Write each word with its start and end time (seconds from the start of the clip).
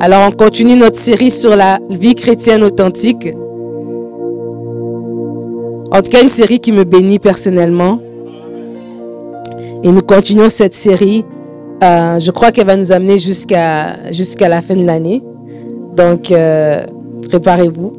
Alors 0.00 0.28
on 0.28 0.32
continue 0.32 0.76
notre 0.76 0.98
série 0.98 1.30
sur 1.30 1.54
la 1.56 1.78
vie 1.88 2.14
chrétienne 2.14 2.62
authentique. 2.62 3.28
En 5.92 6.02
tout 6.02 6.10
cas, 6.10 6.22
une 6.22 6.28
série 6.28 6.58
qui 6.58 6.72
me 6.72 6.84
bénit 6.84 7.18
personnellement. 7.20 8.00
Et 9.84 9.92
nous 9.92 10.02
continuons 10.02 10.48
cette 10.48 10.74
série. 10.74 11.24
Euh, 11.82 12.18
je 12.18 12.30
crois 12.32 12.50
qu'elle 12.50 12.66
va 12.66 12.76
nous 12.76 12.90
amener 12.90 13.18
jusqu'à 13.18 13.98
la 14.48 14.62
fin 14.62 14.74
de 14.74 14.84
l'année. 14.84 15.22
Donc, 15.96 16.32
euh, 16.32 16.84
préparez-vous. 17.28 17.92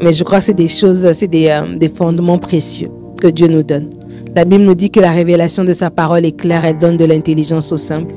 Mais 0.00 0.12
je 0.12 0.22
crois 0.22 0.38
que 0.38 0.44
c'est 0.44 0.54
des 0.54 0.68
choses, 0.68 1.10
c'est 1.12 1.26
des, 1.26 1.48
euh, 1.48 1.76
des 1.76 1.88
fondements 1.88 2.38
précieux 2.38 2.90
que 3.20 3.26
Dieu 3.26 3.48
nous 3.48 3.64
donne. 3.64 3.90
La 4.36 4.44
Bible 4.44 4.62
nous 4.62 4.74
dit 4.76 4.90
que 4.90 5.00
la 5.00 5.10
révélation 5.10 5.64
de 5.64 5.72
sa 5.72 5.90
parole 5.90 6.24
est 6.24 6.38
claire, 6.38 6.64
elle 6.64 6.78
donne 6.78 6.96
de 6.96 7.04
l'intelligence 7.04 7.72
aux 7.72 7.76
simples. 7.76 8.14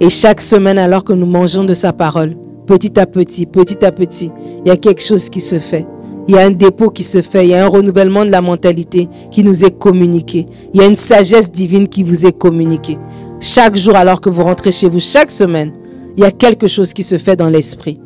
Et 0.00 0.10
chaque 0.10 0.42
semaine, 0.42 0.78
alors 0.78 1.04
que 1.04 1.12
nous 1.12 1.26
mangeons 1.26 1.64
de 1.64 1.72
sa 1.74 1.92
parole, 1.92 2.36
petit 2.66 2.98
à 3.00 3.06
petit, 3.06 3.46
petit 3.46 3.84
à 3.84 3.92
petit, 3.92 4.30
il 4.64 4.68
y 4.68 4.70
a 4.70 4.76
quelque 4.76 5.02
chose 5.02 5.30
qui 5.30 5.40
se 5.40 5.58
fait. 5.58 5.86
Il 6.28 6.34
y 6.34 6.38
a 6.38 6.44
un 6.44 6.50
dépôt 6.50 6.90
qui 6.90 7.04
se 7.04 7.22
fait, 7.22 7.46
il 7.46 7.50
y 7.50 7.54
a 7.54 7.64
un 7.64 7.68
renouvellement 7.68 8.24
de 8.24 8.30
la 8.30 8.42
mentalité 8.42 9.08
qui 9.30 9.44
nous 9.44 9.64
est 9.64 9.78
communiqué. 9.78 10.46
Il 10.74 10.80
y 10.80 10.84
a 10.84 10.86
une 10.86 10.96
sagesse 10.96 11.52
divine 11.52 11.88
qui 11.88 12.02
vous 12.02 12.26
est 12.26 12.36
communiquée. 12.36 12.98
Chaque 13.40 13.76
jour, 13.76 13.96
alors 13.96 14.20
que 14.20 14.28
vous 14.28 14.42
rentrez 14.42 14.72
chez 14.72 14.88
vous, 14.88 15.00
chaque 15.00 15.30
semaine, 15.30 15.72
il 16.16 16.22
y 16.22 16.26
a 16.26 16.30
quelque 16.30 16.66
chose 16.66 16.92
qui 16.92 17.02
se 17.02 17.16
fait 17.16 17.36
dans 17.36 17.48
l'esprit. 17.48 18.00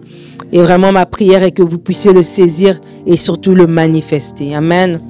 Et 0.53 0.61
vraiment, 0.61 0.93
ma 0.93 1.07
prière 1.07 1.43
est 1.43 1.53
que 1.53 1.63
vous 1.63 1.79
puissiez 1.79 2.13
le 2.13 2.23
saisir 2.23 2.81
et 3.07 3.17
surtout 3.17 3.55
le 3.55 3.67
manifester. 3.67 4.55
Amen. 4.55 5.01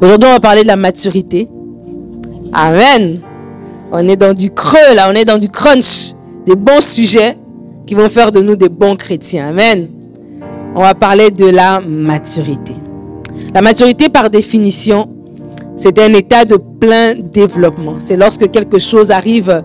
Aujourd'hui, 0.00 0.28
on 0.28 0.32
va 0.32 0.40
parler 0.40 0.62
de 0.62 0.68
la 0.68 0.76
maturité. 0.76 1.48
Amen. 2.52 3.20
On 3.94 4.08
est 4.08 4.16
dans 4.16 4.32
du 4.32 4.50
creux, 4.50 4.94
là, 4.94 5.10
on 5.10 5.14
est 5.14 5.26
dans 5.26 5.36
du 5.36 5.50
crunch. 5.50 6.14
Des 6.46 6.56
bons 6.56 6.80
sujets 6.80 7.36
qui 7.86 7.94
vont 7.94 8.08
faire 8.08 8.32
de 8.32 8.40
nous 8.40 8.56
des 8.56 8.70
bons 8.70 8.96
chrétiens. 8.96 9.50
Amen. 9.50 9.88
On 10.74 10.80
va 10.80 10.94
parler 10.94 11.30
de 11.30 11.44
la 11.44 11.78
maturité. 11.80 12.74
La 13.54 13.60
maturité, 13.60 14.08
par 14.08 14.30
définition, 14.30 15.10
c'est 15.76 15.98
un 15.98 16.14
état 16.14 16.46
de 16.46 16.56
plein 16.56 17.14
développement. 17.14 17.96
C'est 17.98 18.16
lorsque 18.16 18.50
quelque 18.50 18.78
chose 18.78 19.10
arrive 19.10 19.62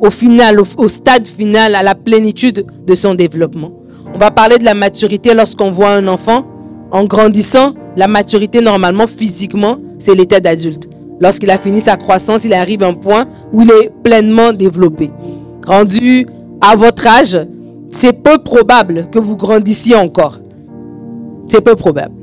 au 0.00 0.10
final, 0.10 0.60
au, 0.60 0.88
stade 0.88 1.26
final, 1.26 1.74
à 1.74 1.82
la 1.82 1.94
plénitude 1.94 2.66
de 2.86 2.94
son 2.94 3.14
développement. 3.14 3.72
On 4.14 4.18
va 4.18 4.30
parler 4.30 4.58
de 4.58 4.64
la 4.64 4.74
maturité 4.74 5.32
lorsqu'on 5.34 5.70
voit 5.70 5.92
un 5.92 6.06
enfant 6.06 6.44
en 6.90 7.04
grandissant. 7.04 7.72
La 7.96 8.08
maturité, 8.08 8.60
normalement, 8.60 9.06
physiquement, 9.06 9.78
c'est 9.98 10.14
l'état 10.14 10.40
d'adulte. 10.40 10.91
Lorsqu'il 11.22 11.52
a 11.52 11.56
fini 11.58 11.80
sa 11.80 11.96
croissance, 11.96 12.44
il 12.44 12.52
arrive 12.52 12.82
à 12.82 12.88
un 12.88 12.94
point 12.94 13.26
où 13.52 13.62
il 13.62 13.70
est 13.70 13.92
pleinement 14.02 14.52
développé. 14.52 15.08
Rendu 15.64 16.26
à 16.60 16.74
votre 16.74 17.06
âge, 17.06 17.38
c'est 17.90 18.24
peu 18.24 18.38
probable 18.38 19.06
que 19.12 19.20
vous 19.20 19.36
grandissiez 19.36 19.94
encore. 19.94 20.40
C'est 21.46 21.60
peu 21.60 21.76
probable. 21.76 22.14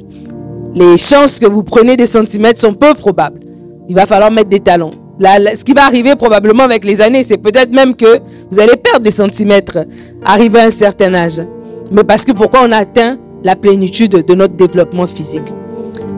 Les 0.75 0.97
chances 0.97 1.39
que 1.39 1.45
vous 1.45 1.63
preniez 1.63 1.95
des 1.95 2.07
centimètres 2.07 2.59
sont 2.59 2.73
peu 2.73 2.93
probables. 2.93 3.39
Il 3.87 3.95
va 3.95 4.05
falloir 4.05 4.31
mettre 4.31 4.49
des 4.49 4.59
talons. 4.59 4.91
ce 5.21 5.63
qui 5.63 5.71
va 5.71 5.85
arriver 5.85 6.17
probablement 6.17 6.63
avec 6.63 6.83
les 6.83 6.99
années, 6.99 7.23
c'est 7.23 7.37
peut-être 7.37 7.71
même 7.71 7.95
que 7.95 8.19
vous 8.51 8.59
allez 8.59 8.75
perdre 8.75 8.99
des 8.99 9.11
centimètres 9.11 9.77
arrivé 10.25 10.59
à 10.59 10.65
un 10.65 10.71
certain 10.71 11.13
âge. 11.13 11.41
Mais 11.93 12.03
parce 12.03 12.25
que 12.25 12.33
pourquoi 12.33 12.63
on 12.65 12.71
atteint 12.73 13.17
la 13.45 13.55
plénitude 13.55 14.25
de 14.25 14.33
notre 14.33 14.55
développement 14.55 15.07
physique? 15.07 15.53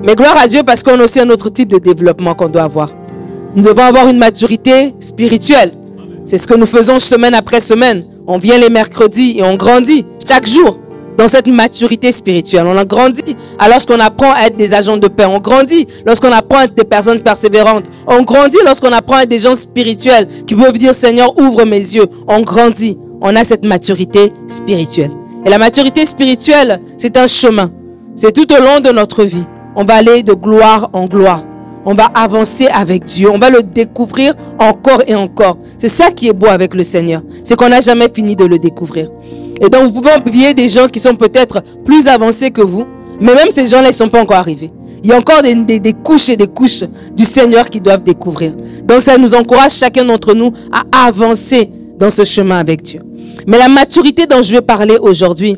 Mais 0.03 0.15
gloire 0.15 0.37
à 0.37 0.47
Dieu 0.47 0.61
parce 0.65 0.81
qu'on 0.83 0.99
a 0.99 1.03
aussi 1.03 1.19
un 1.19 1.29
autre 1.29 1.49
type 1.49 1.69
de 1.69 1.77
développement 1.77 2.33
qu'on 2.33 2.49
doit 2.49 2.63
avoir. 2.63 2.89
Nous 3.55 3.61
devons 3.61 3.83
avoir 3.83 4.07
une 4.07 4.17
maturité 4.17 4.95
spirituelle. 4.99 5.73
C'est 6.25 6.37
ce 6.37 6.47
que 6.47 6.55
nous 6.55 6.65
faisons 6.65 6.99
semaine 6.99 7.33
après 7.33 7.59
semaine. 7.59 8.05
On 8.27 8.37
vient 8.37 8.57
les 8.57 8.69
mercredis 8.69 9.35
et 9.37 9.43
on 9.43 9.55
grandit 9.55 10.05
chaque 10.27 10.47
jour 10.47 10.79
dans 11.17 11.27
cette 11.27 11.47
maturité 11.47 12.11
spirituelle. 12.11 12.65
On 12.65 12.77
a 12.77 12.85
grandi 12.85 13.35
alors 13.59 13.85
qu'on 13.85 13.99
apprend 13.99 14.31
à 14.33 14.47
être 14.47 14.55
des 14.55 14.73
agents 14.73 14.97
de 14.97 15.07
paix. 15.07 15.25
On 15.25 15.39
grandit 15.39 15.87
lorsqu'on 16.05 16.31
apprend 16.31 16.59
à 16.59 16.63
être 16.63 16.73
des 16.73 16.83
personnes 16.83 17.21
persévérantes. 17.21 17.85
On 18.07 18.23
grandit 18.23 18.57
lorsqu'on 18.65 18.91
apprend 18.91 19.17
à 19.17 19.23
être 19.23 19.29
des 19.29 19.39
gens 19.39 19.55
spirituels 19.55 20.27
qui 20.47 20.55
peuvent 20.55 20.77
dire 20.77 20.95
Seigneur, 20.95 21.37
ouvre 21.39 21.65
mes 21.65 21.77
yeux. 21.77 22.05
On 22.27 22.41
grandit. 22.41 22.97
On 23.21 23.35
a 23.35 23.43
cette 23.43 23.65
maturité 23.65 24.33
spirituelle. 24.47 25.11
Et 25.45 25.49
la 25.49 25.59
maturité 25.59 26.05
spirituelle, 26.05 26.81
c'est 26.97 27.17
un 27.17 27.27
chemin. 27.27 27.71
C'est 28.15 28.31
tout 28.31 28.51
au 28.51 28.59
long 28.59 28.79
de 28.79 28.89
notre 28.91 29.23
vie. 29.23 29.45
On 29.75 29.85
va 29.85 29.95
aller 29.95 30.23
de 30.23 30.33
gloire 30.33 30.89
en 30.93 31.05
gloire. 31.05 31.43
On 31.85 31.93
va 31.93 32.05
avancer 32.05 32.67
avec 32.67 33.05
Dieu. 33.05 33.29
On 33.33 33.39
va 33.39 33.49
le 33.49 33.63
découvrir 33.63 34.33
encore 34.59 35.01
et 35.07 35.15
encore. 35.15 35.57
C'est 35.77 35.87
ça 35.87 36.11
qui 36.11 36.27
est 36.27 36.33
beau 36.33 36.47
avec 36.47 36.75
le 36.75 36.83
Seigneur. 36.83 37.21
C'est 37.43 37.55
qu'on 37.55 37.69
n'a 37.69 37.81
jamais 37.81 38.07
fini 38.13 38.35
de 38.35 38.45
le 38.45 38.59
découvrir. 38.59 39.09
Et 39.61 39.69
donc, 39.69 39.83
vous 39.85 39.91
pouvez 39.91 40.11
envier 40.11 40.53
des 40.53 40.69
gens 40.69 40.87
qui 40.87 40.99
sont 40.99 41.15
peut-être 41.15 41.63
plus 41.85 42.07
avancés 42.07 42.51
que 42.51 42.61
vous. 42.61 42.85
Mais 43.19 43.33
même 43.33 43.49
ces 43.49 43.67
gens-là, 43.67 43.85
ils 43.85 43.87
ne 43.89 43.93
sont 43.93 44.09
pas 44.09 44.21
encore 44.21 44.37
arrivés. 44.37 44.71
Il 45.03 45.09
y 45.09 45.13
a 45.13 45.17
encore 45.17 45.41
des, 45.41 45.93
couches 46.03 46.29
et 46.29 46.37
des 46.37 46.47
couches 46.47 46.83
du 47.15 47.23
Seigneur 47.23 47.69
qui 47.69 47.79
doivent 47.79 48.03
découvrir. 48.03 48.53
Donc, 48.83 49.01
ça 49.01 49.17
nous 49.17 49.33
encourage 49.33 49.73
chacun 49.73 50.05
d'entre 50.05 50.33
nous 50.35 50.51
à 50.71 51.07
avancer 51.07 51.69
dans 51.97 52.11
ce 52.11 52.25
chemin 52.25 52.59
avec 52.59 52.83
Dieu. 52.83 53.01
Mais 53.47 53.57
la 53.57 53.67
maturité 53.67 54.27
dont 54.27 54.41
je 54.41 54.51
vais 54.51 54.61
parler 54.61 54.97
aujourd'hui, 55.01 55.57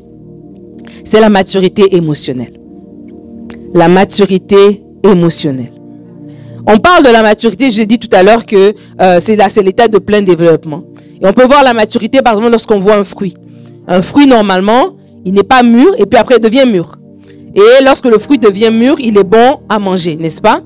c'est 1.03 1.19
la 1.19 1.29
maturité 1.29 1.95
émotionnelle. 1.95 2.62
La 3.73 3.89
maturité 3.89 4.83
émotionnelle. 5.03 5.73
On 6.67 6.77
parle 6.77 7.03
de 7.03 7.09
la 7.09 7.23
maturité, 7.23 7.71
je 7.71 7.79
l'ai 7.79 7.85
dit 7.85 7.99
tout 7.99 8.09
à 8.15 8.23
l'heure 8.23 8.45
que 8.45 8.73
euh, 9.01 9.19
c'est 9.19 9.61
l'état 9.63 9.87
de 9.87 9.97
plein 9.97 10.21
développement. 10.21 10.83
Et 11.21 11.25
on 11.25 11.33
peut 11.33 11.45
voir 11.45 11.63
la 11.63 11.73
maturité 11.73 12.21
par 12.21 12.33
exemple 12.33 12.51
lorsqu'on 12.51 12.79
voit 12.79 12.95
un 12.95 13.03
fruit. 13.03 13.33
Un 13.87 14.01
fruit 14.01 14.27
normalement, 14.27 14.95
il 15.25 15.33
n'est 15.33 15.43
pas 15.43 15.63
mûr 15.63 15.93
et 15.97 16.05
puis 16.05 16.19
après 16.19 16.35
il 16.37 16.41
devient 16.41 16.65
mûr. 16.67 16.91
Et 17.55 17.83
lorsque 17.83 18.05
le 18.05 18.17
fruit 18.17 18.37
devient 18.37 18.71
mûr, 18.71 18.95
il 18.99 19.17
est 19.17 19.23
bon 19.23 19.59
à 19.69 19.79
manger, 19.79 20.15
n'est-ce 20.17 20.41
pas? 20.41 20.61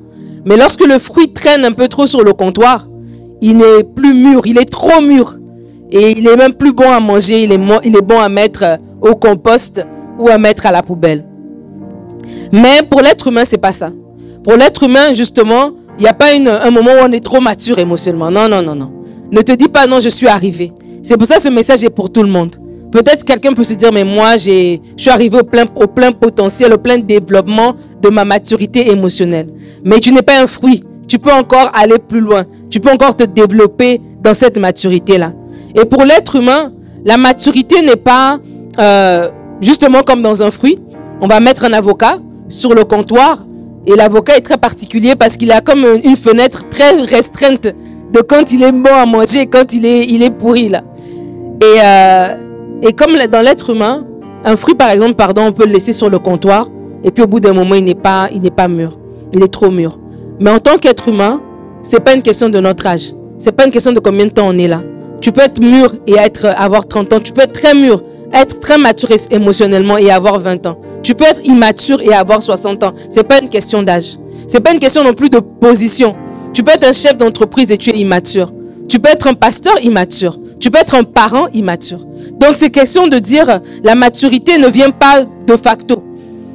Mais 0.46 0.58
lorsque 0.58 0.86
le 0.86 1.00
fruit 1.00 1.32
traîne 1.34 1.66
un 1.66 1.72
peu 1.72 1.88
trop 1.88 2.08
sur 2.08 2.24
le 2.24 2.34
comptoir, 2.34 2.88
il 3.42 3.58
n'est 3.58 3.84
plus 3.96 4.14
mûr, 4.14 4.46
il 4.46 4.58
est 4.58 4.70
trop 4.70 5.02
mûr. 5.02 5.38
Et 5.92 6.12
il 6.12 6.28
est 6.28 6.36
même 6.36 6.54
plus 6.54 6.74
bon 6.74 6.92
à 6.92 7.00
manger, 7.00 7.44
il 7.44 7.52
est, 7.52 7.60
il 7.84 7.96
est 7.96 8.02
bon 8.02 8.20
à 8.20 8.28
mettre 8.28 8.64
euh, 8.64 8.78
au 9.02 9.16
compost 9.16 9.82
ou 10.20 10.28
à 10.28 10.38
mettre 10.38 10.66
à 10.66 10.72
la 10.72 10.84
poubelle. 10.84 11.27
Mais 12.52 12.82
pour 12.90 13.02
l'être 13.02 13.28
humain, 13.28 13.44
c'est 13.46 13.58
pas 13.58 13.72
ça. 13.72 13.92
Pour 14.44 14.56
l'être 14.56 14.84
humain, 14.84 15.14
justement, 15.14 15.72
il 15.98 16.04
n'y 16.04 16.08
a 16.08 16.14
pas 16.14 16.28
un 16.36 16.72
moment 16.72 16.92
où 16.92 17.06
on 17.06 17.12
est 17.12 17.24
trop 17.24 17.42
mature 17.42 17.80
émotionnellement. 17.80 18.32
Non, 18.32 18.48
non, 18.48 18.62
non, 18.62 18.76
non. 18.76 18.92
Ne 19.32 19.42
te 19.42 19.52
dis 19.52 19.68
pas 19.68 19.88
non, 19.88 20.00
je 20.00 20.10
suis 20.10 20.28
arrivé. 20.28 20.72
C'est 21.04 21.18
pour 21.18 21.28
ça 21.28 21.36
que 21.36 21.42
ce 21.42 21.50
message 21.50 21.84
est 21.84 21.90
pour 21.90 22.12
tout 22.12 22.24
le 22.24 22.30
monde. 22.30 22.56
Peut-être 22.92 23.26
quelqu'un 23.26 23.54
peut 23.54 23.64
se 23.64 23.74
dire, 23.74 23.92
mais 23.92 24.06
moi, 24.06 24.38
je 24.38 24.80
suis 24.96 25.10
arrivé 25.10 25.40
au 25.40 25.44
plein, 25.44 25.66
au 25.76 25.88
plein 25.88 26.12
potentiel, 26.12 26.74
au 26.74 26.78
plein 26.78 26.98
développement 26.98 27.76
de 28.02 28.10
ma 28.10 28.24
maturité 28.24 28.90
émotionnelle. 28.92 29.50
Mais 29.84 30.00
tu 30.00 30.14
n'es 30.14 30.22
pas 30.22 30.42
un 30.42 30.48
fruit. 30.48 30.84
Tu 31.08 31.20
peux 31.20 31.32
encore 31.32 31.72
aller 31.74 31.98
plus 32.00 32.22
loin. 32.22 32.44
Tu 32.70 32.80
peux 32.80 32.92
encore 32.92 33.16
te 33.16 33.24
développer 33.24 34.02
dans 34.22 34.34
cette 34.34 34.58
maturité-là. 34.58 35.34
Et 35.76 35.86
pour 35.86 36.04
l'être 36.04 36.36
humain, 36.38 36.72
la 37.06 37.18
maturité 37.18 37.82
n'est 37.82 37.96
pas 37.98 38.40
euh, 38.80 39.30
justement 39.62 40.02
comme 40.04 40.22
dans 40.22 40.42
un 40.42 40.52
fruit. 40.52 40.80
On 41.22 41.28
va 41.28 41.40
mettre 41.40 41.66
un 41.66 41.74
avocat 41.74 42.20
sur 42.48 42.74
le 42.74 42.84
comptoir 42.84 43.46
et 43.86 43.96
l'avocat 43.96 44.38
est 44.38 44.42
très 44.42 44.58
particulier 44.58 45.16
parce 45.16 45.38
qu'il 45.38 45.52
a 45.52 45.62
comme 45.62 45.86
une 46.04 46.16
fenêtre 46.16 46.68
très 46.70 46.92
restreinte 47.04 47.64
de 47.66 48.22
quand 48.22 48.52
il 48.52 48.64
est 48.64 48.72
bon 48.72 48.94
à 48.94 49.06
manger 49.06 49.42
et 49.42 49.48
quand 49.48 49.74
il 49.74 49.86
est, 49.86 50.06
il 50.06 50.24
est 50.24 50.30
pourri 50.30 50.70
là. 50.70 50.84
Et, 51.62 51.80
euh, 51.84 52.88
et 52.88 52.94
comme 52.94 53.18
dans 53.32 53.42
l'être 53.42 53.70
humain, 53.72 54.06
un 54.46 54.56
fruit 54.56 54.76
par 54.76 54.90
exemple, 54.90 55.16
pardon, 55.16 55.44
on 55.48 55.52
peut 55.52 55.66
le 55.66 55.74
laisser 55.74 55.94
sur 55.94 56.10
le 56.10 56.20
comptoir 56.20 56.70
et 57.04 57.12
puis 57.12 57.24
au 57.24 57.28
bout 57.28 57.40
d'un 57.40 57.54
moment 57.54 57.76
il 57.76 57.84
n'est 57.84 57.96
pas, 57.96 58.30
il 58.34 58.42
n'est 58.42 58.52
pas 58.52 58.68
mûr, 58.68 58.98
il 59.34 59.44
est 59.44 59.52
trop 59.52 59.72
mûr. 59.72 60.00
Mais 60.40 60.52
en 60.52 60.60
tant 60.60 60.78
qu'être 60.78 61.08
humain, 61.10 61.42
c'est 61.82 62.00
pas 62.00 62.14
une 62.14 62.22
question 62.22 62.50
de 62.50 62.60
notre 62.60 62.86
âge, 62.86 63.14
c'est 63.40 63.52
pas 63.52 63.66
une 63.66 63.72
question 63.72 63.92
de 63.92 64.00
combien 64.00 64.26
de 64.26 64.32
temps 64.32 64.48
on 64.48 64.58
est 64.58 64.68
là. 64.68 64.82
Tu 65.20 65.32
peux 65.32 65.42
être 65.42 65.60
mûr 65.60 65.96
et 66.06 66.14
être, 66.14 66.46
avoir 66.46 66.88
30 66.88 67.14
ans. 67.14 67.20
Tu 67.20 67.34
peux 67.34 67.42
être 67.42 67.54
très 67.54 67.74
mûr, 67.74 68.04
être 68.34 68.60
très 68.60 68.78
mature 68.78 69.10
émotionnellement 69.32 69.98
et 69.98 70.12
avoir 70.12 70.40
20 70.40 70.66
ans. 70.68 70.80
Tu 71.04 71.16
peux 71.16 71.26
être 71.26 71.46
immature 71.46 72.02
et 72.02 72.14
avoir 72.14 72.42
60 72.44 72.84
ans. 72.84 72.94
C'est 73.10 73.28
pas 73.28 73.40
une 73.42 73.50
question 73.50 73.84
d'âge. 73.84 74.18
C'est 74.48 74.60
pas 74.60 74.72
une 74.72 74.80
question 74.80 75.04
non 75.04 75.14
plus 75.14 75.30
de 75.30 75.40
position. 75.40 76.16
Tu 76.54 76.64
peux 76.64 76.72
être 76.72 76.88
un 76.88 76.94
chef 76.94 77.18
d'entreprise 77.18 77.70
et 77.72 77.78
tu 77.78 77.90
es 77.90 77.98
immature. 77.98 78.52
Tu 78.90 79.00
peux 79.00 79.10
être 79.10 79.28
un 79.28 79.34
pasteur 79.34 79.82
immature. 79.84 80.40
Tu 80.60 80.72
peux 80.72 80.80
être 80.80 80.96
un 80.96 81.04
parent 81.04 81.48
immature. 81.54 82.00
Donc 82.40 82.52
c'est 82.56 82.70
question 82.70 83.08
de 83.08 83.20
dire 83.20 83.60
la 83.84 83.96
maturité 83.96 84.58
ne 84.58 84.68
vient 84.68 84.92
pas 84.92 85.24
de 85.24 85.58
facto. 85.58 86.04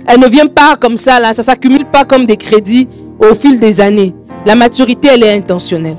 Elle 0.07 0.21
ne 0.21 0.27
vient 0.27 0.47
pas 0.49 0.77
comme 0.77 0.97
ça 0.97 1.21
là, 1.21 1.33
ça 1.33 1.43
s'accumule 1.43 1.85
pas 1.85 2.05
comme 2.05 2.27
des 2.27 2.37
crédits 2.37 2.89
au 3.21 3.35
fil 3.35 3.61
des 3.61 3.81
années. 3.81 4.15
La 4.47 4.55
maturité 4.55 5.09
elle 5.13 5.23
est 5.23 5.37
intentionnelle. 5.37 5.99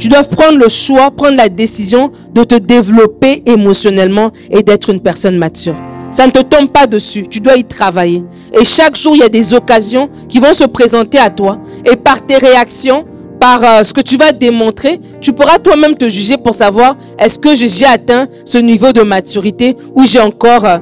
Tu 0.00 0.08
dois 0.08 0.22
prendre 0.22 0.58
le 0.58 0.70
choix, 0.70 1.10
prendre 1.10 1.36
la 1.36 1.50
décision 1.50 2.10
de 2.32 2.42
te 2.42 2.54
développer 2.54 3.42
émotionnellement 3.44 4.30
et 4.50 4.62
d'être 4.62 4.88
une 4.88 5.00
personne 5.00 5.36
mature. 5.36 5.74
Ça 6.10 6.26
ne 6.26 6.32
te 6.32 6.40
tombe 6.40 6.70
pas 6.70 6.86
dessus, 6.86 7.26
tu 7.28 7.40
dois 7.40 7.56
y 7.56 7.64
travailler. 7.64 8.24
Et 8.58 8.64
chaque 8.64 8.96
jour, 8.96 9.14
il 9.14 9.20
y 9.20 9.22
a 9.22 9.28
des 9.28 9.52
occasions 9.52 10.08
qui 10.26 10.40
vont 10.40 10.54
se 10.54 10.64
présenter 10.64 11.18
à 11.18 11.28
toi. 11.28 11.58
Et 11.84 11.96
par 11.96 12.24
tes 12.24 12.38
réactions, 12.38 13.04
par 13.38 13.62
euh, 13.62 13.84
ce 13.84 13.92
que 13.92 14.00
tu 14.00 14.16
vas 14.16 14.32
démontrer, 14.32 14.98
tu 15.20 15.34
pourras 15.34 15.58
toi-même 15.58 15.94
te 15.94 16.08
juger 16.08 16.38
pour 16.38 16.54
savoir 16.54 16.96
est-ce 17.18 17.38
que 17.38 17.54
j'ai 17.54 17.84
atteint 17.84 18.26
ce 18.46 18.56
niveau 18.56 18.92
de 18.92 19.02
maturité 19.02 19.76
ou 19.94 20.06
j'ai 20.06 20.20
encore 20.20 20.64
euh, 20.64 20.78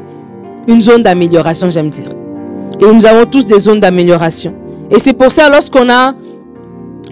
une 0.68 0.80
zone 0.80 1.02
d'amélioration, 1.02 1.68
j'aime 1.70 1.90
dire. 1.90 2.08
Et 2.80 2.90
nous 2.90 3.04
avons 3.04 3.26
tous 3.26 3.48
des 3.48 3.58
zones 3.58 3.80
d'amélioration. 3.80 4.54
Et 4.92 5.00
c'est 5.00 5.12
pour 5.12 5.32
ça, 5.32 5.50
lorsqu'on 5.50 5.90
a, 5.90 6.14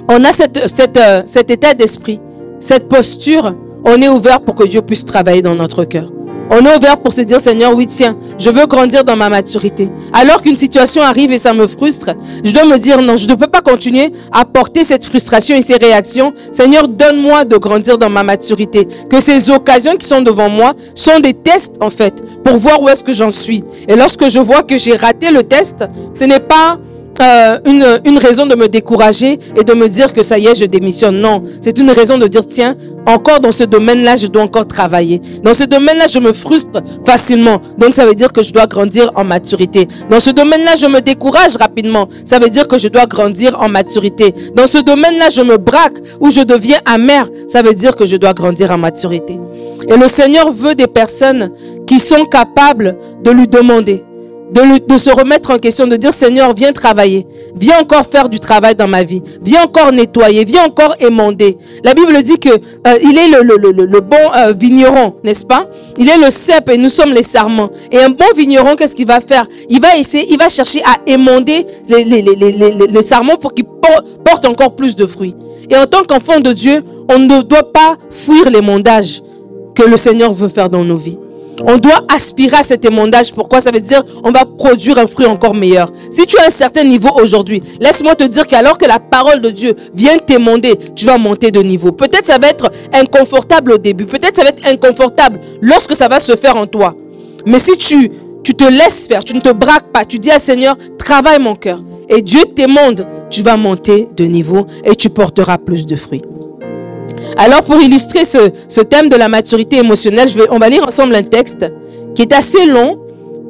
on 0.09 0.25
a 0.25 0.33
cette, 0.33 0.57
euh, 0.97 1.23
cet 1.27 1.51
état 1.51 1.75
d'esprit, 1.75 2.21
cette 2.59 2.89
posture, 2.89 3.55
on 3.85 4.01
est 4.01 4.09
ouvert 4.09 4.41
pour 4.41 4.55
que 4.55 4.65
Dieu 4.65 4.83
puisse 4.83 5.05
travailler 5.05 5.43
dans 5.43 5.55
notre 5.55 5.85
cœur. 5.85 6.11
On 6.49 6.65
est 6.65 6.77
ouvert 6.77 6.99
pour 6.99 7.13
se 7.13 7.23
dire, 7.23 7.41
Seigneur, 7.41 7.75
oui, 7.75 7.89
tiens, 7.89 8.17
je 8.39 8.51
veux 8.51 8.67
grandir 8.67 9.03
dans 9.03 9.17
ma 9.17 9.29
maturité. 9.29 9.91
Alors 10.13 10.43
qu'une 10.43 10.57
situation 10.57 11.03
arrive 11.03 11.33
et 11.33 11.39
ça 11.39 11.53
me 11.53 11.67
frustre, 11.67 12.11
je 12.45 12.53
dois 12.53 12.65
me 12.65 12.79
dire, 12.79 13.03
non, 13.03 13.17
je 13.17 13.27
ne 13.27 13.35
peux 13.35 13.49
pas 13.49 13.63
continuer 13.63 14.13
à 14.31 14.45
porter 14.45 14.85
cette 14.85 15.05
frustration 15.05 15.57
et 15.57 15.63
ces 15.63 15.77
réactions. 15.77 16.33
Seigneur, 16.53 16.87
donne-moi 16.87 17.45
de 17.45 17.57
grandir 17.57 17.99
dans 17.99 18.11
ma 18.11 18.23
maturité. 18.23 18.87
Que 19.11 19.21
ces 19.21 19.51
occasions 19.51 19.97
qui 19.97 20.07
sont 20.07 20.21
devant 20.21 20.49
moi 20.49 20.75
sont 20.95 21.19
des 21.19 21.35
tests, 21.35 21.77
en 21.81 21.91
fait, 21.91 22.23
pour 22.45 22.59
voir 22.59 22.81
où 22.81 22.89
est-ce 22.89 23.03
que 23.03 23.13
j'en 23.13 23.31
suis. 23.31 23.65
Et 23.89 23.97
lorsque 23.97 24.29
je 24.29 24.39
vois 24.39 24.63
que 24.63 24.79
j'ai 24.79 24.95
raté 24.95 25.33
le 25.33 25.43
test, 25.43 25.85
ce 26.15 26.25
n'est 26.25 26.41
pas 26.41 26.79
euh, 27.21 27.59
une, 27.65 28.01
une 28.05 28.19
raison 28.19 28.47
de 28.47 28.55
me 28.55 28.69
décourager 28.69 29.39
et 29.57 29.65
de 29.65 29.73
me 29.75 29.89
dire 29.89 30.13
que 30.13 30.23
ça 30.23 30.39
y 30.39 30.47
est, 30.47 30.55
je 30.55 30.65
démissionne. 30.67 31.21
Non, 31.21 31.43
c'est 31.61 31.79
une 31.79 31.91
raison 31.91 32.19
de 32.19 32.27
dire, 32.27 32.47
tiens, 32.47 32.77
encore 33.07 33.41
dans 33.41 33.53
ce 33.53 33.65
domaine-là, 33.65 34.17
je 34.17 34.27
dois 34.27 34.43
encore 34.43 34.67
travailler. 34.67 35.21
Dans 35.43 35.55
ce 35.55 35.65
domaine-là, 35.65 36.07
je 36.13 36.19
me 36.19 36.33
frustre 36.33 36.83
facilement. 37.05 37.61
Donc 37.79 37.95
ça 37.95 38.05
veut 38.05 38.15
dire 38.15 38.33
que 38.33 38.43
je 38.43 38.53
dois 38.53 38.67
grandir 38.67 39.13
en 39.15 39.25
maturité. 39.25 39.89
Dans 40.11 40.21
ce 40.21 40.31
domaine-là, 40.31 40.75
je 40.77 40.87
me 40.87 41.01
décourage 41.01 41.57
rapidement. 41.57 42.09
Ça 42.25 42.39
veut 42.39 42.51
dire 42.51 42.69
que 42.69 42.79
je 42.79 42.89
dois 42.89 43.07
grandir 43.07 43.57
en 43.61 43.69
maturité. 43.69 44.35
Dans 44.55 44.67
ce 44.67 44.79
domaine-là, 44.79 45.31
je 45.31 45.41
me 45.41 45.57
braque 45.57 45.99
ou 46.21 46.31
je 46.31 46.41
deviens 46.41 46.79
amer. 46.85 47.29
Ça 47.47 47.63
veut 47.63 47.75
dire 47.75 47.97
que 47.97 48.07
je 48.07 48.17
dois 48.17 48.35
grandir 48.35 48.71
en 48.73 48.79
maturité. 48.79 49.39
Et 49.89 49.97
le 49.97 50.09
Seigneur 50.09 50.51
veut 50.53 50.75
des 50.75 50.89
personnes 50.89 51.53
qui 51.87 52.01
sont 52.01 52.25
capables 52.25 52.97
de 53.23 53.31
lui 53.31 53.47
demander 53.47 54.03
de, 54.53 54.99
se 54.99 55.11
remettre 55.11 55.51
en 55.51 55.59
question, 55.59 55.87
de 55.87 55.97
dire 55.97 56.15
Seigneur, 56.15 56.55
viens 56.55 56.73
travailler, 56.73 57.27
viens 57.59 57.81
encore 57.81 58.07
faire 58.07 58.29
du 58.29 58.39
travail 58.39 58.75
dans 58.75 58.89
ma 58.89 59.03
vie, 59.03 59.23
viens 59.43 59.65
encore 59.65 59.93
nettoyer, 59.93 60.45
viens 60.45 60.65
encore 60.67 60.95
émonder. 61.01 61.59
La 61.85 61.95
Bible 61.95 62.23
dit 62.23 62.39
que 62.39 62.51
euh, 62.51 62.99
il 63.03 63.19
est 63.19 63.29
le, 63.29 63.43
le, 63.43 63.57
le, 63.57 64.01
bon 64.01 64.17
euh, 64.37 64.53
vigneron, 64.53 65.15
n'est-ce 65.25 65.45
pas? 65.45 65.67
Il 65.99 66.09
est 66.09 66.19
le 66.19 66.31
cep 66.31 66.69
et 66.69 66.79
nous 66.79 66.89
sommes 66.89 67.13
les 67.13 67.23
sarments. 67.23 67.71
Et 67.91 67.99
un 67.99 68.11
bon 68.11 68.27
vigneron, 68.37 68.77
qu'est-ce 68.77 68.95
qu'il 68.95 69.07
va 69.07 69.21
faire? 69.21 69.47
Il 69.69 69.81
va 69.81 69.97
essayer, 69.97 70.27
il 70.31 70.39
va 70.39 70.49
chercher 70.49 70.83
à 70.85 70.97
émonder 71.07 71.67
les, 71.89 72.05
les, 72.05 72.23
les, 72.23 72.35
les, 72.37 72.87
les 72.89 73.03
sarments 73.03 73.37
pour 73.37 73.53
qu'ils 73.53 73.67
portent 74.25 74.47
encore 74.47 74.77
plus 74.77 74.95
de 74.95 75.07
fruits. 75.07 75.35
Et 75.69 75.77
en 75.77 75.87
tant 75.87 76.05
qu'enfant 76.05 76.39
de 76.39 76.53
Dieu, 76.53 76.85
on 77.11 77.19
ne 77.19 77.43
doit 77.43 77.73
pas 77.73 77.97
fuir 78.11 78.49
l'émondage 78.51 79.23
que 79.75 79.83
le 79.83 79.97
Seigneur 79.97 80.33
veut 80.33 80.49
faire 80.49 80.71
dans 80.71 80.85
nos 80.85 80.97
vies. 80.97 81.19
On 81.65 81.79
doit 81.79 82.05
aspirer 82.15 82.59
à 82.59 82.63
cet 82.63 82.85
émondage. 82.85 83.33
Pourquoi? 83.33 83.61
Ça 83.61 83.71
veut 83.71 83.81
dire 83.81 84.05
on 84.25 84.31
va 84.31 84.45
produire 84.45 84.99
un 84.99 85.07
fruit 85.07 85.27
encore 85.27 85.55
meilleur. 85.55 85.91
Si 86.11 86.27
tu 86.27 86.39
as 86.39 86.47
un 86.47 86.51
certain 86.51 86.85
niveau 86.85 87.11
aujourd'hui, 87.21 87.63
laisse-moi 87.81 88.15
te 88.15 88.25
dire 88.25 88.47
qu'alors 88.47 88.79
que 88.79 88.87
la 88.87 88.99
parole 88.99 89.41
de 89.41 89.51
Dieu 89.51 89.75
vient 89.95 90.19
t'émonder, 90.19 90.75
tu 90.95 91.07
vas 91.07 91.19
monter 91.19 91.51
de 91.51 91.61
niveau. 91.61 91.93
Peut-être 91.93 92.27
ça 92.27 92.39
va 92.39 92.49
être 92.49 92.71
inconfortable 92.93 93.73
au 93.73 93.79
début. 93.79 94.07
Peut-être 94.07 94.37
ça 94.37 94.43
va 94.43 94.51
être 94.51 94.67
inconfortable 94.67 95.41
lorsque 95.61 95.95
ça 95.95 96.09
va 96.09 96.21
se 96.21 96.37
faire 96.37 96.57
en 96.57 96.67
toi. 96.67 96.95
Mais 97.47 97.59
si 97.59 97.77
tu, 97.79 98.11
tu 98.43 98.55
te 98.55 98.65
laisses 98.65 99.07
faire, 99.07 99.25
tu 99.25 99.35
ne 99.35 99.41
te 99.41 99.53
braques 99.53 99.93
pas, 99.93 100.05
tu 100.05 100.19
dis 100.19 100.31
à 100.31 100.39
Seigneur, 100.39 100.77
travaille 100.99 101.39
mon 101.39 101.55
cœur. 101.55 101.81
Et 102.09 102.23
Dieu 102.23 102.43
t'émonde, 102.55 103.07
tu 103.31 103.43
vas 103.43 103.57
monter 103.57 104.09
de 104.17 104.25
niveau 104.25 104.67
et 104.85 104.95
tu 104.95 105.11
porteras 105.11 105.59
plus 105.59 105.87
de 105.87 105.97
fruits. 105.97 106.23
Alors 107.37 107.63
pour 107.63 107.77
illustrer 107.77 108.25
ce, 108.25 108.81
thème 108.81 109.09
de 109.09 109.17
la 109.17 109.29
maturité 109.29 109.79
émotionnelle, 109.79 110.29
on 110.51 110.59
va 110.59 110.69
lire 110.69 110.87
ensemble 110.87 111.15
un 111.15 111.23
texte 111.23 111.71
qui 112.15 112.23
est 112.23 112.33
assez 112.33 112.67
long, 112.67 112.99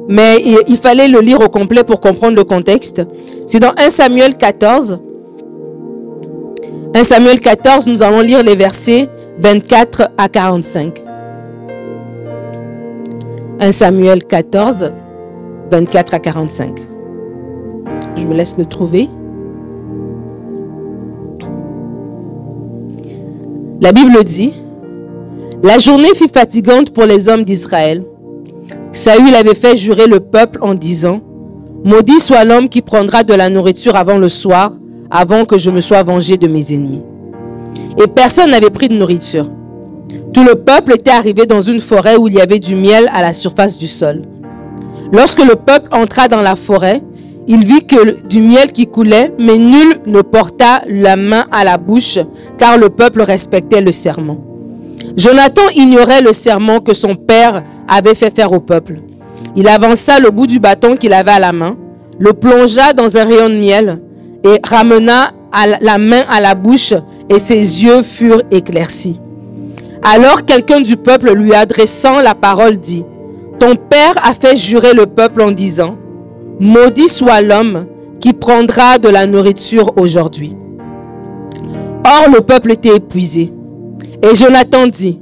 mais 0.09 0.41
il, 0.67 0.77
fallait 0.77 1.07
le 1.07 1.19
lire 1.19 1.41
au 1.41 1.49
complet 1.49 1.83
pour 1.83 1.99
comprendre 1.99 2.35
le 2.35 2.43
contexte. 2.43 3.01
C'est 3.45 3.59
dans 3.59 3.73
1 3.77 3.89
Samuel 3.89 4.37
14. 4.37 4.99
1 6.95 7.03
Samuel 7.03 7.39
14, 7.39 7.87
nous 7.87 8.03
allons 8.03 8.21
lire 8.21 8.43
les 8.43 8.55
versets 8.55 9.09
24 9.39 10.09
à 10.17 10.29
45. 10.29 11.03
1 13.59 13.71
Samuel 13.71 14.23
14, 14.23 14.91
24 15.71 16.13
à 16.13 16.19
45. 16.19 16.79
Je 18.15 18.25
vous 18.25 18.33
laisse 18.33 18.57
le 18.57 18.65
trouver. 18.65 19.09
La 23.79 23.91
Bible 23.91 24.23
dit, 24.23 24.53
La 25.61 25.77
journée 25.77 26.15
fut 26.15 26.29
fatigante 26.29 26.89
pour 26.89 27.05
les 27.05 27.29
hommes 27.29 27.43
d'Israël. 27.43 28.03
Saül 28.91 29.35
avait 29.35 29.53
fait 29.53 29.77
jurer 29.77 30.07
le 30.07 30.19
peuple 30.19 30.57
en 30.63 30.73
disant, 30.73 31.21
Maudit 31.83 32.19
soit 32.19 32.43
l'homme 32.43 32.69
qui 32.69 32.81
prendra 32.81 33.23
de 33.23 33.35
la 33.35 33.51
nourriture 33.51 33.95
avant 33.95 34.17
le 34.17 34.29
soir, 34.29 34.73
avant 35.11 35.45
que 35.45 35.59
je 35.59 35.69
me 35.69 35.79
sois 35.79 36.01
vengé 36.01 36.37
de 36.37 36.47
mes 36.47 36.73
ennemis. 36.73 37.03
Et 38.03 38.07
personne 38.07 38.49
n'avait 38.49 38.71
pris 38.71 38.89
de 38.89 38.95
nourriture. 38.95 39.47
Tout 40.33 40.43
le 40.43 40.55
peuple 40.55 40.95
était 40.95 41.11
arrivé 41.11 41.45
dans 41.45 41.61
une 41.61 41.79
forêt 41.79 42.17
où 42.17 42.27
il 42.27 42.33
y 42.33 42.41
avait 42.41 42.59
du 42.59 42.75
miel 42.75 43.09
à 43.13 43.21
la 43.21 43.31
surface 43.31 43.77
du 43.77 43.87
sol. 43.87 44.23
Lorsque 45.13 45.43
le 45.45 45.55
peuple 45.55 45.89
entra 45.91 46.27
dans 46.27 46.41
la 46.41 46.55
forêt, 46.55 47.03
il 47.47 47.65
vit 47.65 47.85
que 47.85 48.21
du 48.27 48.41
miel 48.41 48.71
qui 48.71 48.87
coulait, 48.87 49.33
mais 49.39 49.57
nul 49.57 50.01
ne 50.05 50.21
porta 50.21 50.81
la 50.87 51.15
main 51.15 51.45
à 51.51 51.63
la 51.63 51.77
bouche, 51.77 52.19
car 52.57 52.77
le 52.77 52.89
peuple 52.89 53.21
respectait 53.21 53.81
le 53.81 53.91
serment. 53.91 54.43
Jonathan 55.15 55.63
ignorait 55.73 56.21
le 56.21 56.33
serment 56.33 56.79
que 56.79 56.93
son 56.93 57.15
père 57.15 57.63
avait 57.87 58.15
fait 58.15 58.35
faire 58.35 58.51
au 58.51 58.59
peuple. 58.59 58.97
Il 59.55 59.67
avança 59.67 60.19
le 60.19 60.29
bout 60.29 60.47
du 60.47 60.59
bâton 60.59 60.95
qu'il 60.97 61.13
avait 61.13 61.31
à 61.31 61.39
la 61.39 61.53
main, 61.53 61.77
le 62.19 62.33
plongea 62.33 62.93
dans 62.93 63.15
un 63.17 63.23
rayon 63.23 63.49
de 63.49 63.55
miel 63.55 64.01
et 64.43 64.59
ramena 64.63 65.31
la 65.81 65.97
main 65.97 66.23
à 66.29 66.41
la 66.41 66.53
bouche 66.53 66.93
et 67.29 67.39
ses 67.39 67.83
yeux 67.83 68.01
furent 68.01 68.43
éclaircis. 68.51 69.19
Alors 70.03 70.45
quelqu'un 70.45 70.81
du 70.81 70.97
peuple 70.97 71.33
lui 71.33 71.53
adressant 71.53 72.21
la 72.21 72.35
parole 72.35 72.77
dit, 72.77 73.03
Ton 73.59 73.75
père 73.75 74.13
a 74.23 74.33
fait 74.33 74.55
jurer 74.55 74.93
le 74.93 75.05
peuple 75.05 75.41
en 75.41 75.51
disant, 75.51 75.97
Maudit 76.59 77.07
soit 77.07 77.41
l'homme 77.41 77.85
qui 78.19 78.33
prendra 78.33 78.97
de 78.97 79.09
la 79.09 79.27
nourriture 79.27 79.93
aujourd'hui. 79.97 80.55
Or 82.03 82.31
le 82.33 82.41
peuple 82.41 82.71
était 82.71 82.95
épuisé. 82.95 83.53
Et 84.23 84.35
Jonathan 84.35 84.87
dit, 84.87 85.19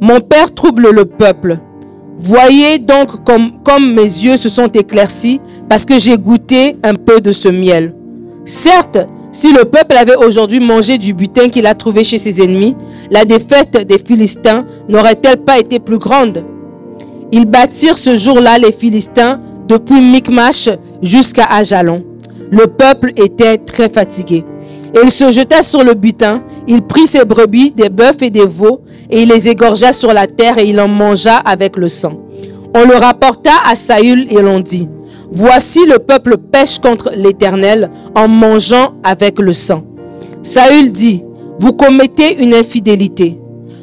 Mon 0.00 0.20
père 0.20 0.52
trouble 0.52 0.90
le 0.90 1.04
peuple. 1.04 1.58
Voyez 2.20 2.78
donc 2.80 3.24
comme, 3.24 3.94
mes 3.94 4.02
yeux 4.02 4.36
se 4.36 4.48
sont 4.48 4.66
éclaircis 4.66 5.40
parce 5.68 5.84
que 5.84 5.98
j'ai 5.98 6.16
goûté 6.18 6.76
un 6.82 6.94
peu 6.94 7.20
de 7.20 7.30
ce 7.30 7.48
miel. 7.48 7.94
Certes, 8.44 8.98
si 9.30 9.52
le 9.52 9.64
peuple 9.64 9.96
avait 9.96 10.16
aujourd'hui 10.16 10.60
mangé 10.60 10.98
du 10.98 11.14
butin 11.14 11.50
qu'il 11.50 11.66
a 11.66 11.74
trouvé 11.74 12.02
chez 12.02 12.18
ses 12.18 12.42
ennemis, 12.42 12.74
la 13.12 13.24
défaite 13.24 13.86
des 13.86 13.98
Philistins 13.98 14.64
n'aurait-elle 14.88 15.44
pas 15.44 15.58
été 15.58 15.78
plus 15.78 15.98
grande? 15.98 16.44
Ils 17.30 17.46
bâtirent 17.46 17.98
ce 17.98 18.14
jour-là 18.14 18.58
les 18.58 18.72
Philistins 18.72 19.40
depuis 19.68 20.00
Micmash 20.00 20.68
jusqu'à 21.02 21.44
Ajalon. 21.44 22.04
Le 22.50 22.66
peuple 22.66 23.12
était 23.16 23.58
très 23.58 23.88
fatigué. 23.88 24.44
Et 24.94 24.98
il 25.02 25.10
se 25.10 25.30
jeta 25.32 25.62
sur 25.62 25.82
le 25.82 25.94
butin, 25.94 26.42
il 26.68 26.82
prit 26.82 27.06
ses 27.06 27.24
brebis, 27.24 27.72
des 27.72 27.88
bœufs 27.88 28.22
et 28.22 28.30
des 28.30 28.46
veaux, 28.46 28.80
et 29.10 29.22
il 29.22 29.28
les 29.28 29.48
égorgea 29.48 29.92
sur 29.92 30.12
la 30.12 30.26
terre 30.28 30.58
et 30.58 30.68
il 30.68 30.80
en 30.80 30.88
mangea 30.88 31.36
avec 31.36 31.76
le 31.76 31.88
sang. 31.88 32.20
On 32.76 32.86
le 32.86 32.94
rapporta 32.94 33.50
à 33.68 33.74
Saül 33.74 34.26
et 34.30 34.40
l'on 34.40 34.60
dit, 34.60 34.88
Voici 35.32 35.84
le 35.84 35.98
peuple 35.98 36.36
pêche 36.36 36.78
contre 36.78 37.10
l'Éternel 37.16 37.90
en 38.14 38.28
mangeant 38.28 38.94
avec 39.02 39.40
le 39.40 39.52
sang. 39.52 39.82
Saül 40.42 40.92
dit, 40.92 41.24
Vous 41.58 41.72
commettez 41.72 42.40
une 42.40 42.54
infidélité. 42.54 43.40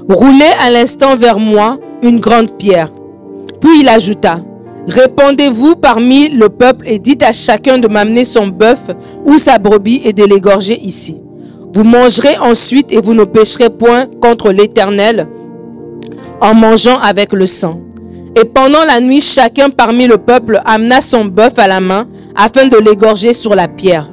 Roulez 0.08 0.52
à 0.62 0.70
l'instant 0.70 1.18
vers 1.18 1.40
moi 1.40 1.78
une 2.02 2.20
grande 2.20 2.58
pierre. 2.58 2.92
Puis 3.60 3.82
il 3.82 3.90
ajouta, 3.90 4.42
Répondez-vous 4.88 5.76
parmi 5.76 6.30
le 6.30 6.50
peuple 6.50 6.86
et 6.88 7.00
dites 7.00 7.24
à 7.24 7.32
chacun 7.32 7.78
de 7.78 7.88
m'amener 7.88 8.26
son 8.26 8.48
bœuf 8.48 8.88
ou 9.26 9.38
sa 9.38 9.60
brebis 9.60 10.02
et 10.04 10.14
de 10.14 10.24
l'égorger 10.24 10.80
ici. 10.80 11.18
Vous 11.74 11.84
mangerez 11.84 12.38
ensuite 12.38 12.92
et 12.92 13.00
vous 13.00 13.14
ne 13.14 13.24
pécherez 13.24 13.70
point 13.70 14.08
contre 14.22 14.52
l'Éternel 14.52 15.28
en 16.42 16.56
mangeant 16.56 16.98
avec 17.00 17.32
le 17.34 17.46
sang. 17.46 17.80
Et 18.36 18.46
pendant 18.46 18.84
la 18.86 19.00
nuit, 19.00 19.22
chacun 19.22 19.70
parmi 19.70 20.08
le 20.08 20.18
peuple 20.18 20.62
amena 20.66 21.02
son 21.02 21.26
bœuf 21.26 21.54
à 21.58 21.68
la 21.68 21.80
main 21.80 22.08
afin 22.36 22.66
de 22.66 22.78
l'égorger 22.78 23.34
sur 23.34 23.56
la 23.56 23.68
pierre. 23.68 24.10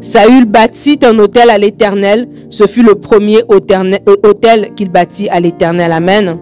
Saül 0.00 0.46
bâtit 0.46 0.98
un 1.04 1.18
autel 1.20 1.48
à 1.48 1.58
l'Éternel. 1.58 2.28
Ce 2.50 2.66
fut 2.66 2.82
le 2.82 2.96
premier 2.96 3.42
autel 3.48 4.74
qu'il 4.74 4.90
bâtit 4.90 5.28
à 5.28 5.38
l'Éternel. 5.38 5.92
Amen. 5.92 6.38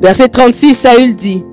Verset 0.00 0.30
36, 0.30 0.74
Saül 0.74 1.14
dit, 1.14 1.44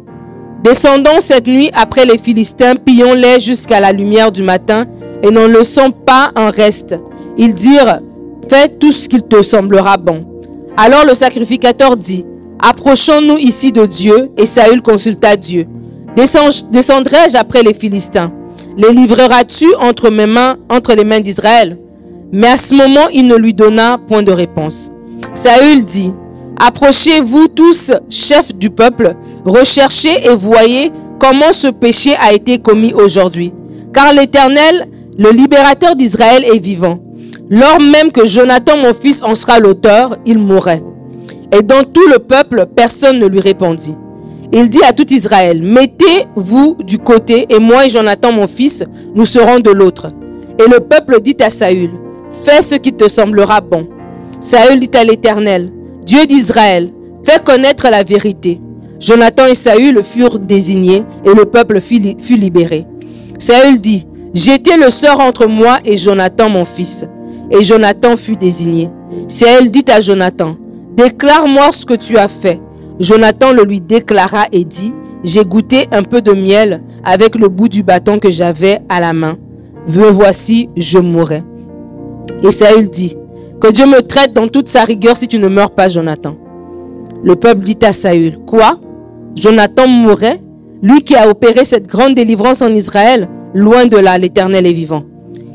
Descendons 0.63 1.19
cette 1.19 1.47
nuit 1.47 1.69
après 1.73 2.05
les 2.05 2.17
Philistins, 2.17 2.75
pillons-les 2.75 3.39
jusqu'à 3.39 3.79
la 3.79 3.93
lumière 3.93 4.31
du 4.31 4.43
matin 4.43 4.85
et 5.23 5.31
n'en 5.31 5.47
laissons 5.47 5.91
pas 5.91 6.31
un 6.35 6.49
reste. 6.49 6.95
Ils 7.37 7.53
dirent, 7.53 8.01
Fais 8.49 8.67
tout 8.67 8.91
ce 8.91 9.07
qu'il 9.07 9.23
te 9.23 9.41
semblera 9.41 9.97
bon. 9.97 10.25
Alors 10.75 11.05
le 11.05 11.13
sacrificateur 11.13 11.95
dit, 11.95 12.25
Approchons-nous 12.59 13.37
ici 13.37 13.71
de 13.71 13.85
Dieu, 13.85 14.31
et 14.37 14.45
Saül 14.45 14.81
consulta 14.81 15.37
Dieu. 15.37 15.65
Descendrai-je 16.15 17.37
après 17.37 17.63
les 17.63 17.73
Philistins? 17.73 18.33
Les 18.75 18.91
livreras-tu 18.91 19.65
entre 19.79 20.09
mes 20.09 20.25
mains, 20.25 20.57
entre 20.69 20.93
les 20.93 21.05
mains 21.05 21.21
d'Israël 21.21 21.77
Mais 22.33 22.47
à 22.47 22.57
ce 22.57 22.73
moment, 22.73 23.07
il 23.13 23.27
ne 23.27 23.35
lui 23.35 23.53
donna 23.53 23.97
point 24.07 24.23
de 24.23 24.31
réponse. 24.31 24.91
Saül 25.33 25.85
dit, 25.85 26.11
Approchez-vous 26.59 27.47
tous, 27.47 27.93
chefs 28.09 28.53
du 28.53 28.69
peuple, 28.69 29.15
recherchez 29.45 30.25
et 30.25 30.35
voyez 30.35 30.91
comment 31.19 31.51
ce 31.51 31.67
péché 31.67 32.15
a 32.19 32.33
été 32.33 32.59
commis 32.59 32.93
aujourd'hui. 32.93 33.53
Car 33.93 34.13
l'Éternel, 34.13 34.87
le 35.17 35.31
libérateur 35.31 35.95
d'Israël, 35.95 36.43
est 36.45 36.59
vivant. 36.59 36.99
Lors 37.49 37.79
même 37.81 38.11
que 38.11 38.27
Jonathan, 38.27 38.77
mon 38.77 38.93
fils, 38.93 39.23
en 39.23 39.33
sera 39.35 39.59
l'auteur, 39.59 40.17
il 40.25 40.37
mourrait. 40.37 40.83
Et 41.51 41.63
dans 41.63 41.83
tout 41.83 42.07
le 42.07 42.19
peuple, 42.19 42.67
personne 42.75 43.19
ne 43.19 43.25
lui 43.27 43.39
répondit. 43.39 43.95
Il 44.51 44.69
dit 44.69 44.83
à 44.83 44.93
tout 44.93 45.11
Israël, 45.11 45.61
mettez-vous 45.61 46.77
du 46.83 46.99
côté, 46.99 47.47
et 47.49 47.59
moi 47.59 47.85
et 47.85 47.89
Jonathan, 47.89 48.31
mon 48.31 48.47
fils, 48.47 48.83
nous 49.15 49.25
serons 49.25 49.59
de 49.59 49.71
l'autre. 49.71 50.11
Et 50.59 50.69
le 50.69 50.79
peuple 50.79 51.21
dit 51.21 51.37
à 51.39 51.49
Saül, 51.49 51.91
fais 52.43 52.61
ce 52.61 52.75
qui 52.75 52.93
te 52.93 53.07
semblera 53.07 53.61
bon. 53.61 53.87
Saül 54.39 54.79
dit 54.79 54.91
à 54.95 55.03
l'Éternel, 55.03 55.71
Dieu 56.05 56.25
d'Israël, 56.25 56.91
fais 57.23 57.39
connaître 57.43 57.89
la 57.89 58.03
vérité. 58.03 58.59
Jonathan 58.99 59.45
et 59.45 59.55
Saül 59.55 60.03
furent 60.03 60.39
désignés 60.39 61.03
et 61.25 61.33
le 61.33 61.45
peuple 61.45 61.79
fut 61.79 62.35
libéré. 62.35 62.85
Saül 63.37 63.79
dit, 63.79 64.05
J'étais 64.33 64.77
le 64.77 64.89
sort 64.89 65.19
entre 65.19 65.47
moi 65.47 65.79
et 65.85 65.97
Jonathan 65.97 66.49
mon 66.49 66.65
fils. 66.65 67.05
Et 67.49 67.63
Jonathan 67.63 68.15
fut 68.15 68.35
désigné. 68.35 68.89
Saül 69.27 69.71
dit 69.71 69.85
à 69.87 70.01
Jonathan, 70.01 70.55
Déclare-moi 70.95 71.71
ce 71.71 71.85
que 71.85 71.95
tu 71.95 72.17
as 72.17 72.27
fait. 72.27 72.59
Jonathan 72.99 73.53
le 73.53 73.63
lui 73.63 73.81
déclara 73.81 74.45
et 74.51 74.65
dit, 74.65 74.93
J'ai 75.23 75.45
goûté 75.45 75.87
un 75.91 76.03
peu 76.03 76.21
de 76.21 76.33
miel 76.33 76.83
avec 77.03 77.35
le 77.35 77.47
bout 77.47 77.69
du 77.69 77.81
bâton 77.81 78.19
que 78.19 78.29
j'avais 78.29 78.81
à 78.89 78.99
la 78.99 79.13
main. 79.13 79.37
Voici, 79.87 80.69
je 80.75 80.99
mourrai. 80.99 81.43
Et 82.43 82.51
Saül 82.51 82.89
dit, 82.89 83.15
que 83.59 83.71
Dieu 83.71 83.85
me 83.85 84.01
traite 84.01 84.33
dans 84.33 84.47
toute 84.47 84.67
sa 84.67 84.83
rigueur 84.83 85.17
si 85.17 85.27
tu 85.27 85.39
ne 85.39 85.47
meurs 85.47 85.71
pas, 85.71 85.89
Jonathan. 85.89 86.37
Le 87.23 87.35
peuple 87.35 87.63
dit 87.63 87.77
à 87.81 87.91
Saül, 87.91 88.39
quoi? 88.45 88.79
Jonathan 89.35 89.87
mourrait 89.87 90.41
Lui 90.81 91.01
qui 91.01 91.15
a 91.15 91.29
opéré 91.29 91.65
cette 91.65 91.87
grande 91.87 92.15
délivrance 92.15 92.61
en 92.61 92.69
Israël, 92.69 93.27
loin 93.53 93.85
de 93.85 93.97
là, 93.97 94.17
l'Éternel 94.17 94.65
est 94.65 94.73
vivant. 94.73 95.03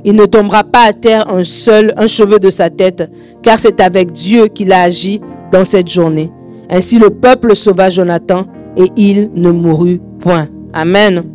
Il 0.05 0.17
ne 0.17 0.27
tombera 0.27 0.65
pas 0.65 0.87
à 0.89 0.93
terre 0.93 1.29
un 1.31 1.43
seul, 1.43 1.95
un 1.97 2.07
cheveu 2.07 2.39
de 2.39 2.51
sa 2.51 2.69
tête, 2.69 3.11
car 3.43 3.59
c'est 3.59 3.81
avec 3.81 4.13
Dieu 4.13 4.49
qu'il 4.49 4.73
a 4.73 4.83
agi 4.83 5.21
dans 5.51 5.65
cette 5.65 5.89
journée. 5.89 6.31
Ainsi 6.69 6.99
le 6.99 7.11
peuple 7.11 7.57
sauva 7.57 7.89
Jonathan 7.89 8.47
et 8.77 8.91
il 8.97 9.31
ne 9.35 9.51
mourut 9.51 10.01
point. 10.21 10.49
Amen. 10.73 11.34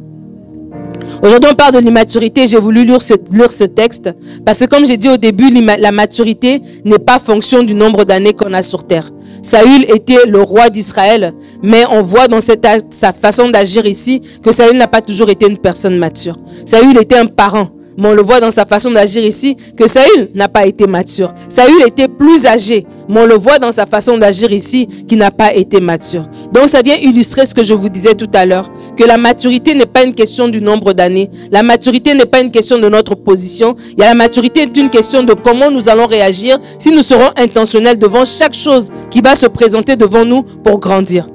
Aujourd'hui, 1.21 1.49
on 1.51 1.55
parle 1.55 1.73
de 1.73 1.79
l'immaturité. 1.79 2.47
J'ai 2.47 2.57
voulu 2.59 2.85
lire 2.85 3.01
ce, 3.01 3.63
texte 3.65 4.13
parce 4.45 4.59
que, 4.59 4.65
comme 4.65 4.85
j'ai 4.85 4.97
dit 4.97 5.09
au 5.09 5.17
début, 5.17 5.49
la 5.51 5.91
maturité 5.91 6.61
n'est 6.85 6.99
pas 6.99 7.19
fonction 7.19 7.63
du 7.63 7.75
nombre 7.75 8.03
d'années 8.05 8.33
qu'on 8.33 8.53
a 8.53 8.61
sur 8.61 8.85
terre. 8.85 9.09
Saül 9.41 9.85
était 9.89 10.25
le 10.25 10.41
roi 10.41 10.69
d'Israël, 10.69 11.33
mais 11.63 11.83
on 11.89 12.01
voit 12.01 12.27
dans 12.27 12.41
sa 12.41 13.13
façon 13.13 13.49
d'agir 13.49 13.85
ici 13.85 14.21
que 14.43 14.51
Saül 14.51 14.77
n'a 14.77 14.87
pas 14.87 15.01
toujours 15.01 15.29
été 15.29 15.47
une 15.47 15.57
personne 15.57 15.97
mature. 15.97 16.35
Saül 16.65 16.97
était 16.97 17.17
un 17.17 17.25
parent. 17.25 17.69
Mais 17.99 18.07
on 18.07 18.13
le 18.13 18.21
voit 18.21 18.39
dans 18.39 18.49
sa 18.51 18.65
façon 18.65 18.91
d'agir 18.91 19.23
ici 19.23 19.57
que 19.75 19.87
Saül 19.87 20.29
n'a 20.33 20.47
pas 20.47 20.65
été 20.65 20.87
mature. 20.87 21.33
Saül 21.49 21.83
était 21.85 22.07
plus 22.07 22.45
âgé, 22.45 22.87
mais 23.09 23.19
on 23.19 23.25
le 23.25 23.35
voit 23.35 23.59
dans 23.59 23.73
sa 23.73 23.85
façon 23.85 24.17
d'agir 24.17 24.51
ici 24.53 24.87
qui 25.05 25.17
n'a 25.17 25.31
pas 25.31 25.53
été 25.53 25.81
mature. 25.81 26.23
Donc 26.53 26.69
ça 26.69 26.81
vient 26.81 26.95
illustrer 26.95 27.45
ce 27.45 27.53
que 27.53 27.61
je 27.61 27.73
vous 27.73 27.89
disais 27.89 28.13
tout 28.15 28.29
à 28.33 28.45
l'heure, 28.45 28.69
que 28.95 29.03
la 29.03 29.17
maturité 29.17 29.75
n'est 29.75 29.85
pas 29.85 30.03
une 30.03 30.13
question 30.15 30.47
du 30.47 30.61
nombre 30.61 30.93
d'années. 30.93 31.29
La 31.51 31.61
maturité 31.61 32.13
n'est 32.13 32.25
pas 32.25 32.39
une 32.39 32.51
question 32.51 32.77
de 32.77 32.87
notre 32.87 33.15
position. 33.15 33.75
La 33.97 34.13
maturité 34.13 34.61
est 34.61 34.77
une 34.77 34.89
question 34.89 35.23
de 35.23 35.33
comment 35.33 35.69
nous 35.69 35.89
allons 35.89 36.07
réagir 36.07 36.57
si 36.79 36.91
nous 36.91 37.01
serons 37.01 37.31
intentionnels 37.35 37.99
devant 37.99 38.23
chaque 38.23 38.53
chose 38.53 38.89
qui 39.11 39.19
va 39.19 39.35
se 39.35 39.47
présenter 39.47 39.97
devant 39.97 40.23
nous 40.23 40.43
pour 40.43 40.79
grandir. 40.79 41.27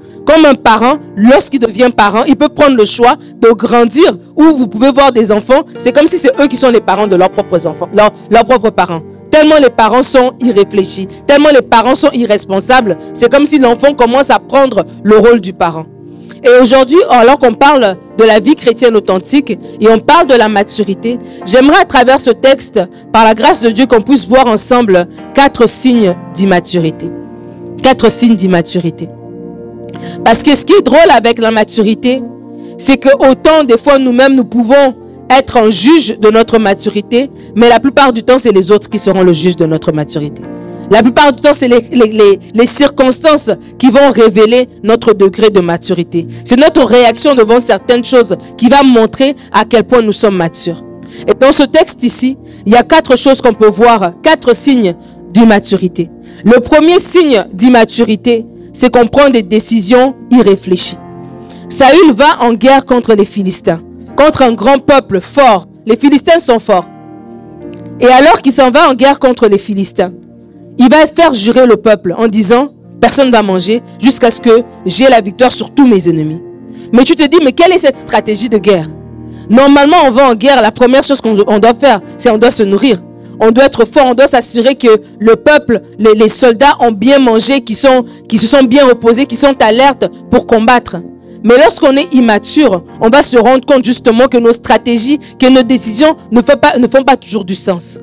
Un 0.43 0.55
parent, 0.57 0.99
lorsqu'il 1.17 1.61
devient 1.61 1.91
parent, 1.97 2.25
il 2.25 2.35
peut 2.35 2.49
prendre 2.49 2.77
le 2.77 2.85
choix 2.85 3.15
de 3.41 3.51
grandir 3.51 4.19
où 4.37 4.43
vous 4.43 4.67
pouvez 4.67 4.91
voir 4.91 5.13
des 5.13 5.31
enfants. 5.31 5.63
C'est 5.79 5.93
comme 5.93 6.09
si 6.09 6.19
c'est 6.19 6.33
eux 6.41 6.49
qui 6.49 6.57
sont 6.57 6.71
les 6.71 6.81
parents 6.81 7.07
de 7.07 7.15
leurs 7.15 7.31
propres 7.31 7.69
enfants, 7.69 7.89
leurs, 7.95 8.45
propres 8.45 8.71
parents. 8.71 9.01
Tellement 9.31 9.59
les 9.61 9.71
parents 9.71 10.03
sont 10.03 10.33
irréfléchis, 10.41 11.07
tellement 11.29 11.51
les 11.55 11.63
parents 11.63 11.95
sont 11.95 12.11
irresponsables, 12.13 12.99
c'est 13.13 13.31
comme 13.31 13.47
si 13.47 13.61
l'enfant 13.61 13.95
commence 13.95 14.29
à 14.29 14.41
prendre 14.41 14.85
le 15.05 15.17
rôle 15.17 15.41
du 15.41 15.53
parent. 15.53 15.87
Et 16.43 16.51
aujourd'hui, 16.61 16.99
alors 17.09 17.39
qu'on 17.39 17.55
parle 17.55 17.97
de 18.19 18.25
la 18.25 18.41
vie 18.41 18.57
chrétienne 18.57 18.97
authentique 18.97 19.57
et 19.81 19.89
on 19.89 20.01
parle 20.01 20.27
de 20.27 20.35
la 20.35 20.49
maturité, 20.49 21.19
j'aimerais 21.47 21.83
à 21.83 21.85
travers 21.85 22.19
ce 22.19 22.31
texte, 22.31 22.81
par 23.13 23.25
la 23.25 23.35
grâce 23.35 23.61
de 23.61 23.71
Dieu, 23.71 23.87
qu'on 23.87 24.03
puisse 24.03 24.27
voir 24.27 24.49
ensemble 24.49 25.07
quatre 25.33 25.69
signes 25.69 26.17
d'immaturité. 26.35 27.09
Quatre 27.83 28.11
signes 28.11 28.37
d'immaturité. 28.37 29.09
Parce 30.25 30.43
que 30.43 30.55
ce 30.55 30.65
qui 30.65 30.75
est 30.75 30.83
drôle 30.83 31.11
avec 31.15 31.39
la 31.39 31.51
maturité, 31.51 32.23
c'est 32.79 32.97
que 32.97 33.09
autant 33.29 33.65
des 33.65 33.79
fois 33.79 33.99
nous-mêmes 33.99 34.35
nous 34.35 34.45
pouvons 34.45 34.95
être 35.31 35.57
un 35.57 35.71
juge 35.71 36.19
de 36.19 36.31
notre 36.31 36.59
maturité, 36.59 37.31
mais 37.55 37.69
la 37.69 37.81
plupart 37.81 38.13
du 38.13 38.23
temps 38.23 38.39
c'est 38.39 38.53
les 38.53 38.71
autres 38.71 38.89
qui 38.91 38.99
seront 38.99 39.23
le 39.23 39.33
juge 39.33 39.57
de 39.57 39.67
notre 39.67 39.93
maturité. 39.93 40.43
La 40.91 41.03
plupart 41.03 41.33
du 41.33 41.41
temps, 41.41 41.55
c'est 41.55 41.69
les, 41.69 42.67
circonstances 42.67 43.51
qui 43.79 43.91
vont 43.91 44.11
révéler 44.11 44.69
notre 44.83 45.15
degré 45.15 45.51
de 45.51 45.61
maturité. 45.61 46.27
C'est 46.45 46.57
notre 46.59 46.85
réaction 46.85 47.35
devant 47.35 47.61
certaines 47.61 48.05
choses 48.05 48.37
qui 48.57 48.69
va 48.69 48.83
montrer 48.83 49.35
à 49.53 49.65
quel 49.65 49.85
point 49.85 50.03
nous 50.03 50.13
sommes 50.13 50.37
matures. 50.37 50.83
Et 51.29 51.33
dans 51.35 51.53
ce 51.53 51.63
texte 51.63 52.03
ici, 52.03 52.37
il 52.67 52.73
y 52.73 52.77
a 52.77 52.83
quatre 52.83 53.17
choses 53.17 53.41
qu'on 53.41 53.55
peut 53.55 53.69
voir, 53.69 54.13
quatre 54.23 54.55
signes 54.55 54.95
d'immaturité. 55.31 56.11
Le 56.45 56.61
premier 56.61 56.99
signe 56.99 57.47
d'immaturité, 57.53 58.45
c'est 58.75 58.93
qu'on 58.93 59.07
prend 59.07 59.31
des 59.31 59.43
décisions 59.43 60.15
irréfléchies. 60.31 60.99
Saül 61.71 62.13
va 62.13 62.43
en 62.43 62.53
guerre 62.53 62.85
contre 62.85 63.15
les 63.15 63.25
Philistins, 63.25 63.81
contre 64.17 64.43
un 64.43 64.53
grand 64.53 64.79
peuple 64.79 65.21
fort. 65.21 65.67
Les 65.87 65.97
Philistins 65.97 66.39
sont 66.39 66.59
forts. 66.59 66.87
Et 68.01 68.07
alors 68.09 68.43
qu'il 68.43 68.53
s'en 68.53 68.71
va 68.71 68.91
en 68.91 68.95
guerre 68.95 69.19
contre 69.19 69.49
les 69.49 69.59
Philistins, 69.59 70.13
il 70.77 70.91
va 70.91 71.07
faire 71.07 71.33
jurer 71.33 71.67
le 71.67 71.77
peuple 71.77 72.15
en 72.19 72.27
disant, 72.27 72.69
personne 73.01 73.29
ne 73.29 73.33
va 73.33 73.43
manger 73.43 73.83
jusqu'à 74.01 74.31
ce 74.31 74.41
que 74.41 74.63
j'ai 74.85 75.09
la 75.09 75.21
victoire 75.21 75.53
sur 75.53 75.73
tous 75.73 75.87
mes 75.87 76.09
ennemis. 76.09 76.43
Mais 76.93 77.05
tu 77.05 77.15
te 77.15 77.27
dis, 77.27 77.39
mais 77.43 77.53
quelle 77.53 77.73
est 77.73 77.79
cette 77.79 77.97
stratégie 77.97 78.49
de 78.49 78.59
guerre? 78.59 78.89
Normalement, 79.49 79.99
on 80.07 80.11
va 80.11 80.29
en 80.29 80.35
guerre, 80.35 80.61
la 80.61 80.73
première 80.73 81.05
chose 81.05 81.21
qu'on 81.21 81.35
doit 81.35 81.75
faire, 81.75 82.01
c'est 82.19 82.31
on 82.31 82.39
doit 82.39 82.51
se 82.51 82.63
nourrir 82.63 83.01
on 83.41 83.51
doit 83.51 83.65
être 83.65 83.85
fort, 83.85 84.07
on 84.07 84.15
doit 84.15 84.27
s'assurer 84.27 84.75
que 84.75 85.01
le 85.19 85.37
peuple, 85.37 85.83
les, 85.99 86.29
soldats 86.29 86.77
ont 86.81 86.93
bien 86.93 87.19
mangé, 87.19 87.61
qui, 87.61 87.75
se 87.75 87.89
sont 88.47 88.63
bien 88.65 88.87
reposés, 88.87 89.27
qui 89.27 89.37
sont 89.37 89.55
alertes 89.63 90.07
pour 90.31 90.47
combattre. 90.47 90.97
Mais 91.43 91.59
lorsqu'on 91.59 91.95
est 91.97 92.13
immature, 92.15 92.83
on 93.01 93.11
va 93.11 93.23
se 93.23 93.37
rendre 93.37 93.67
compte 93.67 93.85
justement 93.85 94.29
que 94.29 94.39
nos 94.39 94.53
stratégies, 94.53 95.19
que 95.39 95.47
nos 95.47 95.63
décisions 95.63 96.17
ne 96.33 96.41
font 96.41 96.57
pas, 96.57 96.79
ne 96.79 96.87
font 96.87 97.03
pas 97.03 97.17
toujours 97.17 97.45
du 97.45 97.55
sens. 97.55 97.99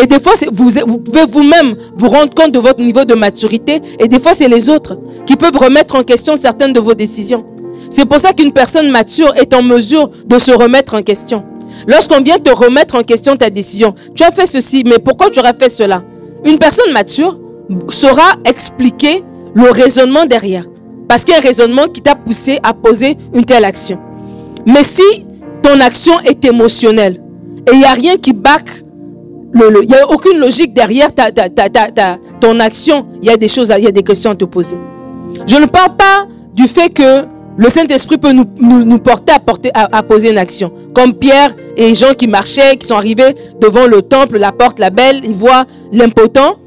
Et 0.00 0.06
des 0.06 0.20
fois, 0.20 0.32
vous, 0.52 0.70
vous 0.86 0.98
pouvez 0.98 1.24
vous-même 1.28 1.76
vous 1.96 2.08
rendre 2.08 2.32
compte 2.34 2.52
de 2.52 2.58
votre 2.58 2.80
niveau 2.80 3.04
de 3.04 3.14
maturité. 3.14 3.82
Et 3.98 4.08
des 4.08 4.18
fois, 4.18 4.34
c'est 4.34 4.48
les 4.48 4.70
autres 4.70 4.98
qui 5.26 5.36
peuvent 5.36 5.56
remettre 5.56 5.96
en 5.96 6.04
question 6.04 6.36
certaines 6.36 6.72
de 6.72 6.80
vos 6.80 6.94
décisions. 6.94 7.44
C'est 7.90 8.06
pour 8.06 8.18
ça 8.20 8.32
qu'une 8.32 8.52
personne 8.52 8.88
mature 8.90 9.32
est 9.36 9.52
en 9.52 9.62
mesure 9.62 10.10
de 10.26 10.38
se 10.38 10.52
remettre 10.52 10.94
en 10.94 11.02
question. 11.02 11.42
Lorsqu'on 11.86 12.20
vient 12.20 12.38
te 12.38 12.50
remettre 12.50 12.94
en 12.94 13.02
question 13.02 13.36
ta 13.36 13.50
décision, 13.50 13.94
tu 14.14 14.22
as 14.22 14.30
fait 14.30 14.46
ceci, 14.46 14.84
mais 14.84 14.98
pourquoi 14.98 15.30
tu 15.30 15.40
aurais 15.40 15.54
fait 15.58 15.68
cela? 15.68 16.02
Une 16.44 16.58
personne 16.58 16.92
mature 16.92 17.38
saura 17.88 18.32
expliquer 18.44 19.22
le 19.54 19.70
raisonnement 19.70 20.24
derrière. 20.24 20.64
Parce 21.08 21.24
qu'il 21.24 21.32
y 21.34 21.36
a 21.36 21.40
un 21.40 21.42
raisonnement 21.42 21.86
qui 21.86 22.00
t'a 22.02 22.14
poussé 22.14 22.60
à 22.62 22.72
poser 22.72 23.16
une 23.34 23.44
telle 23.44 23.64
action. 23.64 23.98
Mais 24.66 24.82
si 24.82 25.26
ton 25.62 25.80
action 25.80 26.20
est 26.20 26.44
émotionnelle 26.44 27.20
et 27.66 27.72
il 27.72 27.78
n'y 27.78 27.84
a 27.84 27.92
rien 27.92 28.16
qui 28.16 28.32
back, 28.32 28.84
il 29.52 29.88
n'y 29.88 29.94
a 29.94 30.08
aucune 30.08 30.38
logique 30.38 30.74
derrière 30.74 31.12
ta, 31.12 31.30
ton 32.40 32.60
action, 32.60 33.06
il 33.20 33.28
y 33.28 33.32
a 33.32 33.36
des 33.36 33.48
choses, 33.48 33.72
il 33.76 33.84
y 33.84 33.88
a 33.88 33.90
des 33.90 34.02
questions 34.02 34.30
à 34.30 34.34
te 34.36 34.44
poser. 34.44 34.76
Je 35.46 35.56
ne 35.56 35.66
parle 35.66 35.96
pas 35.96 36.26
du 36.54 36.68
fait 36.68 36.90
que 36.90 37.24
le 37.56 37.68
Saint-Esprit 37.68 38.18
peut 38.18 38.32
nous, 38.32 38.44
nous, 38.58 38.98
porter, 38.98 39.32
à, 39.32 39.38
porter 39.38 39.70
à, 39.74 40.02
poser 40.02 40.30
une 40.30 40.38
action. 40.38 40.72
Comme 40.94 41.14
Pierre 41.14 41.54
et 41.76 41.94
gens 41.94 42.14
qui 42.16 42.26
marchaient, 42.26 42.76
qui 42.76 42.86
sont 42.86 42.94
arrivés 42.94 43.34
devant 43.60 43.86
le 43.86 44.02
temple, 44.02 44.38
la 44.38 44.52
porte, 44.52 44.78
la 44.78 44.90
belle, 44.90 45.20
ils 45.24 45.34
voient 45.34 45.66
l'impotent. 45.92 46.58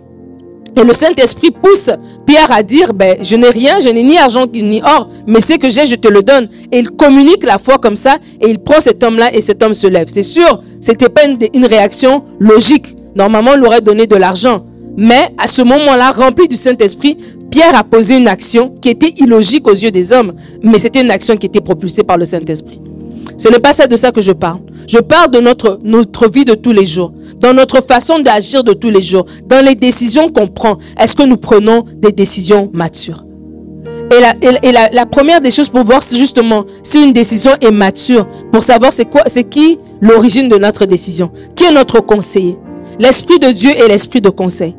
Et 0.76 0.84
le 0.84 0.94
Saint-Esprit 0.94 1.52
pousse 1.52 1.90
Pierre 2.26 2.52
à 2.52 2.64
dire, 2.64 2.94
ben, 2.94 3.18
je 3.22 3.36
n'ai 3.36 3.50
rien, 3.50 3.80
je 3.80 3.90
n'ai 3.90 4.04
ni 4.04 4.18
argent 4.18 4.46
ni 4.54 4.82
or, 4.84 5.08
mais 5.28 5.40
ce 5.40 5.54
que 5.54 5.70
j'ai, 5.70 5.86
je 5.86 5.96
te 5.96 6.08
le 6.08 6.24
donne. 6.24 6.50
Et 6.72 6.80
il 6.80 6.90
communique 6.90 7.44
la 7.44 7.58
foi 7.60 7.78
comme 7.78 7.96
ça, 7.96 8.18
et 8.42 8.50
il 8.50 8.60
prend 8.60 8.80
cet 8.80 9.04
homme-là, 9.04 9.34
et 9.34 9.42
cet 9.42 9.62
homme 9.62 9.76
se 9.76 9.88
lève. 9.88 10.10
C'est 10.12 10.24
sûr, 10.24 10.62
c'était 10.82 11.10
pas 11.10 11.26
une, 11.26 11.38
une 11.54 11.66
réaction 11.66 12.24
logique. 12.40 12.96
Normalement, 13.16 13.54
il 13.56 13.64
aurait 13.64 13.82
donné 13.82 14.08
de 14.08 14.16
l'argent. 14.16 14.66
Mais 14.98 15.34
à 15.38 15.48
ce 15.48 15.62
moment-là, 15.62 16.12
rempli 16.12 16.48
du 16.48 16.56
Saint-Esprit, 16.56 17.18
Pierre 17.54 17.76
a 17.78 17.84
posé 17.84 18.18
une 18.18 18.28
action 18.28 18.74
qui 18.82 18.90
était 18.90 19.14
illogique 19.18 19.68
aux 19.68 19.76
yeux 19.76 19.92
des 19.92 20.12
hommes, 20.12 20.34
mais 20.64 20.80
c'était 20.80 21.04
une 21.04 21.12
action 21.12 21.38
qui 21.38 21.46
était 21.46 21.62
propulsée 21.62 22.02
par 22.02 22.18
le 22.18 22.26
Saint-Esprit. 22.26 22.82
Ce 23.38 23.48
n'est 23.48 23.60
pas 23.60 23.74
ça 23.74 23.86
de 23.86 23.96
ça 23.96 24.12
que 24.12 24.22
je 24.22 24.32
parle. 24.32 24.62
Je 24.88 24.98
parle 24.98 25.30
de 25.30 25.40
notre, 25.40 25.78
vie 26.32 26.46
de 26.46 26.56
tous 26.56 26.72
les 26.72 26.88
jours, 26.88 27.14
dans 27.40 27.54
notre 27.54 27.82
façon 27.82 28.18
d'agir 28.18 28.64
de 28.64 28.74
tous 28.74 28.90
les 28.90 29.04
jours, 29.04 29.28
dans 29.46 29.64
les 29.64 29.76
décisions 29.76 30.32
qu'on 30.32 30.48
prend. 30.48 30.80
Est-ce 31.00 31.16
que 31.16 31.22
nous 31.22 31.38
prenons 31.38 31.86
des 31.96 32.12
décisions 32.12 32.72
matures? 32.74 33.24
Et, 34.10 34.20
la, 34.72 35.02
et, 35.02 35.06
première 35.06 35.40
des 35.40 35.52
choses 35.52 35.70
pour 35.70 35.84
voir 35.84 36.02
justement 36.02 36.66
si 36.82 37.04
une 37.04 37.14
décision 37.14 37.52
est 37.62 37.72
mature, 37.72 38.28
pour 38.52 38.64
savoir 38.64 38.92
c'est 38.92 39.06
quoi, 39.06 39.26
c'est 39.28 39.44
qui 39.44 39.78
l'origine 40.02 40.50
de 40.50 40.58
notre 40.58 40.86
décision, 40.86 41.32
qui 41.56 41.66
est 41.66 41.72
notre 41.72 42.00
conseiller? 42.00 42.58
L'esprit 42.98 43.38
de 43.38 43.52
Dieu 43.52 43.70
est 43.70 43.88
l'esprit 43.88 44.22
de 44.22 44.30
conseil. 44.30 44.76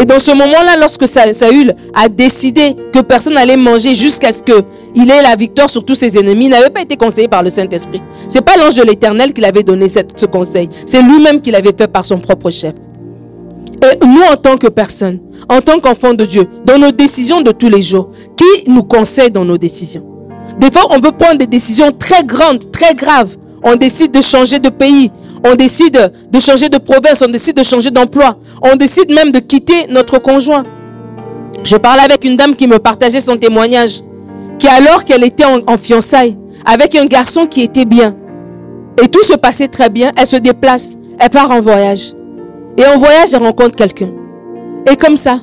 Et 0.00 0.04
dans 0.04 0.18
ce 0.18 0.32
moment-là, 0.32 0.76
lorsque 0.80 1.06
Saül 1.06 1.74
a 1.94 2.08
décidé 2.08 2.74
que 2.92 2.98
personne 3.00 3.34
n'allait 3.34 3.56
manger 3.56 3.94
jusqu'à 3.94 4.32
ce 4.32 4.42
qu'il 4.42 5.10
ait 5.10 5.22
la 5.22 5.36
victoire 5.36 5.70
sur 5.70 5.84
tous 5.84 5.94
ses 5.94 6.18
ennemis, 6.18 6.46
il 6.46 6.50
n'avait 6.50 6.70
pas 6.70 6.82
été 6.82 6.96
conseillé 6.96 7.28
par 7.28 7.44
le 7.44 7.50
Saint-Esprit. 7.50 8.02
C'est 8.28 8.44
pas 8.44 8.56
l'ange 8.56 8.74
de 8.74 8.82
l'Éternel 8.82 9.32
qui 9.32 9.44
avait 9.44 9.62
donné 9.62 9.86
ce 9.88 10.26
conseil. 10.26 10.68
C'est 10.84 11.00
lui-même 11.00 11.40
qui 11.40 11.52
l'avait 11.52 11.74
fait 11.78 11.86
par 11.86 12.04
son 12.04 12.18
propre 12.18 12.50
chef. 12.50 12.74
Et 13.82 14.04
nous, 14.04 14.22
en 14.22 14.36
tant 14.36 14.56
que 14.56 14.66
personne, 14.66 15.20
en 15.48 15.60
tant 15.60 15.78
qu'enfants 15.78 16.14
de 16.14 16.24
Dieu, 16.24 16.48
dans 16.64 16.78
nos 16.78 16.90
décisions 16.90 17.40
de 17.42 17.52
tous 17.52 17.68
les 17.68 17.82
jours, 17.82 18.10
qui 18.36 18.68
nous 18.70 18.82
conseille 18.82 19.30
dans 19.30 19.44
nos 19.44 19.58
décisions? 19.58 20.04
Des 20.58 20.70
fois, 20.70 20.86
on 20.90 21.00
peut 21.00 21.12
prendre 21.12 21.38
des 21.38 21.46
décisions 21.46 21.92
très 21.92 22.24
grandes, 22.24 22.70
très 22.72 22.94
graves. 22.94 23.36
On 23.62 23.76
décide 23.76 24.12
de 24.12 24.20
changer 24.20 24.58
de 24.58 24.70
pays, 24.70 25.10
on 25.44 25.54
décide 25.54 26.12
de 26.30 26.40
changer 26.40 26.68
de 26.70 26.78
province, 26.78 27.22
on 27.22 27.30
décide 27.30 27.56
de 27.56 27.62
changer 27.62 27.90
d'emploi, 27.90 28.38
on 28.62 28.76
décide 28.76 29.12
même 29.14 29.30
de 29.30 29.38
quitter 29.38 29.86
notre 29.88 30.18
conjoint. 30.18 30.64
Je 31.62 31.76
parlais 31.76 32.02
avec 32.02 32.24
une 32.24 32.36
dame 32.36 32.56
qui 32.56 32.66
me 32.66 32.78
partageait 32.78 33.20
son 33.20 33.36
témoignage, 33.36 34.00
qui 34.58 34.66
alors 34.68 35.04
qu'elle 35.04 35.22
était 35.22 35.44
en, 35.44 35.76
fiançailles, 35.76 36.36
avec 36.64 36.94
un 36.94 37.04
garçon 37.04 37.46
qui 37.46 37.62
était 37.62 37.84
bien, 37.84 38.16
et 39.02 39.08
tout 39.08 39.22
se 39.22 39.34
passait 39.34 39.68
très 39.68 39.90
bien, 39.90 40.12
elle 40.16 40.26
se 40.26 40.36
déplace, 40.36 40.96
elle 41.18 41.30
part 41.30 41.50
en 41.50 41.60
voyage. 41.60 42.14
Et 42.76 42.86
en 42.86 42.98
voyage, 42.98 43.34
elle 43.34 43.42
rencontre 43.42 43.76
quelqu'un. 43.76 44.10
Et 44.90 44.96
comme 44.96 45.16
ça, 45.16 45.40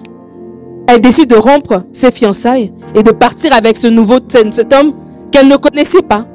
elle 0.87 0.99
décide 0.99 1.29
de 1.29 1.35
rompre 1.35 1.83
ses 1.93 2.11
fiançailles 2.11 2.73
et 2.95 3.03
de 3.03 3.11
partir 3.11 3.53
avec 3.53 3.77
ce 3.77 3.87
nouveau, 3.87 4.17
cet 4.27 4.73
homme 4.73 4.93
qu'elle 5.31 5.47
ne 5.47 5.55
connaissait 5.55 6.01
pas 6.01 6.25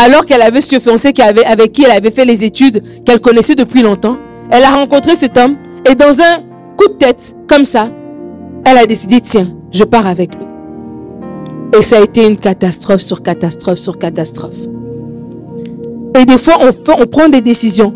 alors 0.00 0.24
qu'elle 0.24 0.42
avait 0.42 0.60
ce 0.60 0.78
fiancé 0.78 1.12
avec 1.46 1.72
qui 1.72 1.84
elle 1.84 1.90
avait 1.90 2.10
fait 2.10 2.24
les 2.24 2.44
études 2.44 2.82
qu'elle 3.04 3.20
connaissait 3.20 3.54
depuis 3.54 3.82
longtemps, 3.82 4.16
elle 4.50 4.62
a 4.62 4.74
rencontré 4.74 5.14
cet 5.14 5.36
homme 5.36 5.56
et 5.88 5.94
dans 5.94 6.20
un 6.20 6.38
coup 6.76 6.88
de 6.88 6.94
tête, 6.94 7.36
comme 7.48 7.64
ça, 7.64 7.88
elle 8.64 8.78
a 8.78 8.86
décidé, 8.86 9.20
tiens, 9.20 9.48
je 9.70 9.84
pars 9.84 10.06
avec 10.06 10.34
lui. 10.34 10.44
Et 11.78 11.82
ça 11.82 11.98
a 11.98 12.00
été 12.00 12.26
une 12.26 12.36
catastrophe 12.36 13.00
sur 13.02 13.22
catastrophe 13.22 13.78
sur 13.78 13.98
catastrophe. 13.98 14.56
Et 16.18 16.24
des 16.24 16.38
fois, 16.38 16.58
on, 16.60 17.06
prend 17.06 17.28
des 17.28 17.40
décisions, 17.40 17.92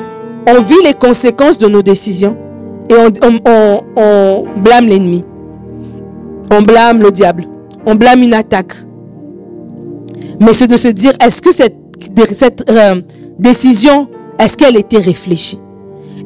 on 0.46 0.60
vit 0.62 0.82
les 0.84 0.92
conséquences 0.92 1.58
de 1.58 1.68
nos 1.68 1.82
décisions 1.82 2.36
et 2.88 2.94
on 2.94 4.44
blâme 4.56 4.86
l'ennemi. 4.86 5.24
On 6.52 6.62
blâme 6.62 7.02
le 7.02 7.10
diable. 7.10 7.44
On 7.86 7.94
blâme 7.94 8.22
une 8.22 8.34
attaque. 8.34 8.74
Mais 10.40 10.52
c'est 10.52 10.68
de 10.68 10.76
se 10.76 10.88
dire, 10.88 11.12
est-ce 11.20 11.42
que 11.42 11.52
cette 11.52 11.83
cette 12.34 12.68
euh, 12.70 13.00
décision, 13.38 14.08
est-ce 14.38 14.56
qu'elle 14.56 14.76
était 14.76 14.98
réfléchie? 14.98 15.58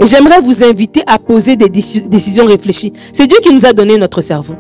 Et 0.01 0.07
j'aimerais 0.07 0.41
vous 0.41 0.63
inviter 0.63 1.03
à 1.07 1.19
poser 1.19 1.57
des 1.57 1.69
décisions 1.69 2.47
réfléchies. 2.47 2.93
C'est 3.13 3.27
Dieu 3.27 3.39
qui 3.43 3.53
nous 3.53 3.67
a 3.67 3.73
donné 3.73 3.99
notre 3.99 4.21
cerveau. 4.21 4.55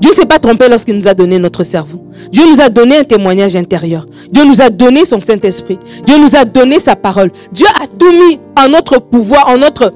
Dieu 0.00 0.10
ne 0.10 0.14
s'est 0.14 0.26
pas 0.26 0.40
trompé 0.40 0.68
lorsqu'il 0.68 0.96
nous 0.96 1.06
a 1.06 1.14
donné 1.14 1.38
notre 1.38 1.62
cerveau. 1.62 2.02
Dieu 2.32 2.42
nous 2.50 2.60
a 2.60 2.68
donné 2.68 2.96
un 2.98 3.04
témoignage 3.04 3.54
intérieur. 3.54 4.06
Dieu 4.32 4.44
nous 4.44 4.60
a 4.60 4.68
donné 4.68 5.04
son 5.04 5.20
Saint-Esprit. 5.20 5.78
Dieu 6.04 6.18
nous 6.18 6.34
a 6.34 6.44
donné 6.44 6.80
sa 6.80 6.96
parole. 6.96 7.30
Dieu 7.52 7.66
a 7.80 7.86
tout 7.86 8.10
mis 8.10 8.40
en 8.58 8.68
notre 8.68 8.98
pouvoir, 8.98 9.48
en 9.48 9.58
notre, 9.58 9.92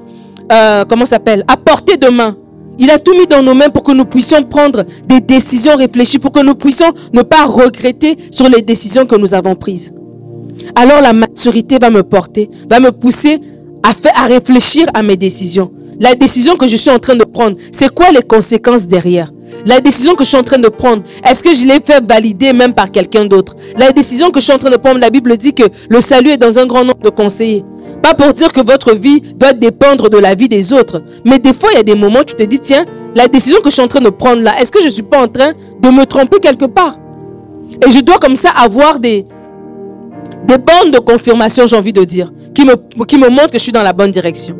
euh, 0.53 0.85
comment 0.87 1.05
s'appelle, 1.05 1.43
à 1.49 1.57
portée 1.57 1.97
de 1.97 2.07
main. 2.07 2.37
Il 2.79 2.89
a 2.89 2.99
tout 2.99 3.17
mis 3.17 3.27
dans 3.27 3.43
nos 3.43 3.53
mains 3.53 3.69
pour 3.69 3.83
que 3.83 3.91
nous 3.91 4.05
puissions 4.05 4.41
prendre 4.43 4.85
des 5.05 5.19
décisions 5.19 5.75
réfléchies, 5.75 6.19
pour 6.19 6.31
que 6.31 6.41
nous 6.41 6.55
puissions 6.55 6.93
ne 7.11 7.23
pas 7.23 7.45
regretter 7.45 8.17
sur 8.31 8.47
les 8.47 8.61
décisions 8.61 9.05
que 9.05 9.15
nous 9.15 9.33
avons 9.33 9.55
prises 9.55 9.91
alors 10.75 11.01
la 11.01 11.13
maturité 11.13 11.77
va 11.79 11.89
me 11.89 12.03
porter, 12.03 12.49
va 12.69 12.79
me 12.79 12.91
pousser 12.91 13.39
à, 13.83 13.93
faire, 13.93 14.13
à 14.15 14.25
réfléchir 14.25 14.87
à 14.93 15.03
mes 15.03 15.17
décisions. 15.17 15.71
La 15.99 16.15
décision 16.15 16.55
que 16.55 16.67
je 16.67 16.75
suis 16.75 16.91
en 16.91 16.99
train 16.99 17.15
de 17.15 17.23
prendre, 17.23 17.57
c'est 17.71 17.89
quoi 17.89 18.11
les 18.11 18.21
conséquences 18.21 18.85
derrière? 18.85 19.31
La 19.65 19.81
décision 19.81 20.13
que 20.13 20.23
je 20.23 20.29
suis 20.29 20.37
en 20.37 20.43
train 20.43 20.59
de 20.59 20.67
prendre, 20.67 21.03
est-ce 21.27 21.41
que 21.41 21.53
je 21.53 21.65
l'ai 21.65 21.79
fait 21.83 22.03
valider 22.07 22.53
même 22.53 22.73
par 22.73 22.91
quelqu'un 22.91 23.25
d'autre? 23.25 23.55
La 23.77 23.91
décision 23.91 24.29
que 24.29 24.39
je 24.39 24.45
suis 24.45 24.53
en 24.53 24.59
train 24.59 24.69
de 24.69 24.77
prendre, 24.77 24.99
la 24.99 25.09
Bible 25.09 25.35
dit 25.37 25.53
que 25.53 25.63
le 25.89 26.01
salut 26.01 26.29
est 26.29 26.37
dans 26.37 26.59
un 26.59 26.65
grand 26.65 26.83
nombre 26.83 27.01
de 27.01 27.09
conseillers. 27.09 27.65
Pas 28.03 28.13
pour 28.13 28.31
dire 28.33 28.53
que 28.53 28.61
votre 28.61 28.93
vie 28.93 29.21
doit 29.21 29.53
dépendre 29.53 30.09
de 30.09 30.17
la 30.17 30.35
vie 30.35 30.47
des 30.47 30.71
autres. 30.71 31.01
Mais 31.25 31.39
des 31.39 31.53
fois, 31.53 31.69
il 31.73 31.77
y 31.77 31.79
a 31.79 31.83
des 31.83 31.95
moments 31.95 32.19
où 32.19 32.23
tu 32.23 32.35
te 32.35 32.43
dis, 32.43 32.59
tiens, 32.59 32.85
la 33.15 33.27
décision 33.27 33.59
que 33.61 33.69
je 33.69 33.73
suis 33.73 33.81
en 33.81 33.87
train 33.87 34.01
de 34.01 34.09
prendre 34.09 34.43
là, 34.43 34.59
est-ce 34.61 34.71
que 34.71 34.79
je 34.79 34.85
ne 34.85 34.91
suis 34.91 35.03
pas 35.03 35.23
en 35.23 35.27
train 35.27 35.53
de 35.81 35.89
me 35.89 36.05
tromper 36.05 36.39
quelque 36.39 36.65
part? 36.65 36.99
Et 37.85 37.91
je 37.91 37.99
dois 37.99 38.19
comme 38.19 38.35
ça 38.35 38.49
avoir 38.49 38.99
des, 38.99 39.25
des 40.47 40.57
bandes 40.57 40.93
de 40.93 40.99
confirmation, 40.99 41.67
j'ai 41.67 41.75
envie 41.75 41.93
de 41.93 42.03
dire, 42.03 42.31
qui 42.53 42.65
me, 42.65 43.29
montrent 43.29 43.51
que 43.51 43.57
je 43.57 43.63
suis 43.63 43.71
dans 43.71 43.83
la 43.83 43.93
bonne 43.93 44.11
direction. 44.11 44.55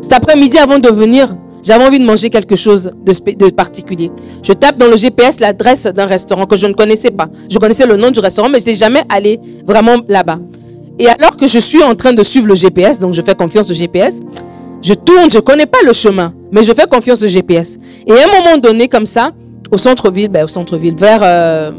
Cet 0.00 0.12
après-midi, 0.12 0.58
avant 0.58 0.78
de 0.78 0.88
venir, 0.88 1.36
j'avais 1.62 1.84
envie 1.84 1.98
de 1.98 2.04
manger 2.04 2.30
quelque 2.30 2.56
chose 2.56 2.90
de, 3.04 3.32
de 3.34 3.50
particulier. 3.50 4.10
Je 4.42 4.52
tape 4.52 4.78
dans 4.78 4.86
le 4.86 4.96
GPS 4.96 5.40
l'adresse 5.40 5.84
d'un 5.84 6.06
restaurant 6.06 6.46
que 6.46 6.56
je 6.56 6.66
ne 6.66 6.72
connaissais 6.72 7.10
pas. 7.10 7.28
Je 7.50 7.58
connaissais 7.58 7.86
le 7.86 7.96
nom 7.96 8.10
du 8.10 8.20
restaurant, 8.20 8.48
mais 8.48 8.60
je 8.60 8.66
n'étais 8.66 8.78
jamais 8.78 9.02
allé 9.08 9.40
vraiment 9.66 9.96
là-bas. 10.08 10.38
Et 10.98 11.08
alors 11.08 11.36
que 11.36 11.46
je 11.46 11.58
suis 11.58 11.82
en 11.82 11.94
train 11.94 12.12
de 12.12 12.22
suivre 12.22 12.46
le 12.46 12.54
GPS, 12.54 12.98
donc 12.98 13.14
je 13.14 13.20
fais 13.20 13.34
confiance 13.34 13.70
au 13.70 13.74
GPS, 13.74 14.20
je 14.82 14.94
tourne, 14.94 15.30
je 15.30 15.36
ne 15.36 15.42
connais 15.42 15.66
pas 15.66 15.78
le 15.84 15.92
chemin, 15.92 16.32
mais 16.52 16.62
je 16.62 16.72
fais 16.72 16.86
confiance 16.86 17.22
au 17.22 17.26
GPS. 17.26 17.78
Et 18.06 18.12
à 18.12 18.24
un 18.24 18.40
moment 18.40 18.56
donné, 18.58 18.88
comme 18.88 19.06
ça, 19.06 19.32
au 19.70 19.78
centre-ville, 19.78 20.28
ben, 20.28 20.44
au 20.44 20.48
centre-ville, 20.48 20.94
vers 20.96 21.20
euh, 21.22 21.72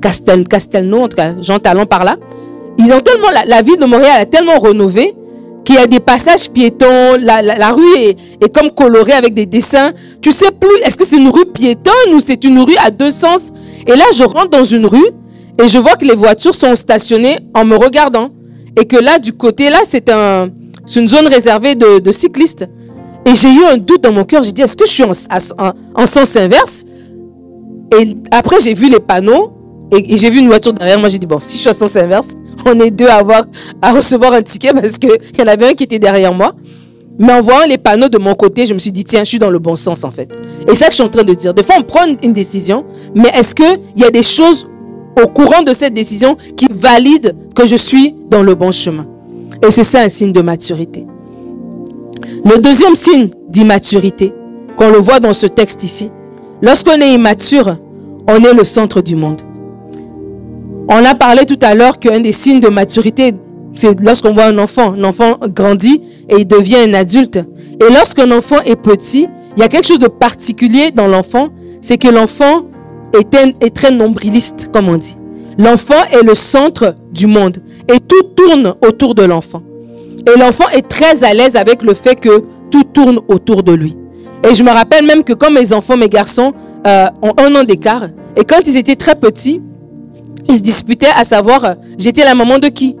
Castel, 0.00 0.46
Castelnau, 0.48 1.02
en 1.02 1.08
tout 1.08 1.16
cas, 1.16 1.34
Jean 1.40 1.58
Talon 1.58 1.86
par 1.86 2.04
là, 2.04 2.16
ils 2.78 2.92
ont 2.92 3.00
tellement, 3.00 3.28
la, 3.30 3.62
ville 3.62 3.78
de 3.78 3.84
Montréal 3.84 4.20
a 4.20 4.26
tellement 4.26 4.58
rénové 4.58 5.14
qu'il 5.64 5.74
y 5.74 5.78
a 5.78 5.86
des 5.86 6.00
passages 6.00 6.50
piétons, 6.50 7.16
la, 7.20 7.72
rue 7.72 7.94
est, 8.40 8.54
comme 8.54 8.70
colorée 8.70 9.12
avec 9.12 9.34
des 9.34 9.46
dessins. 9.46 9.92
Tu 10.22 10.32
sais 10.32 10.50
plus, 10.50 10.74
est-ce 10.84 10.96
que 10.96 11.04
c'est 11.04 11.18
une 11.18 11.28
rue 11.28 11.44
piétonne 11.46 12.14
ou 12.14 12.20
c'est 12.20 12.42
une 12.44 12.58
rue 12.60 12.76
à 12.82 12.90
deux 12.90 13.10
sens? 13.10 13.52
Et 13.86 13.94
là, 13.94 14.04
je 14.14 14.24
rentre 14.24 14.48
dans 14.50 14.64
une 14.64 14.86
rue 14.86 15.10
et 15.62 15.68
je 15.68 15.78
vois 15.78 15.96
que 15.96 16.06
les 16.06 16.14
voitures 16.14 16.54
sont 16.54 16.74
stationnées 16.74 17.38
en 17.54 17.64
me 17.64 17.76
regardant. 17.76 18.30
Et 18.80 18.86
que 18.86 18.96
là, 18.96 19.18
du 19.18 19.34
côté, 19.34 19.68
là, 19.68 19.80
c'est 19.84 20.10
un, 20.10 20.48
une 20.96 21.08
zone 21.08 21.26
réservée 21.26 21.74
de, 21.74 22.12
cyclistes. 22.12 22.66
Et 23.26 23.34
j'ai 23.34 23.52
eu 23.52 23.64
un 23.64 23.76
doute 23.76 24.02
dans 24.02 24.12
mon 24.12 24.24
cœur. 24.24 24.42
J'ai 24.42 24.52
dit, 24.52 24.62
est-ce 24.62 24.76
que 24.76 24.86
je 24.86 24.92
suis 24.92 25.04
en 25.04 26.06
sens 26.06 26.36
inverse? 26.36 26.86
Et 27.98 28.16
après, 28.30 28.60
j'ai 28.60 28.72
vu 28.72 28.88
les 28.88 29.00
panneaux 29.00 29.52
et, 29.92 30.16
j'ai 30.16 30.30
vu 30.30 30.38
une 30.38 30.48
voiture 30.48 30.72
derrière 30.72 30.98
moi. 30.98 31.08
J'ai 31.08 31.18
dit, 31.18 31.26
bon, 31.26 31.40
si 31.40 31.56
je 31.56 31.60
suis 31.60 31.68
en 31.70 31.72
sens 31.72 31.96
inverse, 31.96 32.28
on 32.66 32.78
est 32.80 32.90
deux 32.90 33.08
à, 33.08 33.16
avoir, 33.16 33.44
à 33.82 33.92
recevoir 33.92 34.32
un 34.32 34.42
ticket 34.42 34.72
parce 34.72 34.98
qu'il 34.98 35.10
y 35.38 35.42
en 35.42 35.46
avait 35.46 35.68
un 35.68 35.72
qui 35.72 35.84
était 35.84 35.98
derrière 35.98 36.32
moi. 36.32 36.54
Mais 37.18 37.32
en 37.32 37.42
voyant 37.42 37.66
les 37.68 37.76
panneaux 37.76 38.08
de 38.08 38.16
mon 38.16 38.34
côté, 38.34 38.64
je 38.64 38.72
me 38.72 38.78
suis 38.78 38.92
dit, 38.92 39.04
tiens, 39.04 39.24
je 39.24 39.28
suis 39.28 39.38
dans 39.38 39.50
le 39.50 39.58
bon 39.58 39.76
sens 39.76 40.04
en 40.04 40.10
fait. 40.10 40.30
Et 40.66 40.68
c'est 40.68 40.74
ça 40.76 40.84
que 40.86 40.92
je 40.92 40.94
suis 40.96 41.04
en 41.04 41.08
train 41.08 41.22
de 41.24 41.34
dire. 41.34 41.52
Des 41.52 41.62
fois, 41.62 41.76
on 41.78 41.82
prend 41.82 42.06
une 42.22 42.32
décision, 42.32 42.84
mais 43.14 43.30
est-ce 43.34 43.54
qu'il 43.54 43.80
y 43.96 44.04
a 44.04 44.10
des 44.10 44.22
choses 44.22 44.68
au 45.22 45.26
courant 45.26 45.62
de 45.62 45.72
cette 45.72 45.92
décision 45.92 46.36
qui 46.56 46.66
valident 46.70 47.34
que 47.54 47.66
je 47.66 47.76
suis 47.76 48.14
dans 48.30 48.42
le 48.42 48.54
bon 48.54 48.72
chemin? 48.72 49.06
Et 49.66 49.70
c'est 49.70 49.84
ça 49.84 50.00
un 50.00 50.08
signe 50.08 50.32
de 50.32 50.40
maturité. 50.40 51.04
Le 52.44 52.58
deuxième 52.58 52.94
signe 52.94 53.28
d'immaturité, 53.48 54.32
qu'on 54.78 54.90
le 54.90 54.98
voit 54.98 55.20
dans 55.20 55.34
ce 55.34 55.46
texte 55.46 55.84
ici, 55.84 56.10
lorsqu'on 56.62 56.98
est 57.00 57.12
immature, 57.12 57.76
on 58.26 58.42
est 58.42 58.54
le 58.54 58.64
centre 58.64 59.02
du 59.02 59.14
monde. 59.14 59.42
On 60.92 61.04
a 61.04 61.14
parlé 61.14 61.46
tout 61.46 61.58
à 61.62 61.74
l'heure 61.74 62.00
qu'un 62.00 62.18
des 62.18 62.32
signes 62.32 62.58
de 62.58 62.66
maturité, 62.66 63.32
c'est 63.74 64.00
lorsqu'on 64.00 64.32
voit 64.34 64.46
un 64.46 64.58
enfant. 64.58 64.94
Un 64.94 65.04
enfant 65.04 65.38
grandit 65.54 66.02
et 66.28 66.38
il 66.38 66.48
devient 66.48 66.78
un 66.84 66.94
adulte. 66.94 67.36
Et 67.36 67.92
lorsqu'un 67.94 68.28
enfant 68.32 68.60
est 68.64 68.74
petit, 68.74 69.28
il 69.56 69.60
y 69.60 69.62
a 69.62 69.68
quelque 69.68 69.86
chose 69.86 70.00
de 70.00 70.08
particulier 70.08 70.90
dans 70.90 71.06
l'enfant, 71.06 71.50
c'est 71.80 71.96
que 71.96 72.08
l'enfant 72.08 72.64
est, 73.14 73.72
très 73.72 73.92
nombriliste, 73.92 74.70
comme 74.72 74.88
on 74.88 74.96
dit. 74.96 75.16
L'enfant 75.58 76.02
est 76.10 76.24
le 76.24 76.34
centre 76.34 76.96
du 77.12 77.28
monde 77.28 77.58
et 77.86 78.00
tout 78.00 78.22
tourne 78.34 78.74
autour 78.84 79.14
de 79.14 79.22
l'enfant. 79.22 79.62
Et 80.26 80.36
l'enfant 80.36 80.68
est 80.72 80.88
très 80.88 81.22
à 81.22 81.34
l'aise 81.34 81.54
avec 81.54 81.84
le 81.84 81.94
fait 81.94 82.16
que 82.16 82.42
tout 82.72 82.82
tourne 82.82 83.20
autour 83.28 83.62
de 83.62 83.72
lui. 83.72 83.96
Et 84.42 84.54
je 84.54 84.64
me 84.64 84.70
rappelle 84.70 85.06
même 85.06 85.22
que 85.22 85.34
quand 85.34 85.52
mes 85.52 85.72
enfants, 85.72 85.96
mes 85.96 86.08
garçons, 86.08 86.52
euh, 86.84 87.06
ont 87.22 87.32
un 87.38 87.54
an 87.54 87.62
d'écart, 87.62 88.08
et 88.36 88.44
quand 88.44 88.60
ils 88.66 88.76
étaient 88.76 88.96
très 88.96 89.14
petits, 89.14 89.60
ils 90.50 90.56
se 90.56 90.60
disputaient 90.62 91.06
à 91.14 91.24
savoir 91.24 91.64
euh, 91.64 91.74
j'étais 91.98 92.24
la 92.24 92.34
maman 92.34 92.58
de 92.58 92.68
qui. 92.68 92.96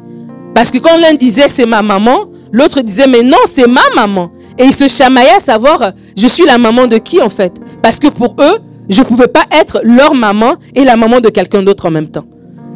Parce 0.54 0.70
que 0.70 0.78
quand 0.78 0.96
l'un 0.96 1.14
disait 1.14 1.48
c'est 1.48 1.66
ma 1.66 1.82
maman, 1.82 2.26
l'autre 2.52 2.80
disait 2.80 3.06
mais 3.06 3.22
non, 3.22 3.38
c'est 3.46 3.66
ma 3.66 3.82
maman. 3.94 4.30
Et 4.58 4.64
ils 4.64 4.74
se 4.74 4.88
chamaillaient 4.88 5.36
à 5.36 5.40
savoir, 5.40 5.92
je 6.16 6.26
suis 6.26 6.44
la 6.44 6.58
maman 6.58 6.86
de 6.86 6.98
qui 6.98 7.20
en 7.22 7.30
fait 7.30 7.52
Parce 7.82 7.98
que 7.98 8.08
pour 8.08 8.36
eux, 8.40 8.58
je 8.88 9.00
ne 9.00 9.06
pouvais 9.06 9.28
pas 9.28 9.44
être 9.52 9.80
leur 9.84 10.14
maman 10.14 10.54
et 10.74 10.84
la 10.84 10.96
maman 10.96 11.20
de 11.20 11.28
quelqu'un 11.28 11.62
d'autre 11.62 11.86
en 11.86 11.90
même 11.90 12.08
temps. 12.08 12.24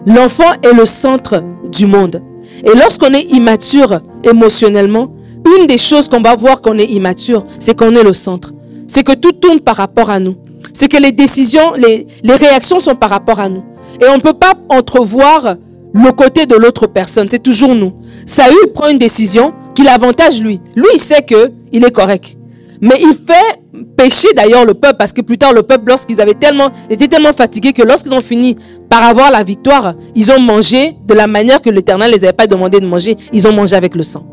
L'enfant 0.06 0.52
est 0.62 0.72
le 0.72 0.86
centre 0.86 1.42
du 1.70 1.86
monde. 1.86 2.22
Et 2.64 2.76
lorsqu'on 2.76 3.12
est 3.12 3.24
immature 3.32 4.00
émotionnellement, 4.22 5.12
une 5.58 5.66
des 5.66 5.78
choses 5.78 6.08
qu'on 6.08 6.20
va 6.20 6.36
voir 6.36 6.60
qu'on 6.62 6.78
est 6.78 6.84
immature, 6.86 7.44
c'est 7.58 7.76
qu'on 7.76 7.94
est 7.94 8.02
le 8.02 8.12
centre. 8.12 8.52
C'est 8.86 9.02
que 9.04 9.12
tout 9.12 9.32
tourne 9.32 9.60
par 9.60 9.76
rapport 9.76 10.10
à 10.10 10.20
nous. 10.20 10.36
C'est 10.72 10.88
que 10.88 10.96
les 10.96 11.12
décisions, 11.12 11.72
les, 11.74 12.06
les 12.22 12.34
réactions 12.36 12.80
sont 12.80 12.94
par 12.94 13.10
rapport 13.10 13.40
à 13.40 13.48
nous. 13.48 13.62
Et 14.00 14.06
on 14.08 14.16
ne 14.16 14.20
peut 14.20 14.34
pas 14.34 14.54
entrevoir 14.68 15.56
le 15.94 16.12
côté 16.12 16.46
de 16.46 16.56
l'autre 16.56 16.86
personne. 16.86 17.28
C'est 17.30 17.42
toujours 17.42 17.74
nous. 17.74 17.92
Saül 18.26 18.72
prend 18.74 18.88
une 18.88 18.98
décision 18.98 19.52
qui 19.74 19.84
l'avantage 19.84 20.40
lui. 20.40 20.60
Lui, 20.74 20.86
il 20.94 21.00
sait 21.00 21.22
que 21.22 21.52
il 21.72 21.84
est 21.84 21.90
correct. 21.92 22.36
Mais 22.80 22.96
il 23.00 23.12
fait 23.14 23.60
pécher 23.96 24.28
d'ailleurs 24.34 24.64
le 24.64 24.74
peuple 24.74 24.96
parce 24.98 25.12
que 25.12 25.20
plus 25.20 25.38
tard 25.38 25.52
le 25.52 25.62
peuple, 25.62 25.84
lorsqu'ils 25.88 26.20
avaient 26.20 26.34
tellement, 26.34 26.70
étaient 26.90 27.08
tellement 27.08 27.32
fatigués 27.32 27.72
que 27.72 27.82
lorsqu'ils 27.82 28.12
ont 28.12 28.20
fini 28.20 28.56
par 28.90 29.02
avoir 29.02 29.30
la 29.30 29.42
victoire, 29.42 29.94
ils 30.14 30.30
ont 30.30 30.40
mangé 30.40 30.96
de 31.06 31.14
la 31.14 31.26
manière 31.26 31.62
que 31.62 31.70
l'Éternel 31.70 32.10
les 32.10 32.24
avait 32.24 32.32
pas 32.32 32.46
demandé 32.46 32.80
de 32.80 32.86
manger. 32.86 33.16
Ils 33.32 33.46
ont 33.46 33.52
mangé 33.52 33.76
avec 33.76 33.94
le 33.94 34.02
sang. 34.02 34.26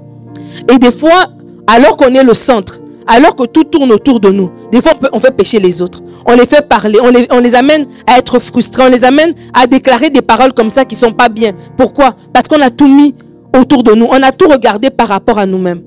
Et 0.72 0.80
des 0.80 0.92
fois, 0.92 1.28
alors 1.68 1.96
qu'on 1.96 2.14
est 2.14 2.24
le 2.24 2.34
centre, 2.34 2.81
alors 3.08 3.36
que 3.36 3.44
tout 3.46 3.64
tourne 3.64 3.92
autour 3.92 4.20
de 4.20 4.30
nous, 4.30 4.52
des 4.72 4.82
fois 4.82 4.94
on, 5.14 5.20
fait 5.20 5.36
pécher 5.36 5.60
les 5.60 5.82
autres. 5.82 6.02
On 6.26 6.36
les 6.36 6.46
fait 6.46 6.68
parler, 6.68 7.00
on 7.02 7.10
les, 7.10 7.28
on 7.32 7.54
amène 7.54 7.86
à 8.08 8.18
être 8.18 8.40
frustrés, 8.40 8.84
on 8.86 8.90
les 8.90 9.04
amène 9.04 9.34
à 9.54 9.68
déclarer 9.68 10.10
des 10.10 10.22
paroles 10.22 10.54
comme 10.54 10.70
ça 10.70 10.86
qui 10.86 10.96
sont 10.96 11.12
pas 11.12 11.30
bien. 11.30 11.54
Pourquoi? 11.78 12.16
Parce 12.34 12.48
qu'on 12.48 12.62
a 12.62 12.70
tout 12.70 12.88
mis 12.88 13.16
autour 13.58 13.84
de 13.84 13.94
nous, 13.94 14.06
on 14.06 14.22
a 14.24 14.32
tout 14.32 14.48
regardé 14.48 14.90
par 14.90 15.08
rapport 15.08 15.40
à 15.40 15.46
nous-mêmes. 15.46 15.82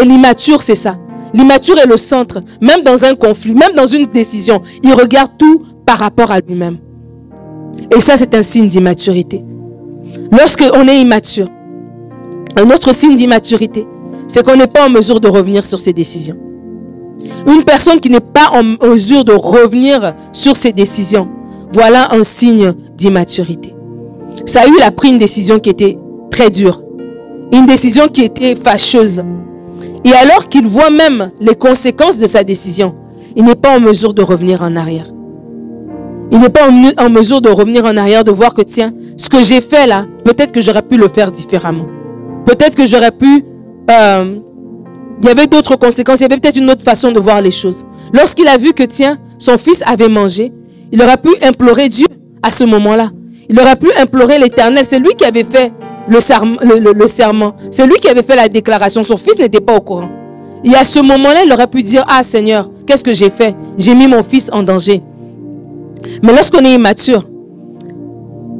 Et 0.00 0.04
l'immature, 0.04 0.62
c'est 0.62 0.74
ça. 0.74 0.96
L'immature 1.32 1.78
est 1.78 1.86
le 1.86 1.96
centre, 1.96 2.42
même 2.60 2.82
dans 2.82 3.04
un 3.04 3.14
conflit, 3.14 3.54
même 3.54 3.74
dans 3.74 3.86
une 3.86 4.06
décision. 4.06 4.62
Il 4.82 4.94
regarde 4.94 5.32
tout 5.36 5.62
par 5.84 5.98
rapport 5.98 6.30
à 6.30 6.40
lui-même. 6.40 6.78
Et 7.94 8.00
ça, 8.00 8.16
c'est 8.16 8.34
un 8.34 8.42
signe 8.42 8.68
d'immaturité. 8.68 9.44
Lorsqu'on 10.30 10.86
est 10.88 11.00
immature, 11.00 11.48
un 12.56 12.70
autre 12.70 12.94
signe 12.94 13.16
d'immaturité, 13.16 13.84
c'est 14.28 14.44
qu'on 14.44 14.56
n'est 14.56 14.68
pas 14.68 14.86
en 14.86 14.90
mesure 14.90 15.20
de 15.20 15.28
revenir 15.28 15.66
sur 15.66 15.80
ses 15.80 15.92
décisions. 15.92 16.36
Une 17.46 17.64
personne 17.64 18.00
qui 18.00 18.10
n'est 18.10 18.20
pas 18.20 18.50
en 18.52 18.62
mesure 18.62 19.24
de 19.24 19.32
revenir 19.32 20.14
sur 20.32 20.56
ses 20.56 20.72
décisions, 20.72 21.28
voilà 21.72 22.14
un 22.14 22.24
signe 22.24 22.74
d'immaturité. 22.96 23.74
Saül 24.46 24.80
a 24.82 24.90
pris 24.90 25.10
une 25.10 25.18
décision 25.18 25.58
qui 25.58 25.70
était 25.70 25.98
très 26.30 26.50
dure, 26.50 26.82
une 27.52 27.66
décision 27.66 28.06
qui 28.06 28.22
était 28.22 28.54
fâcheuse. 28.54 29.22
Et 30.04 30.12
alors 30.12 30.48
qu'il 30.48 30.66
voit 30.66 30.90
même 30.90 31.30
les 31.40 31.54
conséquences 31.54 32.18
de 32.18 32.26
sa 32.26 32.44
décision, 32.44 32.94
il 33.36 33.44
n'est 33.44 33.54
pas 33.54 33.76
en 33.76 33.80
mesure 33.80 34.14
de 34.14 34.22
revenir 34.22 34.62
en 34.62 34.76
arrière. 34.76 35.06
Il 36.30 36.38
n'est 36.38 36.48
pas 36.48 36.68
en, 36.68 37.10
mesure 37.10 37.40
de 37.40 37.48
revenir 37.48 37.84
en 37.84 37.96
arrière, 37.96 38.24
de 38.24 38.30
voir 38.30 38.54
que 38.54 38.62
tiens, 38.62 38.92
ce 39.16 39.28
que 39.28 39.42
j'ai 39.42 39.60
fait 39.60 39.86
là, 39.86 40.06
peut-être 40.24 40.52
que 40.52 40.60
j'aurais 40.60 40.82
pu 40.82 40.96
le 40.96 41.08
faire 41.08 41.30
différemment. 41.30 41.86
Peut-être 42.44 42.76
que 42.76 42.86
j'aurais 42.86 43.12
pu... 43.12 43.44
Euh, 43.90 44.38
il 45.24 45.28
y 45.28 45.30
avait 45.30 45.46
d'autres 45.46 45.76
conséquences, 45.76 46.20
il 46.20 46.24
y 46.24 46.26
avait 46.26 46.36
peut-être 46.36 46.58
une 46.58 46.70
autre 46.70 46.82
façon 46.84 47.10
de 47.10 47.18
voir 47.18 47.40
les 47.40 47.50
choses. 47.50 47.86
Lorsqu'il 48.12 48.46
a 48.46 48.58
vu 48.58 48.74
que 48.74 48.82
tiens, 48.82 49.18
son 49.38 49.56
fils 49.56 49.82
avait 49.86 50.10
mangé, 50.10 50.52
il 50.92 51.00
aurait 51.00 51.16
pu 51.16 51.30
implorer 51.42 51.88
Dieu 51.88 52.06
à 52.42 52.50
ce 52.50 52.62
moment-là. 52.64 53.10
Il 53.48 53.58
aurait 53.58 53.76
pu 53.76 53.88
implorer 53.98 54.38
l'Éternel. 54.38 54.84
C'est 54.86 54.98
lui 54.98 55.14
qui 55.16 55.24
avait 55.24 55.44
fait 55.44 55.72
le, 56.08 56.20
serment. 56.20 57.56
C'est 57.70 57.86
lui 57.86 57.94
qui 58.02 58.08
avait 58.08 58.22
fait 58.22 58.36
la 58.36 58.50
déclaration. 58.50 59.02
Son 59.02 59.16
fils 59.16 59.38
n'était 59.38 59.62
pas 59.62 59.74
au 59.74 59.80
courant. 59.80 60.10
Et 60.62 60.74
à 60.74 60.84
ce 60.84 60.98
moment-là, 61.00 61.42
il 61.46 61.50
aurait 61.54 61.68
pu 61.68 61.82
dire, 61.82 62.04
ah 62.06 62.22
Seigneur, 62.22 62.70
qu'est-ce 62.86 63.02
que 63.02 63.14
j'ai 63.14 63.30
fait? 63.30 63.56
J'ai 63.78 63.94
mis 63.94 64.06
mon 64.06 64.22
fils 64.22 64.50
en 64.52 64.62
danger. 64.62 65.00
Mais 66.22 66.34
lorsqu'on 66.34 66.60
est 66.60 66.74
immature, 66.74 67.24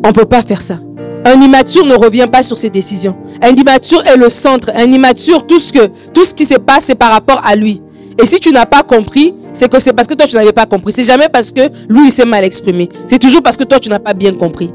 on 0.02 0.08
ne 0.08 0.12
peut 0.14 0.24
pas 0.24 0.42
faire 0.42 0.62
ça. 0.62 0.78
Un 1.24 1.40
immature 1.40 1.86
ne 1.86 1.94
revient 1.94 2.26
pas 2.30 2.42
sur 2.42 2.58
ses 2.58 2.70
décisions. 2.70 3.16
Un 3.40 3.54
immature 3.54 4.04
est 4.06 4.16
le 4.16 4.28
centre. 4.28 4.70
Un 4.74 4.90
immature, 4.92 5.46
tout 5.46 5.58
ce, 5.58 6.34
qui 6.34 6.44
se 6.44 6.58
passe, 6.58 6.84
c'est 6.86 6.94
par 6.94 7.12
rapport 7.12 7.40
à 7.44 7.56
lui. 7.56 7.80
Et 8.22 8.26
si 8.26 8.38
tu 8.40 8.50
n'as 8.50 8.66
pas 8.66 8.82
compris, 8.82 9.34
c'est 9.52 9.70
que 9.70 9.80
c'est 9.80 9.92
parce 9.92 10.06
que 10.06 10.14
toi, 10.14 10.26
tu 10.26 10.36
n'avais 10.36 10.52
pas 10.52 10.66
compris. 10.66 10.92
C'est 10.92 11.02
jamais 11.02 11.28
parce 11.32 11.50
que 11.50 11.62
lui, 11.88 12.06
il 12.06 12.12
s'est 12.12 12.26
mal 12.26 12.44
exprimé. 12.44 12.88
C'est 13.06 13.18
toujours 13.18 13.42
parce 13.42 13.56
que 13.56 13.64
toi, 13.64 13.80
tu 13.80 13.88
n'as 13.88 13.98
pas 13.98 14.12
bien 14.12 14.32
compris. 14.34 14.70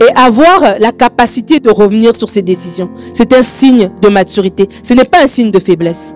Et 0.00 0.14
avoir 0.14 0.78
la 0.78 0.92
capacité 0.92 1.58
de 1.58 1.70
revenir 1.70 2.14
sur 2.14 2.28
ses 2.28 2.42
décisions, 2.42 2.90
c'est 3.12 3.32
un 3.32 3.42
signe 3.42 3.90
de 4.00 4.08
maturité. 4.08 4.68
Ce 4.82 4.94
n'est 4.94 5.04
pas 5.04 5.24
un 5.24 5.26
signe 5.26 5.50
de 5.50 5.58
faiblesse. 5.58 6.14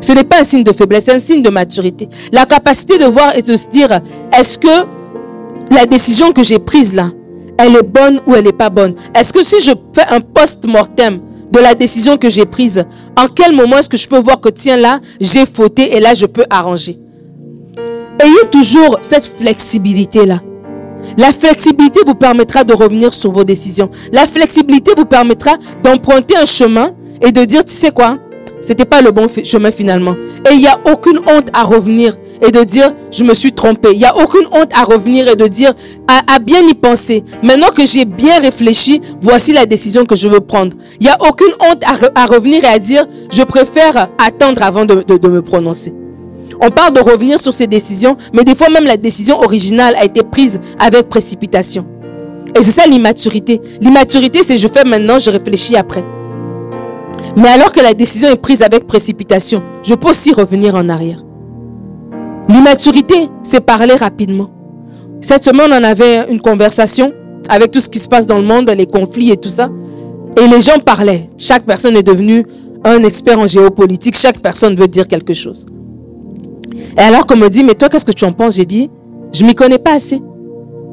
Ce 0.00 0.12
n'est 0.12 0.24
pas 0.24 0.40
un 0.40 0.44
signe 0.44 0.62
de 0.62 0.72
faiblesse, 0.72 1.04
c'est 1.06 1.14
un 1.14 1.18
signe 1.18 1.42
de 1.42 1.50
maturité. 1.50 2.08
La 2.32 2.44
capacité 2.46 2.98
de 2.98 3.06
voir 3.06 3.34
et 3.36 3.42
de 3.42 3.56
se 3.56 3.68
dire, 3.68 4.00
est-ce 4.32 4.58
que 4.58 4.86
la 5.74 5.86
décision 5.86 6.32
que 6.32 6.42
j'ai 6.42 6.58
prise 6.58 6.94
là, 6.94 7.10
elle 7.58 7.76
est 7.76 7.82
bonne 7.82 8.20
ou 8.26 8.34
elle 8.34 8.44
n'est 8.44 8.52
pas 8.52 8.70
bonne 8.70 8.94
Est-ce 9.14 9.32
que 9.32 9.44
si 9.44 9.60
je 9.60 9.72
fais 9.92 10.06
un 10.08 10.20
post-mortem 10.20 11.20
de 11.50 11.58
la 11.58 11.74
décision 11.74 12.16
que 12.16 12.28
j'ai 12.28 12.46
prise, 12.46 12.84
en 13.16 13.26
quel 13.28 13.54
moment 13.54 13.78
est-ce 13.78 13.88
que 13.88 13.96
je 13.96 14.08
peux 14.08 14.18
voir 14.18 14.40
que 14.40 14.48
tiens 14.48 14.76
là, 14.76 15.00
j'ai 15.20 15.44
fauté 15.46 15.96
et 15.96 16.00
là 16.00 16.14
je 16.14 16.26
peux 16.26 16.44
arranger? 16.48 16.98
Ayez 18.20 18.48
toujours 18.50 18.98
cette 19.02 19.26
flexibilité 19.26 20.24
là. 20.26 20.40
La 21.16 21.32
flexibilité 21.32 22.00
vous 22.06 22.14
permettra 22.14 22.64
de 22.64 22.74
revenir 22.74 23.14
sur 23.14 23.30
vos 23.32 23.44
décisions. 23.44 23.90
La 24.12 24.26
flexibilité 24.26 24.92
vous 24.96 25.04
permettra 25.04 25.56
d'emprunter 25.82 26.36
un 26.36 26.44
chemin 26.44 26.92
et 27.22 27.32
de 27.32 27.44
dire, 27.44 27.64
tu 27.64 27.72
sais 27.72 27.90
quoi, 27.90 28.18
c'était 28.60 28.84
pas 28.84 29.00
le 29.00 29.10
bon 29.10 29.26
chemin 29.44 29.70
finalement. 29.70 30.14
Et 30.50 30.54
il 30.54 30.58
n'y 30.60 30.66
a 30.66 30.78
aucune 30.92 31.18
honte 31.18 31.48
à 31.52 31.62
revenir 31.64 32.16
et 32.46 32.50
de 32.50 32.62
dire, 32.64 32.94
je 33.10 33.24
me 33.24 33.34
suis 33.34 33.52
trompé. 33.52 33.90
Il 33.92 33.98
n'y 33.98 34.04
a 34.04 34.16
aucune 34.16 34.46
honte 34.52 34.70
à 34.74 34.84
revenir 34.84 35.28
et 35.28 35.36
de 35.36 35.46
dire, 35.46 35.74
à, 36.06 36.38
bien 36.38 36.60
y 36.66 36.74
penser. 36.74 37.24
Maintenant 37.42 37.70
que 37.70 37.86
j'ai 37.86 38.04
bien 38.04 38.40
réfléchi, 38.40 39.00
voici 39.22 39.52
la 39.52 39.66
décision 39.66 40.04
que 40.04 40.16
je 40.16 40.28
veux 40.28 40.40
prendre. 40.40 40.76
Il 41.00 41.04
n'y 41.04 41.10
a 41.10 41.18
aucune 41.28 41.52
honte 41.60 41.82
à, 42.14 42.26
revenir 42.26 42.64
et 42.64 42.68
à 42.68 42.78
dire, 42.78 43.06
je 43.30 43.42
préfère 43.42 44.08
attendre 44.18 44.62
avant 44.62 44.84
de 44.84 45.28
me 45.28 45.42
prononcer. 45.42 45.94
On 46.60 46.70
parle 46.70 46.92
de 46.92 47.00
revenir 47.00 47.40
sur 47.40 47.54
ses 47.54 47.66
décisions, 47.66 48.16
mais 48.32 48.42
des 48.42 48.54
fois 48.54 48.68
même 48.68 48.84
la 48.84 48.96
décision 48.96 49.40
originale 49.40 49.94
a 49.96 50.04
été 50.04 50.22
prise 50.22 50.60
avec 50.78 51.08
précipitation. 51.08 51.86
Et 52.58 52.62
c'est 52.62 52.80
ça 52.80 52.86
l'immaturité. 52.86 53.60
L'immaturité, 53.80 54.42
c'est 54.42 54.56
je 54.56 54.66
fais 54.66 54.84
maintenant, 54.84 55.18
je 55.18 55.30
réfléchis 55.30 55.76
après. 55.76 56.02
Mais 57.36 57.48
alors 57.48 57.72
que 57.72 57.80
la 57.80 57.94
décision 57.94 58.30
est 58.30 58.36
prise 58.36 58.62
avec 58.62 58.86
précipitation, 58.86 59.62
je 59.84 59.94
peux 59.94 60.10
aussi 60.10 60.32
revenir 60.32 60.74
en 60.74 60.88
arrière. 60.88 61.22
L'immaturité, 62.48 63.28
c'est 63.42 63.60
parler 63.60 63.94
rapidement. 63.94 64.50
Cette 65.20 65.44
semaine, 65.44 65.70
on 65.70 65.84
avait 65.84 66.30
une 66.30 66.40
conversation 66.40 67.12
avec 67.48 67.70
tout 67.70 67.80
ce 67.80 67.88
qui 67.88 67.98
se 67.98 68.08
passe 68.08 68.26
dans 68.26 68.38
le 68.38 68.44
monde, 68.44 68.70
les 68.70 68.86
conflits 68.86 69.30
et 69.30 69.36
tout 69.36 69.48
ça. 69.48 69.68
Et 70.40 70.46
les 70.46 70.60
gens 70.60 70.78
parlaient. 70.78 71.28
Chaque 71.36 71.64
personne 71.64 71.96
est 71.96 72.02
devenue 72.02 72.46
un 72.84 73.02
expert 73.02 73.38
en 73.38 73.46
géopolitique. 73.46 74.16
Chaque 74.16 74.38
personne 74.38 74.74
veut 74.74 74.88
dire 74.88 75.08
quelque 75.08 75.34
chose. 75.34 75.66
Et 76.96 77.00
alors 77.00 77.26
qu'on 77.26 77.36
me 77.36 77.48
dit, 77.48 77.64
mais 77.64 77.74
toi, 77.74 77.88
qu'est-ce 77.88 78.04
que 78.06 78.12
tu 78.12 78.24
en 78.24 78.32
penses? 78.32 78.56
J'ai 78.56 78.64
dit, 78.64 78.90
je 79.34 79.42
ne 79.42 79.48
m'y 79.48 79.54
connais 79.54 79.78
pas 79.78 79.92
assez. 79.92 80.22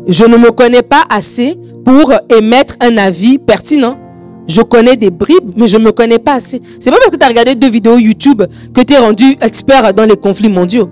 Je 0.08 0.26
ne 0.26 0.38
me 0.38 0.52
connais 0.52 0.84
pas 0.84 1.04
assez 1.10 1.58
pour 1.84 2.12
émettre 2.36 2.76
un 2.82 2.98
avis 2.98 3.38
pertinent. 3.38 3.98
Je 4.48 4.62
connais 4.62 4.96
des 4.96 5.10
bribes, 5.10 5.52
mais 5.56 5.68
je 5.68 5.78
ne 5.78 5.86
me 5.86 5.92
connais 5.92 6.20
pas 6.20 6.34
assez. 6.34 6.60
C'est 6.80 6.92
pas 6.92 6.98
parce 6.98 7.12
que 7.12 7.18
tu 7.18 7.24
as 7.24 7.28
regardé 7.28 7.56
deux 7.56 7.70
vidéos 7.70 7.98
YouTube 7.98 8.44
que 8.74 8.82
tu 8.82 8.94
es 8.94 8.98
rendu 8.98 9.38
expert 9.42 9.94
dans 9.94 10.06
les 10.06 10.18
conflits 10.18 10.50
mondiaux. 10.50 10.90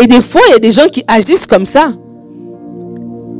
Et 0.00 0.06
des 0.06 0.22
fois, 0.22 0.40
il 0.48 0.52
y 0.52 0.56
a 0.56 0.58
des 0.58 0.70
gens 0.70 0.88
qui 0.88 1.04
agissent 1.06 1.46
comme 1.46 1.66
ça. 1.66 1.92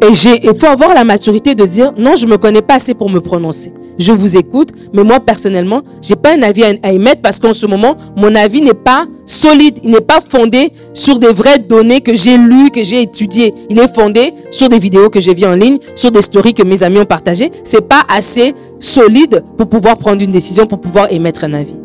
Et 0.02 0.08
il 0.42 0.54
faut 0.58 0.66
avoir 0.66 0.94
la 0.94 1.04
maturité 1.04 1.54
de 1.54 1.64
dire, 1.64 1.92
non, 1.96 2.16
je 2.16 2.26
ne 2.26 2.32
me 2.32 2.36
connais 2.36 2.62
pas 2.62 2.74
assez 2.74 2.94
pour 2.94 3.08
me 3.08 3.20
prononcer 3.20 3.72
je 3.98 4.12
vous 4.12 4.36
écoute, 4.36 4.70
mais 4.92 5.04
moi 5.04 5.20
personnellement, 5.20 5.82
j'ai 6.00 6.16
pas 6.16 6.34
un 6.34 6.42
avis 6.42 6.64
à, 6.64 6.92
émettre 6.92 7.22
parce 7.22 7.38
qu'en 7.38 7.52
ce 7.52 7.66
moment, 7.66 7.96
mon 8.16 8.34
avis 8.34 8.60
n'est 8.60 8.74
pas 8.74 9.06
solide, 9.26 9.78
il 9.82 9.90
n'est 9.90 10.00
pas 10.00 10.20
fondé 10.20 10.72
sur 10.92 11.18
des 11.18 11.32
vraies 11.32 11.58
données 11.58 12.00
que 12.00 12.14
j'ai 12.14 12.36
lues, 12.36 12.70
que 12.70 12.82
j'ai 12.82 13.02
étudiées. 13.02 13.54
Il 13.70 13.78
est 13.78 13.92
fondé 13.94 14.32
sur 14.50 14.68
des 14.68 14.78
vidéos 14.78 15.10
que 15.10 15.20
j'ai 15.20 15.34
vues 15.34 15.46
en 15.46 15.54
ligne, 15.54 15.78
sur 15.94 16.10
des 16.10 16.22
stories 16.22 16.54
que 16.54 16.62
mes 16.62 16.82
amis 16.82 16.98
ont 16.98 17.04
partagées. 17.04 17.50
C'est 17.64 17.86
pas 17.86 18.02
assez 18.08 18.54
solide 18.80 19.44
pour 19.56 19.68
pouvoir 19.68 19.96
prendre 19.96 20.22
une 20.22 20.30
décision, 20.30 20.66
pour 20.66 20.80
pouvoir 20.80 21.12
émettre 21.12 21.44
un 21.44 21.54
avis. 21.54 21.76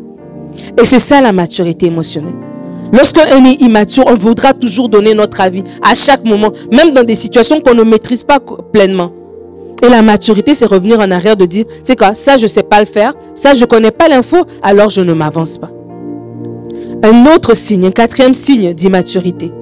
Et 0.80 0.84
c'est 0.84 0.98
ça 0.98 1.20
la 1.20 1.32
maturité 1.32 1.86
émotionnelle. 1.86 2.47
Lorsqu'on 2.92 3.44
est 3.44 3.60
immature, 3.60 4.04
on 4.06 4.14
voudra 4.14 4.54
toujours 4.54 4.88
donner 4.88 5.14
notre 5.14 5.40
avis 5.40 5.62
à 5.82 5.94
chaque 5.94 6.24
moment, 6.24 6.52
même 6.72 6.92
dans 6.92 7.04
des 7.04 7.14
situations 7.14 7.60
qu'on 7.60 7.74
ne 7.74 7.82
maîtrise 7.82 8.24
pas 8.24 8.40
pleinement. 8.72 9.12
Et 9.82 9.88
la 9.88 10.02
maturité, 10.02 10.54
c'est 10.54 10.66
revenir 10.66 10.98
en 10.98 11.10
arrière 11.10 11.36
de 11.36 11.46
dire, 11.46 11.64
c'est 11.82 11.96
quoi, 11.96 12.14
ça 12.14 12.36
je 12.36 12.42
ne 12.42 12.48
sais 12.48 12.62
pas 12.62 12.80
le 12.80 12.86
faire, 12.86 13.14
ça 13.34 13.54
je 13.54 13.60
ne 13.60 13.66
connais 13.66 13.90
pas 13.90 14.08
l'info, 14.08 14.38
alors 14.62 14.90
je 14.90 15.00
ne 15.00 15.12
m'avance 15.12 15.58
pas. 15.58 15.68
Un 17.02 17.26
autre 17.32 17.54
signe, 17.54 17.86
un 17.86 17.90
quatrième 17.90 18.34
signe 18.34 18.74
d'immaturité, 18.74 19.52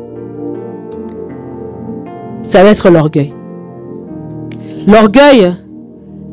ça 2.42 2.62
va 2.62 2.70
être 2.70 2.88
l'orgueil. 2.88 3.34
L'orgueil 4.86 5.52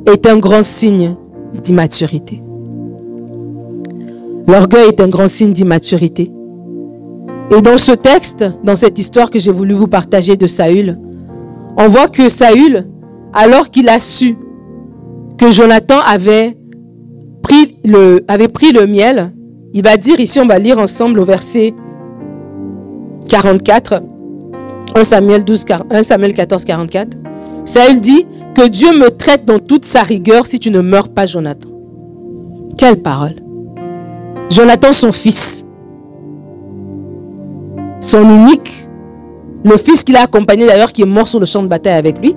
est 0.05 0.27
un 0.27 0.37
grand 0.37 0.63
signe 0.63 1.15
d'immaturité. 1.61 2.41
L'orgueil 4.47 4.89
est 4.89 5.01
un 5.01 5.07
grand 5.07 5.27
signe 5.27 5.53
d'immaturité. 5.53 6.31
Et 7.51 7.61
dans 7.61 7.77
ce 7.77 7.91
texte, 7.91 8.45
dans 8.63 8.75
cette 8.75 8.97
histoire 8.97 9.29
que 9.29 9.39
j'ai 9.39 9.51
voulu 9.51 9.73
vous 9.73 9.87
partager 9.87 10.37
de 10.37 10.47
Saül, 10.47 10.97
on 11.77 11.87
voit 11.87 12.07
que 12.07 12.29
Saül, 12.29 12.87
alors 13.33 13.69
qu'il 13.69 13.89
a 13.89 13.99
su 13.99 14.37
que 15.37 15.51
Jonathan 15.51 15.99
avait 16.05 16.57
pris 17.41 17.77
le, 17.83 18.23
avait 18.27 18.47
pris 18.47 18.71
le 18.71 18.87
miel, 18.87 19.33
il 19.73 19.83
va 19.83 19.97
dire 19.97 20.19
ici, 20.19 20.39
on 20.39 20.45
va 20.45 20.59
lire 20.59 20.77
ensemble 20.77 21.19
au 21.19 21.25
verset 21.25 21.73
44, 23.29 24.01
1 24.95 25.03
Samuel, 25.03 25.43
12, 25.43 25.65
1 25.89 26.03
Samuel 26.03 26.33
14, 26.33 26.63
44. 26.65 27.17
Saül 27.65 27.99
dit, 27.99 28.25
que 28.53 28.67
Dieu 28.67 28.97
me 28.97 29.09
traite 29.09 29.45
dans 29.45 29.59
toute 29.59 29.85
sa 29.85 30.03
rigueur 30.03 30.45
si 30.45 30.59
tu 30.59 30.69
ne 30.71 30.81
meurs 30.81 31.09
pas, 31.09 31.25
Jonathan. 31.25 31.69
Quelle 32.77 33.01
parole. 33.01 33.35
Jonathan, 34.49 34.93
son 34.93 35.11
fils, 35.11 35.65
son 38.03 38.29
unique, 38.29 38.87
le 39.63 39.77
fils 39.77 40.03
qu'il 40.03 40.17
a 40.17 40.23
accompagné 40.23 40.67
d'ailleurs, 40.67 40.91
qui 40.91 41.01
est 41.01 41.07
mort 41.07 41.27
sur 41.27 41.39
le 41.39 41.45
champ 41.45 41.63
de 41.63 41.67
bataille 41.67 41.97
avec 41.97 42.19
lui. 42.19 42.35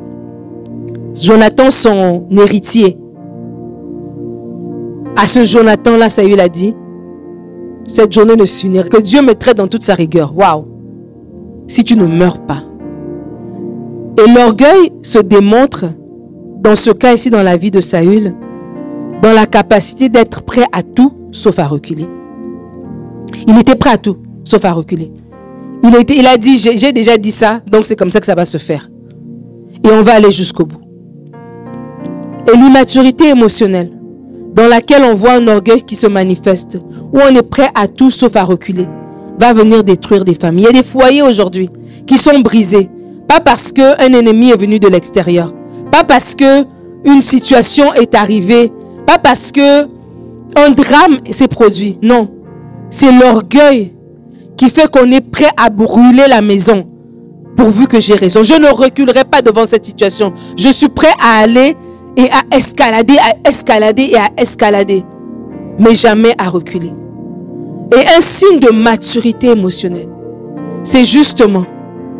Jonathan, 1.15 1.71
son 1.71 2.27
héritier. 2.31 2.97
À 5.17 5.27
ce 5.27 5.45
Jonathan-là, 5.45 6.09
Saül 6.09 6.39
a 6.41 6.49
dit, 6.49 6.75
cette 7.89 8.13
journée 8.13 8.37
ne 8.37 8.45
s'unira. 8.45 8.89
Que 8.89 9.01
Dieu 9.01 9.23
me 9.23 9.35
traite 9.35 9.57
dans 9.57 9.67
toute 9.67 9.83
sa 9.83 9.95
rigueur. 9.95 10.37
Waouh. 10.37 10.67
Si 11.67 11.83
tu 11.83 11.97
ne 11.97 12.07
meurs 12.07 12.39
pas. 12.47 12.63
Et 14.19 14.31
l'orgueil 14.31 14.93
se 15.03 15.19
démontre, 15.19 15.87
dans 16.63 16.77
ce 16.77 16.91
cas 16.91 17.15
ici, 17.15 17.31
dans 17.31 17.43
la 17.43 17.57
vie 17.57 17.71
de 17.73 17.81
Saül, 17.81 18.35
dans 19.21 19.33
la 19.33 19.47
capacité 19.47 20.09
d'être 20.09 20.43
prêt 20.43 20.67
à 20.73 20.83
tout, 20.83 21.13
sauf 21.33 21.59
à 21.59 21.67
reculer. 21.67 22.07
Il 23.49 23.59
était 23.59 23.75
prêt 23.75 23.91
à 23.91 23.99
tout, 23.99 24.19
sauf 24.45 24.65
à 24.65 24.73
reculer. 24.73 25.11
Il, 25.87 26.27
a, 26.27 26.37
dit, 26.37 26.59
j'ai 26.59 26.93
déjà 26.93 27.17
dit 27.17 27.31
ça, 27.31 27.61
donc 27.71 27.87
c'est 27.87 27.95
comme 27.95 28.11
ça 28.11 28.19
que 28.19 28.27
ça 28.27 28.35
va 28.35 28.45
se 28.45 28.59
faire. 28.59 28.91
Et 29.85 29.89
on 29.89 30.03
va 30.03 30.15
aller 30.15 30.33
jusqu'au 30.33 30.67
bout. 30.67 30.81
Et 32.53 32.57
l'immaturité 32.57 33.29
émotionnelle, 33.29 33.93
dans 34.53 34.67
laquelle 34.67 35.03
on 35.05 35.15
voit 35.15 35.35
un 35.35 35.47
orgueil 35.47 35.83
qui 35.83 35.95
se 35.95 36.09
manifeste, 36.09 36.79
où 37.13 37.19
on 37.19 37.35
est 37.35 37.49
prêt 37.49 37.69
à 37.75 37.87
tout 37.87 38.11
sauf 38.11 38.35
à 38.35 38.43
reculer, 38.43 38.87
va 39.39 39.53
venir 39.53 39.85
détruire 39.85 40.25
des 40.25 40.35
familles. 40.35 40.67
Il 40.71 40.75
y 40.75 40.79
a 40.79 40.83
des 40.83 40.87
foyers 40.87 41.23
aujourd'hui 41.23 41.71
qui 42.07 42.19
sont 42.19 42.41
brisés, 42.41 42.89
pas 43.29 43.41
parce 43.41 43.71
qu'un 43.71 44.13
ennemi 44.13 44.51
est 44.51 44.57
venu 44.57 44.81
de 44.81 44.89
l'extérieur, 44.89 45.53
pas 45.93 46.03
parce 46.03 46.35
que 46.35 46.65
une 47.05 47.23
situation 47.23 47.95
est 47.95 48.15
arrivée, 48.15 48.73
pas 49.07 49.19
parce 49.19 49.53
que 49.53 49.85
un 49.85 50.71
drame 50.71 51.19
s'est 51.31 51.49
produit. 51.49 51.99
Non, 52.03 52.29
c'est 52.91 53.13
l'orgueil 53.13 53.93
qui 54.57 54.71
fait 54.71 54.91
qu'on 54.91 55.11
est 55.11 55.21
prêt 55.21 55.51
à 55.57 55.71
brûler 55.71 56.27
la 56.29 56.41
maison 56.43 56.87
pourvu 57.57 57.87
que 57.87 57.99
j'ai 58.01 58.15
raison. 58.15 58.43
Je 58.43 58.55
ne 58.55 58.69
reculerai 58.69 59.25
pas 59.25 59.43
devant 59.43 59.67
cette 59.67 59.85
situation. 59.85 60.33
Je 60.57 60.69
suis 60.69 60.89
prêt 60.89 61.13
à 61.21 61.39
aller 61.43 61.77
et 62.17 62.29
à 62.31 62.57
escalader, 62.57 63.17
à 63.19 63.49
escalader 63.49 64.11
et 64.13 64.17
à 64.17 64.29
escalader, 64.37 65.05
mais 65.79 65.95
jamais 65.95 66.35
à 66.39 66.49
reculer. 66.49 66.93
Et 67.93 68.17
un 68.17 68.21
signe 68.21 68.59
de 68.61 68.71
maturité 68.71 69.49
émotionnelle, 69.49 70.09
c'est 70.83 71.05
justement 71.05 71.65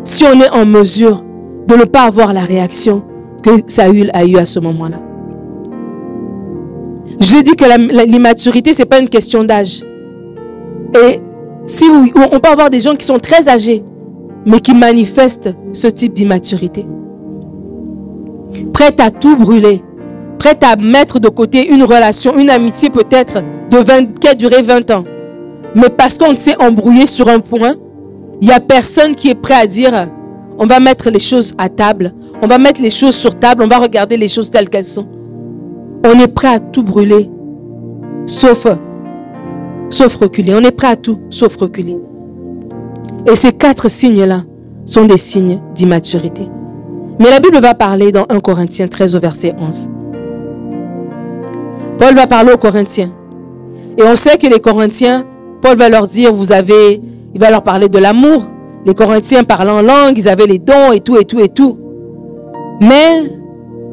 si 0.03 0.23
on 0.23 0.39
est 0.39 0.49
en 0.49 0.65
mesure 0.65 1.23
de 1.67 1.75
ne 1.75 1.83
pas 1.83 2.03
avoir 2.03 2.33
la 2.33 2.41
réaction 2.41 3.03
que 3.43 3.51
Saül 3.67 4.09
a 4.13 4.25
eu 4.25 4.37
à 4.37 4.45
ce 4.45 4.59
moment-là. 4.59 4.99
Je 7.19 7.31
vous 7.31 7.37
ai 7.39 7.43
dit 7.43 7.55
que 7.55 7.65
l'immaturité, 8.05 8.73
ce 8.73 8.79
n'est 8.79 8.85
pas 8.85 8.99
une 8.99 9.09
question 9.09 9.43
d'âge. 9.43 9.83
Et 10.93 11.19
si 11.67 11.85
on 12.15 12.39
peut 12.39 12.49
avoir 12.49 12.69
des 12.69 12.79
gens 12.79 12.95
qui 12.95 13.05
sont 13.05 13.19
très 13.19 13.47
âgés, 13.47 13.83
mais 14.45 14.61
qui 14.61 14.73
manifestent 14.73 15.53
ce 15.73 15.87
type 15.87 16.13
d'immaturité. 16.13 16.85
Prête 18.73 18.99
à 19.01 19.11
tout 19.11 19.35
brûler, 19.35 19.83
prête 20.39 20.63
à 20.63 20.77
mettre 20.77 21.19
de 21.19 21.27
côté 21.27 21.67
une 21.67 21.83
relation, 21.83 22.37
une 22.37 22.49
amitié 22.49 22.89
peut-être 22.89 23.43
de 23.69 23.77
20, 23.77 24.19
qui 24.19 24.27
a 24.29 24.33
duré 24.33 24.61
20 24.61 24.89
ans. 24.91 25.03
Mais 25.75 25.89
parce 25.89 26.17
qu'on 26.17 26.35
s'est 26.37 26.55
embrouillé 26.61 27.05
sur 27.05 27.27
un 27.27 27.39
point, 27.39 27.75
il 28.39 28.47
n'y 28.47 28.53
a 28.53 28.61
personne 28.61 29.13
qui 29.13 29.29
est 29.29 29.35
prêt 29.35 29.55
à 29.55 29.67
dire, 29.67 30.07
on 30.57 30.65
va 30.65 30.79
mettre 30.79 31.09
les 31.09 31.19
choses 31.19 31.53
à 31.57 31.67
table, 31.67 32.13
on 32.41 32.47
va 32.47 32.57
mettre 32.57 32.81
les 32.81 32.89
choses 32.89 33.15
sur 33.15 33.37
table, 33.37 33.63
on 33.63 33.67
va 33.67 33.79
regarder 33.79 34.15
les 34.15 34.29
choses 34.29 34.49
telles 34.49 34.69
qu'elles 34.69 34.85
sont. 34.85 35.07
On 36.05 36.17
est 36.19 36.33
prêt 36.33 36.47
à 36.47 36.59
tout 36.59 36.83
brûler, 36.83 37.29
sauf 38.25 38.67
sauf 39.89 40.15
reculer. 40.15 40.53
On 40.55 40.63
est 40.63 40.71
prêt 40.71 40.87
à 40.87 40.95
tout, 40.95 41.19
sauf 41.29 41.55
reculer. 41.57 41.97
Et 43.29 43.35
ces 43.35 43.51
quatre 43.51 43.89
signes-là 43.89 44.43
sont 44.85 45.05
des 45.05 45.17
signes 45.17 45.59
d'immaturité. 45.75 46.47
Mais 47.19 47.29
la 47.29 47.39
Bible 47.39 47.59
va 47.59 47.73
parler 47.73 48.11
dans 48.11 48.25
1 48.29 48.39
Corinthiens 48.39 48.87
13 48.87 49.15
au 49.15 49.19
verset 49.19 49.53
11. 49.59 49.89
Paul 51.97 52.13
va 52.15 52.27
parler 52.27 52.53
aux 52.53 52.57
Corinthiens. 52.57 53.11
Et 53.97 54.03
on 54.03 54.15
sait 54.15 54.37
que 54.37 54.47
les 54.47 54.59
Corinthiens, 54.59 55.25
Paul 55.61 55.75
va 55.75 55.89
leur 55.89 56.05
dire, 56.05 56.31
vous 56.31 56.51
avez, 56.51 57.01
il 57.33 57.39
va 57.39 57.49
leur 57.49 57.63
parler 57.63 57.89
de 57.89 57.97
l'amour. 57.97 58.43
Les 58.85 58.93
Corinthiens 58.93 59.43
parlent 59.43 59.69
en 59.69 59.81
langue, 59.81 60.17
ils 60.17 60.29
avaient 60.29 60.45
les 60.45 60.59
dons 60.59 60.91
et 60.93 61.01
tout, 61.01 61.17
et 61.17 61.25
tout, 61.25 61.39
et 61.39 61.49
tout. 61.49 61.77
Mais, 62.79 63.23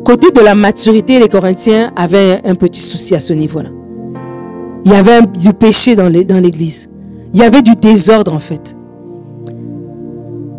côté 0.05 0.31
de 0.31 0.41
la 0.41 0.55
maturité, 0.55 1.19
les 1.19 1.29
Corinthiens 1.29 1.93
avaient 1.97 2.43
un 2.45 2.55
petit 2.55 2.83
souci 2.83 3.15
à 3.15 3.21
ce 3.21 3.33
niveau-là. 3.33 3.71
Il 4.85 4.93
y 4.93 4.95
avait 4.95 5.23
du 5.23 5.53
péché 5.53 5.97
dans 5.97 6.09
l'église. 6.09 6.91
Il 7.33 7.41
y 7.41 7.43
avait 7.43 7.63
du 7.63 7.75
désordre 7.75 8.33
en 8.33 8.39
fait. 8.39 8.77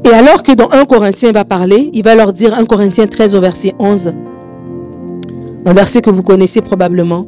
Et 0.04 0.10
alors 0.10 0.44
que 0.44 0.52
dans 0.52 0.70
1 0.72 0.86
Corinthiens 0.86 1.32
va 1.32 1.46
parler, 1.46 1.90
il 1.94 2.04
va 2.04 2.16
leur 2.16 2.34
dire 2.34 2.54
1 2.54 2.66
Corinthiens 2.66 3.08
13 3.08 3.36
au 3.36 3.42
verset 3.42 3.74
11, 3.80 4.14
un 5.66 5.74
verset 5.74 6.02
que 6.02 6.10
vous 6.10 6.22
connaissez 6.22 6.62
probablement. 6.62 7.28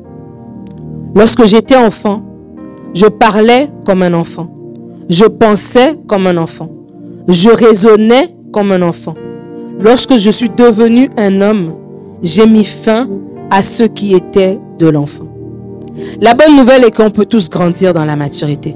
Lorsque 1.15 1.45
j'étais 1.45 1.75
enfant, 1.75 2.23
je 2.93 3.05
parlais 3.05 3.69
comme 3.85 4.03
un 4.03 4.13
enfant. 4.13 4.49
Je 5.09 5.25
pensais 5.25 5.97
comme 6.07 6.27
un 6.27 6.37
enfant. 6.37 6.69
Je 7.27 7.49
raisonnais 7.49 8.35
comme 8.51 8.71
un 8.71 8.81
enfant. 8.81 9.15
Lorsque 9.79 10.17
je 10.17 10.29
suis 10.29 10.49
devenu 10.49 11.09
un 11.17 11.41
homme, 11.41 11.73
j'ai 12.21 12.45
mis 12.45 12.63
fin 12.63 13.07
à 13.49 13.61
ce 13.61 13.83
qui 13.83 14.13
était 14.13 14.59
de 14.77 14.87
l'enfant. 14.87 15.27
La 16.21 16.33
bonne 16.33 16.55
nouvelle 16.55 16.83
est 16.85 16.95
qu'on 16.95 17.09
peut 17.09 17.25
tous 17.25 17.49
grandir 17.49 17.93
dans 17.93 18.05
la 18.05 18.15
maturité. 18.15 18.75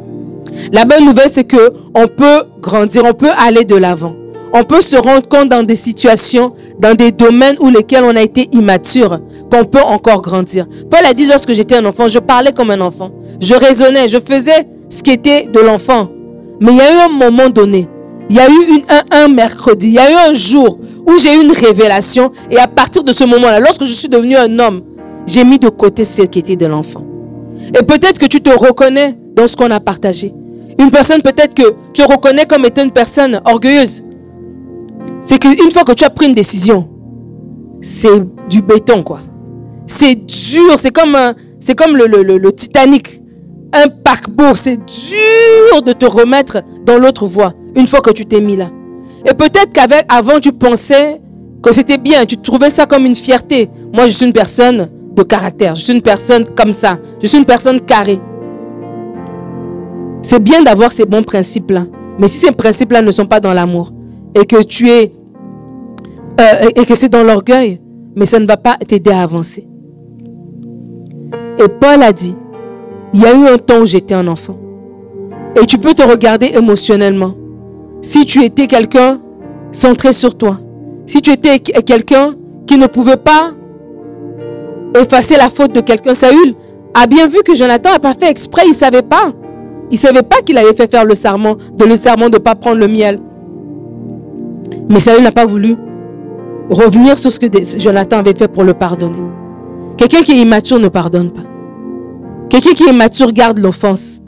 La 0.71 0.85
bonne 0.85 1.05
nouvelle, 1.05 1.29
c'est 1.31 1.43
que 1.43 1.71
on 1.95 2.07
peut 2.07 2.43
grandir, 2.61 3.03
on 3.05 3.13
peut 3.13 3.31
aller 3.37 3.63
de 3.63 3.75
l'avant. 3.75 4.15
On 4.53 4.63
peut 4.63 4.81
se 4.81 4.97
rendre 4.97 5.27
compte 5.29 5.49
dans 5.49 5.63
des 5.63 5.75
situations, 5.75 6.53
dans 6.77 6.93
des 6.93 7.11
domaines 7.11 7.55
où 7.59 7.69
lesquels 7.69 8.03
on 8.03 8.15
a 8.15 8.21
été 8.21 8.49
immature, 8.51 9.19
qu'on 9.49 9.63
peut 9.63 9.81
encore 9.81 10.21
grandir. 10.21 10.67
Paul 10.89 11.05
a 11.05 11.13
dit 11.13 11.25
lorsque 11.25 11.53
j'étais 11.53 11.75
un 11.75 11.85
enfant, 11.85 12.09
je 12.09 12.19
parlais 12.19 12.51
comme 12.51 12.69
un 12.71 12.81
enfant. 12.81 13.11
Je 13.39 13.53
raisonnais, 13.53 14.09
je 14.09 14.19
faisais 14.19 14.67
ce 14.89 15.01
qui 15.03 15.11
était 15.11 15.43
de 15.47 15.59
l'enfant. 15.59 16.09
Mais 16.59 16.73
il 16.73 16.77
y 16.77 16.81
a 16.81 16.93
eu 16.93 16.97
un 17.05 17.09
moment 17.09 17.49
donné, 17.49 17.87
il 18.29 18.35
y 18.35 18.39
a 18.39 18.49
eu 18.49 18.83
un, 18.89 19.23
un 19.23 19.27
mercredi, 19.29 19.87
il 19.87 19.93
y 19.93 19.99
a 19.99 20.11
eu 20.11 20.29
un 20.29 20.33
jour 20.33 20.79
où 21.07 21.17
j'ai 21.17 21.33
eu 21.33 21.43
une 21.43 21.53
révélation. 21.53 22.31
Et 22.49 22.57
à 22.57 22.67
partir 22.67 23.03
de 23.03 23.13
ce 23.13 23.23
moment-là, 23.23 23.59
lorsque 23.61 23.85
je 23.85 23.93
suis 23.93 24.09
devenu 24.09 24.35
un 24.35 24.59
homme, 24.59 24.81
j'ai 25.25 25.45
mis 25.45 25.59
de 25.59 25.69
côté 25.69 26.03
ce 26.03 26.23
qui 26.23 26.39
était 26.39 26.57
de 26.57 26.65
l'enfant. 26.65 27.03
Et 27.67 27.83
peut-être 27.83 28.19
que 28.19 28.25
tu 28.25 28.41
te 28.41 28.49
reconnais 28.49 29.17
dans 29.35 29.47
ce 29.47 29.55
qu'on 29.55 29.71
a 29.71 29.79
partagé. 29.79 30.33
Une 30.79 30.89
personne 30.89 31.21
peut-être 31.21 31.53
que 31.53 31.73
tu 31.93 32.03
reconnais 32.03 32.45
comme 32.45 32.65
étant 32.65 32.83
une 32.83 32.91
personne 32.91 33.41
orgueilleuse. 33.45 34.03
C'est 35.21 35.39
qu'une 35.39 35.71
fois 35.71 35.83
que 35.83 35.93
tu 35.93 36.03
as 36.03 36.09
pris 36.09 36.27
une 36.27 36.33
décision, 36.33 36.89
c'est 37.81 38.21
du 38.49 38.61
béton, 38.61 39.03
quoi. 39.03 39.19
C'est 39.87 40.15
dur, 40.15 40.77
c'est 40.77 40.91
comme, 40.91 41.17
comme 41.77 41.97
le, 41.97 42.05
le, 42.05 42.37
le, 42.37 42.51
Titanic. 42.51 43.21
Un 43.73 43.87
paquebot, 43.87 44.55
c'est 44.55 44.77
dur 44.77 45.81
de 45.81 45.93
te 45.93 46.05
remettre 46.05 46.61
dans 46.85 46.97
l'autre 46.97 47.25
voie 47.25 47.53
une 47.75 47.87
fois 47.87 48.01
que 48.01 48.11
tu 48.11 48.25
t'es 48.25 48.41
mis 48.41 48.57
là. 48.57 48.69
Et 49.25 49.33
peut-être 49.33 49.71
qu'avant 49.71 50.39
tu 50.39 50.51
pensais 50.51 51.21
que 51.61 51.71
c'était 51.71 51.97
bien, 51.97 52.25
tu 52.25 52.37
trouvais 52.37 52.69
ça 52.69 52.85
comme 52.85 53.05
une 53.05 53.15
fierté. 53.15 53.69
Moi, 53.93 54.07
je 54.07 54.13
suis 54.13 54.25
une 54.25 54.33
personne 54.33 54.89
de 55.13 55.23
caractère. 55.23 55.75
Je 55.75 55.81
suis 55.81 55.93
une 55.93 56.01
personne 56.01 56.45
comme 56.55 56.71
ça. 56.71 56.97
Je 57.21 57.27
suis 57.27 57.37
une 57.37 57.45
personne 57.45 57.81
carrée. 57.81 58.19
C'est 60.21 60.41
bien 60.41 60.61
d'avoir 60.61 60.91
ces 60.91 61.05
bons 61.05 61.23
principes-là. 61.23 61.85
Mais 62.19 62.27
si 62.27 62.37
ces 62.37 62.51
principes-là 62.51 63.01
ne 63.01 63.11
sont 63.11 63.25
pas 63.25 63.39
dans 63.39 63.53
l'amour 63.53 63.91
et 64.35 64.45
que 64.45 64.61
tu 64.63 64.89
es 64.89 65.11
euh, 66.39 66.69
et 66.75 66.85
que 66.85 66.95
c'est 66.95 67.09
dans 67.09 67.23
l'orgueil, 67.23 67.81
mais 68.15 68.25
ça 68.25 68.39
ne 68.39 68.45
va 68.45 68.57
pas 68.57 68.77
t'aider 68.77 69.11
à 69.11 69.23
avancer. 69.23 69.67
Et 71.59 71.67
Paul 71.67 72.01
a 72.01 72.11
dit, 72.13 72.35
il 73.13 73.21
y 73.21 73.25
a 73.25 73.35
eu 73.35 73.47
un 73.47 73.57
temps 73.57 73.81
où 73.81 73.85
j'étais 73.85 74.13
un 74.13 74.27
enfant. 74.27 74.57
Et 75.61 75.65
tu 75.65 75.77
peux 75.77 75.93
te 75.93 76.01
regarder 76.01 76.51
émotionnellement. 76.55 77.35
Si 78.01 78.25
tu 78.25 78.43
étais 78.43 78.67
quelqu'un 78.67 79.19
centré 79.71 80.13
sur 80.13 80.37
toi, 80.37 80.59
si 81.05 81.21
tu 81.21 81.31
étais 81.31 81.59
quelqu'un 81.59 82.35
qui 82.65 82.77
ne 82.77 82.87
pouvait 82.87 83.17
pas 83.17 83.53
effacer 84.95 85.37
la 85.37 85.49
faute 85.49 85.73
de 85.73 85.81
quelqu'un. 85.81 86.13
Saül 86.13 86.55
a 86.93 87.07
bien 87.07 87.27
vu 87.27 87.39
que 87.45 87.55
Jonathan 87.55 87.91
n'a 87.91 87.99
pas 87.99 88.13
fait 88.13 88.29
exprès, 88.29 88.63
il 88.65 88.71
ne 88.71 88.75
savait 88.75 89.01
pas. 89.01 89.33
Il 89.89 89.95
ne 89.95 89.99
savait 89.99 90.23
pas 90.23 90.41
qu'il 90.41 90.57
avait 90.57 90.73
fait 90.73 90.89
faire 90.89 91.05
le 91.05 91.15
serment, 91.15 91.55
de 91.77 91.85
le 91.85 91.95
serment 91.95 92.29
de 92.29 92.37
ne 92.37 92.41
pas 92.41 92.55
prendre 92.55 92.77
le 92.77 92.87
miel. 92.87 93.19
Mais 94.89 94.99
Saül 94.99 95.23
n'a 95.23 95.31
pas 95.31 95.45
voulu 95.45 95.75
revenir 96.69 97.17
sur 97.19 97.31
ce 97.31 97.39
que 97.39 97.47
Jonathan 97.79 98.19
avait 98.19 98.33
fait 98.33 98.47
pour 98.47 98.63
le 98.63 98.73
pardonner. 98.73 99.19
Quelqu'un 99.97 100.21
qui 100.21 100.31
est 100.31 100.37
immature 100.41 100.79
ne 100.79 100.87
pardonne 100.87 101.31
pas. 101.31 101.41
Quelqu'un 102.49 102.71
qui 102.71 102.83
est 102.83 102.93
mature 102.93 103.31
garde 103.31 103.59
l'offense. 103.59 104.21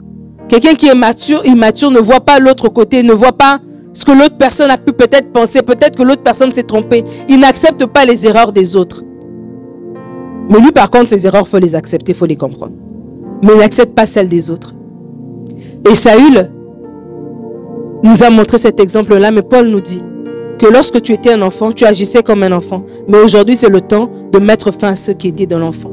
Quelqu'un 0.48 0.74
qui 0.74 0.88
est 0.88 0.94
mature, 0.94 1.44
immature 1.44 1.90
ne 1.90 1.98
voit 1.98 2.20
pas 2.20 2.38
l'autre 2.38 2.68
côté, 2.68 3.02
ne 3.02 3.12
voit 3.12 3.32
pas 3.32 3.60
ce 3.92 4.04
que 4.04 4.12
l'autre 4.12 4.36
personne 4.36 4.70
a 4.70 4.76
pu 4.76 4.92
peut-être 4.92 5.32
penser, 5.32 5.62
peut-être 5.62 5.96
que 5.96 6.02
l'autre 6.02 6.22
personne 6.22 6.52
s'est 6.52 6.64
trompée. 6.64 7.04
Il 7.28 7.40
n'accepte 7.40 7.86
pas 7.86 8.04
les 8.04 8.26
erreurs 8.26 8.52
des 8.52 8.76
autres. 8.76 9.02
Mais 10.48 10.60
lui, 10.60 10.72
par 10.72 10.90
contre, 10.90 11.08
ses 11.10 11.26
erreurs, 11.26 11.48
faut 11.48 11.58
les 11.58 11.74
accepter, 11.74 12.14
faut 12.14 12.26
les 12.26 12.36
comprendre. 12.36 12.72
Mais 13.42 13.52
il 13.54 13.58
n'accepte 13.58 13.94
pas 13.94 14.06
celles 14.06 14.28
des 14.28 14.50
autres. 14.50 14.74
Et 15.90 15.94
Saül 15.94 16.50
nous 18.02 18.22
a 18.22 18.30
montré 18.30 18.58
cet 18.58 18.80
exemple-là, 18.80 19.30
mais 19.30 19.42
Paul 19.42 19.68
nous 19.68 19.80
dit 19.80 20.02
que 20.58 20.66
lorsque 20.66 21.00
tu 21.02 21.12
étais 21.12 21.32
un 21.32 21.42
enfant, 21.42 21.72
tu 21.72 21.84
agissais 21.84 22.22
comme 22.22 22.42
un 22.42 22.52
enfant. 22.52 22.84
Mais 23.08 23.18
aujourd'hui, 23.18 23.56
c'est 23.56 23.68
le 23.68 23.80
temps 23.80 24.10
de 24.32 24.38
mettre 24.38 24.70
fin 24.70 24.88
à 24.90 24.94
ce 24.94 25.10
qui 25.12 25.32
dit 25.32 25.46
de 25.46 25.56
l'enfant. 25.56 25.90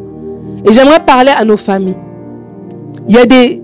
Et 0.66 0.72
j'aimerais 0.72 1.04
parler 1.06 1.32
à 1.36 1.44
nos 1.46 1.58
familles. 1.58 1.98
Il 3.08 3.16
y 3.16 3.18
a 3.18 3.26
des 3.26 3.62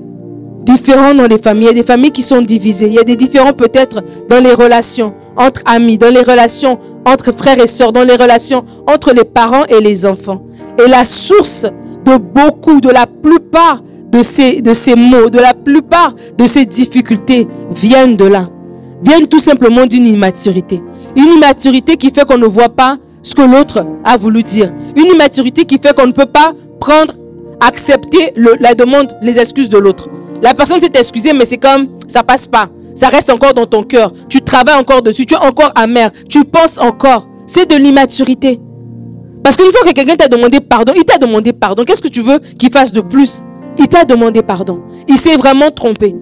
différents 0.63 1.13
dans 1.13 1.27
les 1.27 1.37
familles, 1.37 1.65
il 1.65 1.67
y 1.67 1.79
a 1.79 1.81
des 1.81 1.83
familles 1.83 2.11
qui 2.11 2.23
sont 2.23 2.41
divisées, 2.41 2.87
il 2.87 2.93
y 2.93 2.99
a 2.99 3.03
des 3.03 3.15
différents 3.15 3.53
peut-être 3.53 4.03
dans 4.27 4.43
les 4.43 4.53
relations 4.53 5.13
entre 5.37 5.61
amis, 5.65 5.97
dans 5.97 6.13
les 6.13 6.23
relations 6.23 6.79
entre 7.05 7.31
frères 7.31 7.59
et 7.59 7.67
sœurs, 7.67 7.91
dans 7.91 8.03
les 8.03 8.15
relations 8.15 8.65
entre 8.87 9.13
les 9.13 9.23
parents 9.23 9.65
et 9.65 9.79
les 9.79 10.05
enfants. 10.05 10.46
Et 10.83 10.87
la 10.87 11.05
source 11.05 11.65
de 12.05 12.17
beaucoup, 12.17 12.79
de 12.79 12.89
la 12.89 13.05
plupart 13.07 13.81
de 14.11 14.21
ces, 14.21 14.61
de 14.61 14.73
ces 14.73 14.95
mots, 14.95 15.29
de 15.29 15.39
la 15.39 15.53
plupart 15.53 16.13
de 16.37 16.45
ces 16.45 16.65
difficultés 16.65 17.47
viennent 17.71 18.15
de 18.15 18.25
là. 18.25 18.49
Viennent 19.03 19.27
tout 19.27 19.39
simplement 19.39 19.85
d'une 19.85 20.07
immaturité. 20.07 20.81
Une 21.15 21.31
immaturité 21.33 21.97
qui 21.97 22.11
fait 22.11 22.25
qu'on 22.25 22.37
ne 22.37 22.45
voit 22.45 22.69
pas 22.69 22.97
ce 23.21 23.35
que 23.35 23.41
l'autre 23.41 23.85
a 24.03 24.17
voulu 24.17 24.43
dire. 24.43 24.71
Une 24.95 25.11
immaturité 25.11 25.65
qui 25.65 25.77
fait 25.77 25.95
qu'on 25.95 26.07
ne 26.07 26.11
peut 26.11 26.25
pas 26.25 26.53
prendre, 26.79 27.13
accepter 27.59 28.33
la 28.35 28.73
demande, 28.73 29.17
les 29.21 29.37
excuses 29.39 29.69
de 29.69 29.77
l'autre. 29.77 30.09
La 30.41 30.53
personne 30.53 30.79
s'est 30.79 30.91
excusée, 30.93 31.33
mais 31.33 31.45
c'est 31.45 31.57
comme, 31.57 31.89
ça 32.07 32.23
passe 32.23 32.47
pas. 32.47 32.69
Ça 32.95 33.09
reste 33.09 33.29
encore 33.29 33.53
dans 33.53 33.65
ton 33.65 33.83
cœur. 33.83 34.11
Tu 34.29 34.41
travailles 34.41 34.79
encore 34.79 35.01
dessus. 35.01 35.25
Tu 35.25 35.35
es 35.35 35.37
encore 35.37 35.71
amer. 35.75 36.11
Tu 36.29 36.43
penses 36.45 36.79
encore. 36.79 37.27
C'est 37.45 37.69
de 37.69 37.75
l'immaturité. 37.75 38.59
Parce 39.47 39.55
qu'une 39.55 39.71
fois 39.71 39.87
que 39.87 39.93
quelqu'un 39.93 40.17
t'a 40.17 40.27
demandé 40.27 40.59
pardon, 40.59 40.91
il 40.93 41.05
t'a 41.05 41.17
demandé 41.17 41.53
pardon. 41.53 41.85
Qu'est-ce 41.85 42.01
que 42.01 42.09
tu 42.09 42.21
veux 42.21 42.39
qu'il 42.59 42.69
fasse 42.69 42.91
de 42.91 42.99
plus? 42.99 43.43
Il 43.77 43.87
t'a 43.87 44.03
demandé 44.03 44.41
pardon. 44.41 44.81
Il 45.07 45.17
s'est 45.17 45.37
vraiment 45.37 45.71
trompé. 45.71 46.13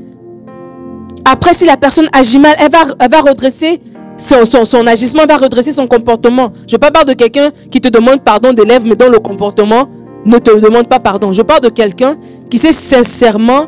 Après, 1.27 1.55
si 1.55 1.65
la 1.65 1.75
personne 1.75 2.07
agit 2.13 2.37
mal, 2.37 2.55
elle 2.59 2.69
va, 2.69 2.85
va 3.07 3.21
redresser 3.21 3.81
son, 4.15 4.85
agissement, 4.85 5.23
elle 5.23 5.27
va 5.27 5.37
redresser 5.37 5.71
son 5.71 5.87
comportement. 5.87 6.53
Je 6.67 6.75
ne 6.75 6.77
parle 6.77 6.93
pas 6.93 7.03
de 7.03 7.13
quelqu'un 7.13 7.49
qui 7.71 7.81
te 7.81 7.87
demande 7.87 8.21
pardon 8.21 8.53
d'élève, 8.53 8.85
mais 8.85 8.95
dont 8.95 9.09
le 9.09 9.17
comportement 9.17 9.89
ne 10.23 10.37
te 10.37 10.59
demande 10.59 10.87
pas 10.87 10.99
pardon. 10.99 11.33
Je 11.33 11.41
parle 11.41 11.61
de 11.61 11.69
quelqu'un 11.69 12.17
qui 12.51 12.59
s'est 12.59 12.73
sincèrement 12.73 13.65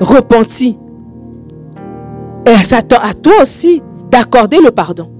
repenti. 0.00 0.78
Et 2.46 2.64
ça 2.64 2.78
attend 2.78 3.02
à 3.02 3.12
toi 3.12 3.34
aussi 3.42 3.82
d'accorder 4.10 4.60
le 4.64 4.70
pardon. 4.70 5.10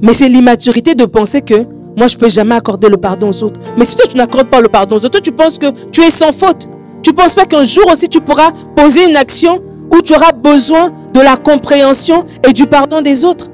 Mais 0.00 0.14
c'est 0.14 0.30
l'immaturité 0.30 0.94
de 0.94 1.04
penser 1.04 1.42
que 1.42 1.66
moi, 1.96 2.08
je 2.08 2.16
ne 2.16 2.20
peux 2.20 2.28
jamais 2.28 2.54
accorder 2.54 2.88
le 2.88 2.96
pardon 2.96 3.30
aux 3.30 3.42
autres. 3.42 3.60
Mais 3.76 3.84
si 3.84 3.96
toi, 3.96 4.06
tu 4.08 4.16
n'accordes 4.16 4.48
pas 4.48 4.60
le 4.60 4.68
pardon 4.68 4.96
aux 4.96 4.98
autres, 4.98 5.10
toi, 5.10 5.20
tu 5.20 5.32
penses 5.32 5.58
que 5.58 5.70
tu 5.90 6.00
es 6.00 6.10
sans 6.10 6.32
faute. 6.32 6.68
Tu 7.02 7.10
ne 7.10 7.16
penses 7.16 7.34
pas 7.34 7.44
qu'un 7.44 7.64
jour 7.64 7.84
aussi, 7.90 8.08
tu 8.08 8.20
pourras 8.20 8.50
poser 8.76 9.08
une 9.08 9.16
action 9.16 9.62
où 9.90 10.00
tu 10.00 10.14
auras 10.14 10.32
besoin 10.32 10.90
de 11.12 11.20
la 11.20 11.36
compréhension 11.36 12.24
et 12.48 12.52
du 12.52 12.66
pardon 12.66 13.02
des 13.02 13.24
autres. 13.24 13.50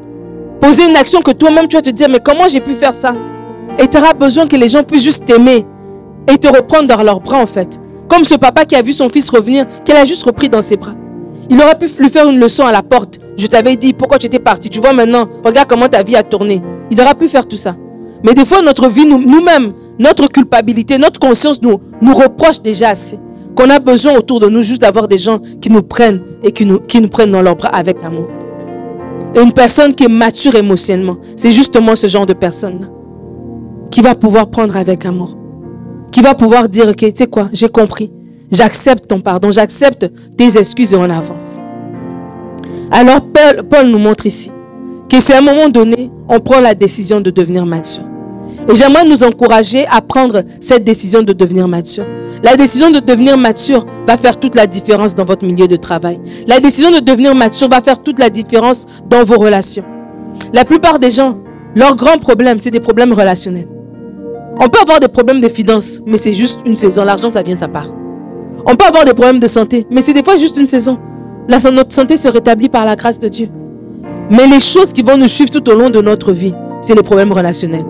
Poser 0.61 0.89
une 0.89 0.97
action 0.97 1.21
que 1.21 1.33
toi-même, 1.33 1.67
tu 1.67 1.77
vas 1.77 1.83
te 1.83 1.91
dire, 1.91 2.09
mais 2.09 2.21
comment 2.21 2.47
j'ai 2.49 2.61
pu 2.61 2.75
faire 2.75 2.95
ça? 2.95 3.13
Et 3.79 3.89
tu 3.89 3.97
auras 3.97 4.13
besoin 4.13 4.47
que 4.47 4.57
les 4.57 4.69
gens 4.69 4.85
puissent 4.85 5.03
juste 5.03 5.25
t'aimer 5.25 5.65
et 6.33 6.39
te 6.39 6.49
reprendre 6.49 6.87
dans 6.87 7.03
leurs 7.03 7.21
bras, 7.21 7.39
en 7.39 7.47
fait. 7.47 7.81
Comme 8.09 8.25
ce 8.25 8.35
papa 8.35 8.65
qui 8.65 8.77
a 8.77 8.83
vu 8.83 8.93
son 8.93 9.09
fils 9.09 9.29
revenir, 9.31 9.67
qu'elle 9.85 9.97
a 9.97 10.05
juste 10.05 10.23
repris 10.23 10.49
dans 10.49 10.63
ses 10.63 10.77
bras. 10.77 10.95
Il 11.51 11.61
aurait 11.61 11.79
pu 11.79 11.87
lui 11.99 12.09
faire 12.09 12.29
une 12.29 12.39
leçon 12.39 12.67
à 12.67 12.73
la 12.73 12.83
porte. 12.83 13.19
Je 13.37 13.47
t'avais 13.47 13.77
dit 13.77 13.93
pourquoi 13.93 14.19
tu 14.19 14.27
étais 14.27 14.39
parti? 14.39 14.69
Tu 14.69 14.81
vois 14.81 14.93
maintenant, 14.93 15.29
regarde 15.45 15.69
comment 15.69 15.89
ta 15.89 16.03
vie 16.03 16.17
a 16.17 16.23
tourné. 16.23 16.63
Il 16.91 17.01
aurait 17.01 17.15
pu 17.15 17.29
faire 17.29 17.47
tout 17.47 17.57
ça. 17.57 17.75
Mais 18.25 18.35
des 18.35 18.45
fois, 18.45 18.63
notre 18.63 18.89
vie, 18.89 19.07
nous-mêmes, 19.07 19.73
notre 19.99 20.29
culpabilité, 20.29 20.99
notre 20.99 21.21
conscience 21.21 21.61
nous, 21.63 21.81
reproche 22.15 22.61
déjà 22.61 22.91
assez. 22.91 23.19
Qu'on 23.55 23.71
a 23.71 23.79
besoin 23.79 24.15
autour 24.15 24.41
de 24.41 24.49
nous 24.49 24.63
juste 24.63 24.83
d'avoir 24.83 25.09
des 25.09 25.19
gens 25.19 25.41
qui 25.61 25.71
nous 25.71 25.83
prennent 25.83 26.23
et 26.43 26.53
qui 26.53 26.65
nous, 26.65 26.79
qui 26.81 27.01
nous 27.01 27.09
prennent 27.09 27.31
dans 27.31 27.43
leurs 27.43 27.57
bras 27.57 27.71
avec 27.71 28.03
amour. 28.05 28.29
Et 29.35 29.41
une 29.41 29.53
personne 29.53 29.95
qui 29.95 30.05
est 30.05 30.09
mature 30.09 30.55
émotionnellement, 30.55 31.19
c'est 31.37 31.51
justement 31.51 31.97
ce 31.97 32.07
genre 32.07 32.27
de 32.27 32.33
personne 32.33 32.91
qui 33.91 34.01
va 34.01 34.15
pouvoir 34.15 34.49
prendre 34.49 34.77
avec 34.77 35.05
amour. 35.05 35.37
Qui 36.13 36.23
va 36.23 36.35
pouvoir 36.35 36.69
dire, 36.69 36.89
ok, 36.89 36.97
tu 36.97 37.13
sais 37.15 37.27
quoi, 37.27 37.49
j'ai 37.53 37.69
compris. 37.69 38.11
J'accepte 38.51 39.09
ton 39.09 39.21
pardon, 39.21 39.51
j'accepte 39.51 40.11
tes 40.37 40.57
excuses 40.57 40.95
et 40.95 40.97
on 40.97 41.11
avance. 41.11 41.59
Alors 42.91 43.21
Paul 43.69 43.89
nous 43.89 43.99
montre 43.99 44.25
ici 44.27 44.51
que 45.09 45.21
c'est 45.21 45.35
à 45.35 45.39
un 45.39 45.43
moment 45.43 45.69
donné, 45.69 46.11
on 46.29 46.41
prend 46.41 46.61
la 46.61 46.75
décision 46.75 47.21
de 47.21 47.31
devenir 47.31 47.67
mature. 47.67 48.03
Et 48.71 48.75
j'aimerais 48.75 49.07
nous 49.07 49.23
encourager 49.25 49.87
à 49.87 50.01
prendre 50.03 50.43
cette 50.61 50.85
décision 50.85 51.23
de 51.23 51.33
devenir 51.33 51.67
mature. 51.69 52.05
La 52.43 52.57
décision 52.57 52.91
de 52.91 53.01
devenir 53.01 53.39
mature 53.39 53.87
va 54.07 54.19
faire 54.19 54.39
toute 54.39 54.55
la 54.55 54.67
différence 54.67 55.15
dans 55.15 55.25
votre 55.25 55.47
milieu 55.47 55.67
de 55.67 55.77
travail. 55.77 56.21
La 56.47 56.61
décision 56.61 56.91
de 56.91 57.01
devenir 57.01 57.35
mature 57.35 57.69
va 57.69 57.81
faire 57.81 58.03
toute 58.03 58.19
la 58.19 58.29
différence 58.29 58.87
dans 59.09 59.25
vos 59.25 59.39
relations. 59.39 59.85
La 60.53 60.65
plupart 60.65 60.99
des 60.99 61.11
gens, 61.11 61.39
leur 61.75 61.97
grand 61.97 62.19
problème, 62.19 62.59
c'est 62.59 62.71
des 62.71 62.81
problèmes 62.81 63.13
relationnels. 63.13 63.69
On 64.61 64.69
peut 64.69 64.81
avoir 64.81 65.01
des 65.01 65.09
problèmes 65.09 65.41
de 65.41 65.49
finances, 65.49 66.01
mais 66.07 66.19
c'est 66.19 66.35
juste 66.35 66.61
une 66.67 66.77
saison. 66.77 67.05
L'argent, 67.05 67.31
ça 67.31 67.43
vient, 67.43 67.55
ça 67.55 67.69
part. 67.69 67.87
On 68.67 68.77
peut 68.77 68.87
avoir 68.87 69.05
des 69.05 69.15
problèmes 69.15 69.39
de 69.39 69.47
santé, 69.47 69.87
mais 69.91 70.03
c'est 70.03 70.13
des 70.13 70.23
fois 70.23 70.37
juste 70.37 70.59
une 70.59 70.67
saison. 70.67 70.99
La, 71.49 71.59
notre 71.71 71.93
santé 71.93 72.17
se 72.17 72.29
rétablit 72.29 72.69
par 72.69 72.85
la 72.85 72.97
grâce 72.97 73.19
de 73.19 73.29
Dieu. 73.29 73.49
Mais 74.31 74.47
les 74.47 74.61
choses 74.61 74.93
qui 74.93 75.03
vont 75.03 75.17
nous 75.17 75.29
suivre 75.29 75.51
tout 75.51 75.69
au 75.71 75.75
long 75.75 75.91
de 75.91 76.01
notre 76.01 76.33
vie, 76.33 76.53
c'est 76.81 76.95
les 76.95 77.03
problèmes 77.03 77.33
relationnels. 77.33 77.87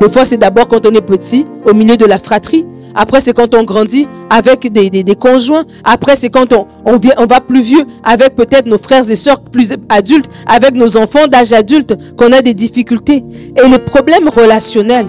Des 0.00 0.08
fois, 0.08 0.24
c'est 0.24 0.38
d'abord 0.38 0.68
quand 0.68 0.86
on 0.86 0.90
est 0.90 1.02
petit, 1.02 1.44
au 1.64 1.74
milieu 1.74 1.96
de 1.96 2.06
la 2.06 2.18
fratrie. 2.18 2.66
Après, 2.94 3.20
c'est 3.20 3.32
quand 3.32 3.54
on 3.54 3.62
grandit 3.62 4.06
avec 4.30 4.70
des, 4.72 5.14
conjoints. 5.14 5.64
Après, 5.84 6.16
c'est 6.16 6.30
quand 6.30 6.52
on 6.84 7.26
va 7.26 7.40
plus 7.40 7.62
vieux 7.62 7.84
avec 8.02 8.34
peut-être 8.34 8.66
nos 8.66 8.78
frères 8.78 9.08
et 9.10 9.14
sœurs 9.14 9.40
plus 9.40 9.72
adultes, 9.88 10.28
avec 10.46 10.74
nos 10.74 10.96
enfants 10.96 11.26
d'âge 11.26 11.52
adulte, 11.52 11.94
qu'on 12.16 12.32
a 12.32 12.42
des 12.42 12.54
difficultés. 12.54 13.24
Et 13.62 13.68
les 13.68 13.78
problèmes 13.78 14.28
relationnels 14.28 15.08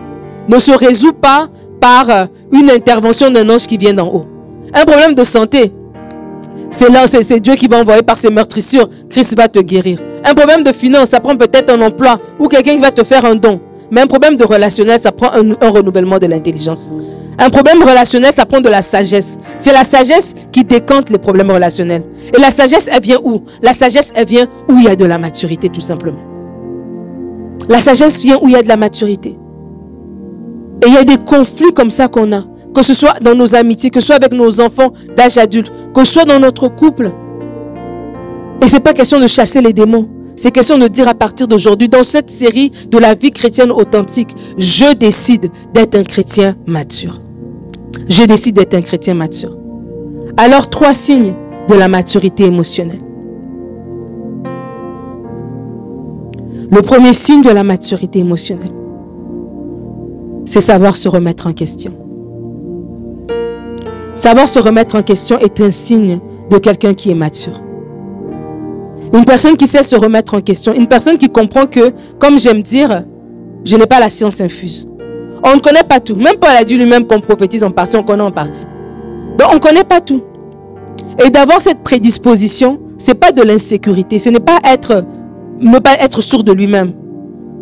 ne 0.50 0.60
se 0.60 0.72
résout 0.72 1.14
pas 1.14 1.50
par 1.80 2.10
euh, 2.10 2.26
une 2.52 2.70
intervention 2.70 3.30
d'un 3.30 3.50
ange 3.50 3.68
qui 3.68 3.78
vient 3.78 3.94
d'en 3.94 4.08
haut. 4.08 4.26
Un 4.74 4.86
problème 4.86 5.16
de 5.16 5.24
santé, 5.24 5.72
c'est 6.74 6.90
là, 6.90 7.06
c'est 7.06 7.40
Dieu 7.40 7.54
qui 7.54 7.68
va 7.68 7.78
envoyer 7.78 8.02
par 8.02 8.18
ses 8.18 8.32
meurtrissures. 8.32 8.90
Christ 9.08 9.38
va 9.38 9.48
te 9.48 9.60
guérir. 9.60 10.00
Un 10.26 10.34
problème 10.34 10.64
de 10.64 10.72
finance, 10.72 11.10
ça 11.10 11.20
prend 11.20 11.36
peut-être 11.36 11.72
un 11.72 11.80
emploi 11.82 12.20
ou 12.40 12.48
quelqu'un 12.48 12.74
qui 12.74 12.82
va 12.82 12.90
te 12.90 13.04
faire 13.04 13.24
un 13.26 13.36
don. 13.36 13.62
Mais 13.92 14.02
un 14.02 14.08
problème 14.08 14.38
de 14.38 14.44
relationnel, 14.44 15.00
ça 15.00 15.12
prend 15.12 15.30
un, 15.34 15.70
renouvellement 15.70 16.18
de 16.18 16.26
l'intelligence. 16.26 16.92
Un 17.38 17.52
problème 17.52 17.84
relationnel, 17.84 18.34
ça 18.34 18.48
prend 18.48 18.60
de 18.60 18.70
la 18.70 18.82
sagesse. 18.82 19.38
C'est 19.60 19.72
la 19.72 19.84
sagesse 19.84 20.34
qui 20.52 20.64
décante 20.64 21.12
les 21.12 21.20
problèmes 21.20 21.52
relationnels. 21.52 22.06
Et 22.36 22.42
la 22.42 22.50
sagesse, 22.50 22.90
elle 22.92 23.04
vient 23.04 23.20
où? 23.24 23.44
La 23.62 23.74
sagesse, 23.74 24.12
elle 24.16 24.26
vient 24.26 24.48
où 24.68 24.74
il 24.76 24.86
y 24.86 24.88
a 24.88 24.96
de 24.96 25.06
la 25.06 25.20
maturité, 25.20 25.70
tout 25.70 25.80
simplement. 25.80 26.18
La 27.70 27.78
sagesse 27.78 28.24
vient 28.24 28.40
où 28.42 28.48
il 28.48 28.54
y 28.54 28.58
a 28.58 28.64
de 28.64 28.68
la 28.68 28.78
maturité. 28.78 29.38
Et 30.84 30.88
il 30.88 30.94
y 30.96 30.98
a 30.98 31.04
des 31.04 31.18
conflits 31.18 31.72
comme 31.76 31.92
ça 31.92 32.08
qu'on 32.08 32.34
a 32.34 32.46
que 32.74 32.84
ce 32.84 32.94
soit 32.94 33.20
dans 33.22 33.36
nos 33.36 33.56
amitiés, 33.56 33.90
que 33.90 34.00
ce 34.00 34.08
soit 34.08 34.16
avec 34.16 34.34
nos 34.34 34.60
enfants 34.62 34.94
d'âge 35.16 35.38
adulte, 35.38 35.72
que 35.94 36.04
ce 36.04 36.14
soit 36.14 36.26
dans 36.26 36.40
notre 36.40 36.68
couple. 36.68 37.12
Et 38.62 38.68
ce 38.68 38.76
n'est 38.76 38.82
pas 38.82 38.94
question 38.94 39.20
de 39.20 39.28
chasser 39.28 39.62
les 39.62 39.74
démons. 39.74 40.08
C'est 40.36 40.52
question 40.52 40.78
de 40.78 40.88
dire 40.88 41.08
à 41.08 41.14
partir 41.14 41.48
d'aujourd'hui, 41.48 41.90
dans 41.90 42.04
cette 42.04 42.32
série 42.32 42.72
de 42.90 42.98
la 42.98 43.14
vie 43.14 43.32
chrétienne 43.32 43.72
authentique, 43.72 44.30
je 44.58 44.94
décide 44.94 45.52
d'être 45.74 45.96
un 45.96 46.04
chrétien 46.04 46.56
mature. 46.66 47.20
Je 48.10 48.24
décide 48.24 48.56
d'être 48.56 48.74
un 48.74 48.82
chrétien 48.82 49.14
mature. 49.14 49.56
Alors, 50.38 50.70
trois 50.70 50.94
signes 50.94 51.34
de 51.68 51.76
la 51.76 51.88
maturité 51.88 52.46
émotionnelle. 52.46 53.02
Le 56.72 56.82
premier 56.82 57.14
signe 57.14 57.44
de 57.44 57.52
la 57.52 57.64
maturité 57.64 58.20
émotionnelle, 58.20 58.72
c'est 60.46 60.60
savoir 60.60 60.96
se 60.96 61.08
remettre 61.08 61.46
en 61.46 61.54
question. 61.54 62.03
Savoir 64.16 64.48
se 64.48 64.60
remettre 64.60 64.96
en 64.96 65.02
question 65.02 65.40
est 65.40 65.60
un 65.60 65.72
signe 65.72 66.20
de 66.50 66.58
quelqu'un 66.60 66.94
qui 66.94 67.10
est 67.10 67.16
mature. 67.16 67.62
Une 69.12 69.26
personne 69.26 69.58
qui 69.58 69.66
sait 69.66 69.82
se 69.82 69.96
remettre 69.96 70.36
en 70.36 70.42
question, 70.42 70.74
une 70.74 70.88
personne 70.88 71.18
qui 71.18 71.30
comprend 71.30 71.66
que, 71.66 71.94
comme 72.20 72.38
j'aime 72.38 72.62
dire, 72.62 73.06
je 73.66 73.76
n'ai 73.76 73.88
pas 73.88 74.00
la 74.00 74.10
science 74.10 74.40
infuse. 74.40 74.88
On 75.44 75.56
ne 75.56 75.60
connaît 75.60 75.84
pas 75.84 76.00
tout. 76.00 76.16
Même 76.16 76.38
Paul 76.40 76.52
a 76.56 76.64
dit 76.64 76.78
lui-même 76.78 77.08
qu'on 77.08 77.22
prophétise 77.22 77.64
en 77.64 77.72
partie, 77.72 77.98
on 77.98 78.04
connaît 78.04 78.24
en 78.24 78.32
partie. 78.32 78.66
Donc 79.38 79.50
on 79.52 79.56
ne 79.56 79.60
connaît 79.60 79.84
pas 79.84 80.00
tout. 80.00 80.22
Et 81.24 81.30
d'avoir 81.30 81.60
cette 81.60 81.84
prédisposition, 81.84 82.80
c'est 82.98 83.16
pas 83.16 83.32
de 83.32 83.42
l'insécurité, 83.42 84.20
ce 84.20 84.30
n'est 84.30 84.40
pas 84.40 84.60
être 84.64 85.04
ne 85.60 85.80
pas 85.80 85.96
être 86.00 86.22
sûr 86.22 86.44
de 86.44 86.52
lui-même. 86.52 86.94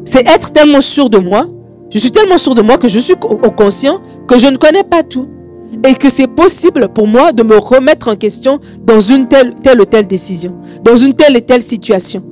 C'est 0.06 0.28
être 0.28 0.52
tellement 0.52 0.82
sûr 0.82 1.10
de 1.10 1.18
moi, 1.18 1.48
je 1.90 1.98
suis 1.98 2.12
tellement 2.12 2.38
sûr 2.38 2.56
de 2.56 2.62
moi 2.62 2.78
que 2.78 2.88
je 2.88 3.00
suis 3.00 3.14
au 3.14 3.52
conscient 3.52 4.02
que 4.28 4.38
je 4.38 4.48
ne 4.48 4.58
connais 4.58 4.84
pas 4.84 5.04
tout 5.04 5.28
et 5.86 5.96
que 5.96 6.10
c'est 6.10 6.28
possible 6.28 6.90
pour 6.90 7.08
moi 7.08 7.32
de 7.32 7.44
me 7.44 7.58
remettre 7.58 8.08
en 8.08 8.16
question 8.16 8.60
dans 8.84 9.00
une 9.00 9.28
telle, 9.28 9.56
telle 9.56 9.82
ou 9.82 9.86
telle 9.86 10.08
décision, 10.08 10.56
dans 10.84 10.98
une 10.98 11.14
telle 11.14 11.38
et 11.38 11.42
telle 11.42 11.64
situation. 11.64 12.24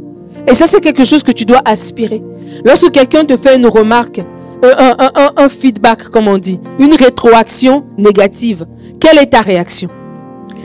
Et 0.47 0.53
ça, 0.53 0.67
c'est 0.67 0.81
quelque 0.81 1.03
chose 1.03 1.23
que 1.23 1.31
tu 1.31 1.45
dois 1.45 1.61
aspirer. 1.65 2.21
Lorsque 2.65 2.91
quelqu'un 2.91 3.25
te 3.25 3.37
fait 3.37 3.55
une 3.55 3.67
remarque, 3.67 4.21
un, 4.63 4.95
un, 4.99 5.31
un, 5.37 5.49
feedback, 5.49 6.09
comme 6.09 6.27
on 6.27 6.37
dit, 6.37 6.59
une 6.79 6.93
rétroaction 6.93 7.85
négative, 7.97 8.65
quelle 8.99 9.17
est 9.17 9.27
ta 9.27 9.41
réaction? 9.41 9.89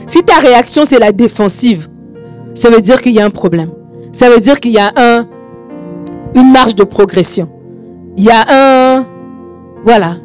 Si 0.07 0.21
ta 0.23 0.35
réaction, 0.35 0.83
c'est 0.85 0.99
la 0.99 1.11
défensive, 1.11 1.87
ça 2.53 2.69
veut 2.69 2.81
dire 2.81 3.01
qu'il 3.01 3.13
y 3.13 3.19
a 3.19 3.25
un 3.25 3.29
problème. 3.29 3.71
Ça 4.11 4.29
veut 4.29 4.39
dire 4.39 4.59
qu'il 4.59 4.71
y 4.71 4.79
a 4.79 4.91
un, 4.95 5.27
une 6.35 6.51
marge 6.51 6.75
de 6.75 6.83
progression. 6.83 7.49
Il 8.17 8.23
y 8.23 8.29
a 8.29 8.45
un... 8.49 9.05
Voilà. 9.83 10.17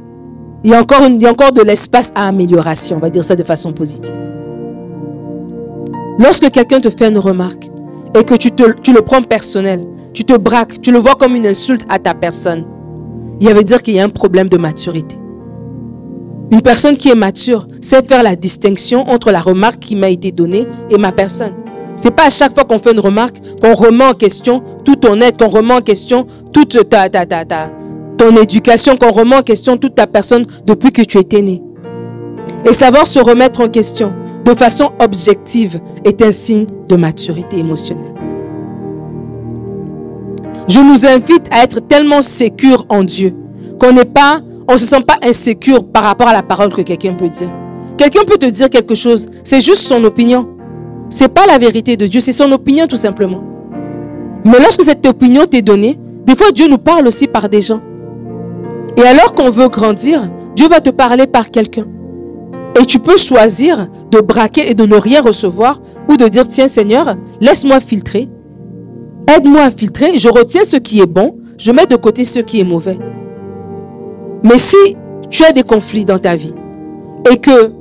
Il 0.63 0.71
y 0.71 0.75
a 0.75 0.81
encore, 0.81 1.01
il 1.09 1.21
y 1.21 1.27
a 1.27 1.31
encore 1.31 1.53
de 1.53 1.63
l'espace 1.63 2.13
à 2.15 2.29
amélioration, 2.29 2.97
on 2.97 3.01
va 3.01 3.09
dire 3.09 3.25
ça 3.25 3.35
de 3.35 3.43
façon 3.43 3.73
positive. 3.73 4.17
Lorsque 6.19 6.51
quelqu'un 6.51 6.81
te 6.81 6.91
fait 6.91 7.09
une 7.09 7.19
remarque 7.19 7.71
et 8.15 8.25
que 8.25 8.35
tu, 8.35 8.51
tu 8.83 8.93
le 8.93 9.01
prends 9.01 9.23
personnel, 9.23 9.87
tu 10.13 10.25
te 10.25 10.37
braques, 10.37 10.83
tu 10.83 10.93
le 10.93 10.99
vois 10.99 11.15
comme 11.15 11.35
une 11.35 11.47
insulte 11.47 11.87
à 11.89 11.99
ta 11.99 12.13
personne, 12.13 12.65
il 13.41 13.49
veut 13.55 13.65
dire 13.65 13.83
qu'il 13.83 13.95
y 13.95 14.01
a 14.01 14.05
un 14.05 14.11
problème 14.11 14.49
de 14.49 14.59
maturité. 14.59 15.17
Une 16.51 16.61
personne 16.61 16.99
qui 16.99 17.09
est 17.09 17.15
mature 17.15 17.67
sait 17.81 18.03
faire 18.03 18.23
la 18.23 18.37
distinction 18.37 19.09
entre 19.09 19.31
la 19.31 19.41
remarque 19.41 19.79
qui 19.79 19.97
m'a 19.97 20.11
été 20.11 20.31
donnée 20.31 20.67
et 20.91 20.99
ma 20.99 21.13
personne. 21.13 21.53
C'est 21.97 22.11
pas 22.11 22.27
à 22.27 22.31
chaque 22.31 22.53
fois 22.55 22.65
qu'on 22.65 22.79
fait 22.79 22.93
une 22.93 23.01
remarque 23.01 23.37
qu'on 23.63 23.75
remet 23.75 24.05
en 24.05 24.13
question 24.13 24.63
tout 24.85 24.97
ton 24.97 25.21
être, 25.21 25.39
qu'on 25.39 25.49
remet 25.51 25.75
en 25.75 25.81
question 25.81 26.27
toute 26.53 26.89
ta, 26.89 27.09
ta, 27.09 27.25
ta, 27.25 27.45
ta, 27.45 27.71
ton 28.21 28.37
éducation, 28.37 28.97
qu'on 28.97 29.13
remet 29.13 29.37
en 29.37 29.43
question 29.43 29.79
toute 29.79 29.95
ta 29.95 30.07
personne 30.07 30.45
depuis 30.67 30.93
que 30.93 31.01
tu 31.01 31.17
étais 31.17 31.41
né. 31.41 31.63
Et 32.67 32.75
savoir 32.75 33.07
se 33.07 33.19
remettre 33.19 33.63
en 33.63 33.69
question 33.71 34.13
de 34.45 34.53
façon 34.53 34.93
objective 34.99 35.81
est 36.05 36.21
un 36.21 36.31
signe 36.31 36.67
de 36.87 36.97
maturité 36.97 37.57
émotionnelle. 37.57 38.13
Je 40.69 40.81
nous 40.81 41.07
invite 41.07 41.47
à 41.51 41.65
être 41.65 41.81
tellement 41.81 42.21
sécure 42.21 42.85
en 42.91 43.05
Dieu 43.05 43.35
qu'on 43.81 43.95
n'est 43.95 44.05
pas, 44.05 44.43
on 44.69 44.77
se 44.77 44.85
sent 44.85 45.01
pas 45.01 45.17
insécure 45.23 45.87
par 45.87 46.03
rapport 46.03 46.29
à 46.29 46.35
la 46.35 46.43
parole 46.43 46.75
que 46.75 46.83
quelqu'un 46.83 47.15
peut 47.15 47.31
dire. 47.31 47.49
Quelqu'un 47.97 48.25
peut 48.27 48.37
te 48.37 48.51
dire 48.51 48.69
quelque 48.69 48.95
chose, 48.95 49.31
c'est 49.43 49.63
juste 49.63 49.81
son 49.81 50.05
opinion. 50.05 50.47
C'est 51.09 51.33
pas 51.33 51.47
la 51.47 51.57
vérité 51.57 51.97
de 51.97 52.07
Dieu, 52.07 52.21
c'est 52.21 52.33
son 52.33 52.53
opinion 52.53 52.87
tout 52.87 52.97
simplement. 52.97 53.43
Mais 54.45 54.59
lorsque 54.59 54.83
cette 54.83 55.07
opinion 55.07 55.47
t'est 55.47 55.63
donnée, 55.63 55.99
des 56.27 56.37
fois 56.37 56.53
Dieu 56.53 56.69
nous 56.69 56.79
parle 56.79 57.07
aussi 57.07 57.27
par 57.27 57.49
des 57.49 57.63
gens. 57.63 57.81
Et 59.01 59.07
alors 59.07 59.33
qu'on 59.33 59.49
veut 59.49 59.69
grandir, 59.69 60.31
Dieu 60.55 60.69
va 60.69 60.81
te 60.81 60.91
parler 60.91 61.27
par 61.27 61.51
quelqu'un. 61.51 61.87
Et 62.79 62.85
tu 62.85 62.99
peux 62.99 63.17
choisir 63.17 63.89
de 64.11 64.21
braquer 64.21 64.71
et 64.71 64.75
de 64.75 64.85
ne 64.85 64.97
rien 64.97 65.23
recevoir 65.23 65.81
ou 66.09 66.17
de 66.19 66.29
dire, 66.29 66.47
tiens 66.47 66.69
Seigneur, 66.69 67.17
laisse-moi 67.41 67.81
filtrer. 67.81 68.29
Aide-moi 69.35 69.63
à 69.63 69.71
filtrer. 69.71 70.19
Je 70.19 70.29
retiens 70.29 70.65
ce 70.65 70.77
qui 70.77 71.01
est 71.01 71.07
bon. 71.07 71.37
Je 71.57 71.73
mets 71.73 71.87
de 71.87 71.97
côté 71.97 72.25
ce 72.25 72.41
qui 72.41 72.61
est 72.61 72.65
mauvais. 72.65 72.99
Mais 74.43 74.59
si 74.59 74.77
tu 75.31 75.45
as 75.45 75.53
des 75.53 75.63
conflits 75.63 76.05
dans 76.05 76.19
ta 76.19 76.37
vie 76.37 76.55
et 77.31 77.39
que 77.39 77.73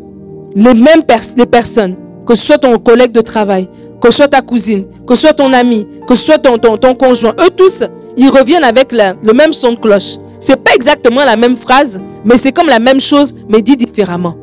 les 0.56 0.74
mêmes 0.74 1.04
personnes, 1.04 1.96
que 2.26 2.36
ce 2.36 2.46
soit 2.46 2.58
ton 2.58 2.78
collègue 2.78 3.12
de 3.12 3.22
travail, 3.22 3.68
que 4.02 4.10
ce 4.10 4.18
soit 4.18 4.28
ta 4.28 4.42
cousine, 4.42 4.86
que 5.06 5.16
ce 5.16 5.22
soit 5.22 5.34
ton 5.34 5.52
ami, 5.52 5.86
que 6.08 6.16
ce 6.16 6.26
soit 6.26 6.38
ton, 6.38 6.58
ton, 6.58 6.96
conjoint, 6.96 7.34
eux 7.40 7.50
tous, 7.56 7.84
ils 8.16 8.30
reviennent 8.30 8.64
avec 8.64 8.92
le 8.94 9.34
même 9.34 9.52
son 9.52 9.74
de 9.74 9.80
cloche. 9.80 10.18
C'est 10.40 10.64
pas 10.64 10.74
exactement 10.74 11.24
la 11.24 11.36
même 11.36 11.58
phrase, 11.58 12.00
mais 12.24 12.38
c'est 12.38 12.52
comme 12.52 12.68
la 12.68 12.80
même 12.80 13.00
chose, 13.00 13.36
mais 13.48 13.62
dit 13.62 13.76
différemment. 13.76 14.36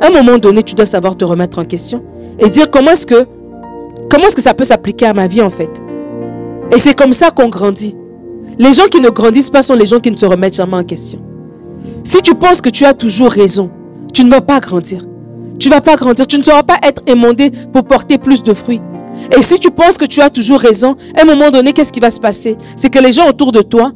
À 0.00 0.08
un 0.08 0.10
moment 0.10 0.38
donné, 0.38 0.62
tu 0.62 0.74
dois 0.74 0.86
savoir 0.86 1.16
te 1.16 1.24
remettre 1.24 1.58
en 1.58 1.64
question 1.64 2.02
et 2.38 2.48
dire 2.48 2.70
comment 2.70 2.90
est-ce 2.90 3.06
que, 3.06 3.26
comment 4.10 4.26
est-ce 4.26 4.36
que 4.36 4.42
ça 4.42 4.54
peut 4.54 4.64
s'appliquer 4.64 5.06
à 5.06 5.14
ma 5.14 5.26
vie 5.26 5.42
en 5.42 5.50
fait. 5.50 5.70
Et 6.72 6.78
c'est 6.78 6.94
comme 6.94 7.12
ça 7.12 7.30
qu'on 7.30 7.48
grandit. 7.48 7.94
Les 8.58 8.72
gens 8.72 8.86
qui 8.90 9.00
ne 9.00 9.10
grandissent 9.10 9.50
pas 9.50 9.62
sont 9.62 9.74
les 9.74 9.86
gens 9.86 10.00
qui 10.00 10.10
ne 10.10 10.16
se 10.16 10.26
remettent 10.26 10.56
jamais 10.56 10.76
en 10.76 10.84
question. 10.84 11.20
Si 12.02 12.20
tu 12.22 12.34
penses 12.34 12.60
que 12.60 12.70
tu 12.70 12.84
as 12.84 12.94
toujours 12.94 13.30
raison, 13.30 13.70
tu 14.12 14.24
ne 14.24 14.30
vas 14.30 14.40
pas 14.40 14.60
grandir. 14.60 15.04
Tu 15.58 15.68
ne 15.68 15.74
vas 15.74 15.80
pas 15.80 15.96
grandir. 15.96 16.26
Tu 16.26 16.38
ne 16.38 16.42
sauras 16.42 16.62
pas 16.62 16.78
être 16.82 17.02
émondé 17.06 17.50
pour 17.72 17.84
porter 17.84 18.18
plus 18.18 18.42
de 18.42 18.52
fruits. 18.52 18.80
Et 19.36 19.42
si 19.42 19.58
tu 19.58 19.70
penses 19.70 19.98
que 19.98 20.04
tu 20.04 20.20
as 20.20 20.30
toujours 20.30 20.60
raison, 20.60 20.96
à 21.16 21.22
un 21.22 21.24
moment 21.24 21.50
donné, 21.50 21.72
qu'est-ce 21.72 21.92
qui 21.92 22.00
va 22.00 22.10
se 22.10 22.20
passer? 22.20 22.56
C'est 22.76 22.90
que 22.90 22.98
les 22.98 23.12
gens 23.12 23.28
autour 23.28 23.52
de 23.52 23.62
toi 23.62 23.92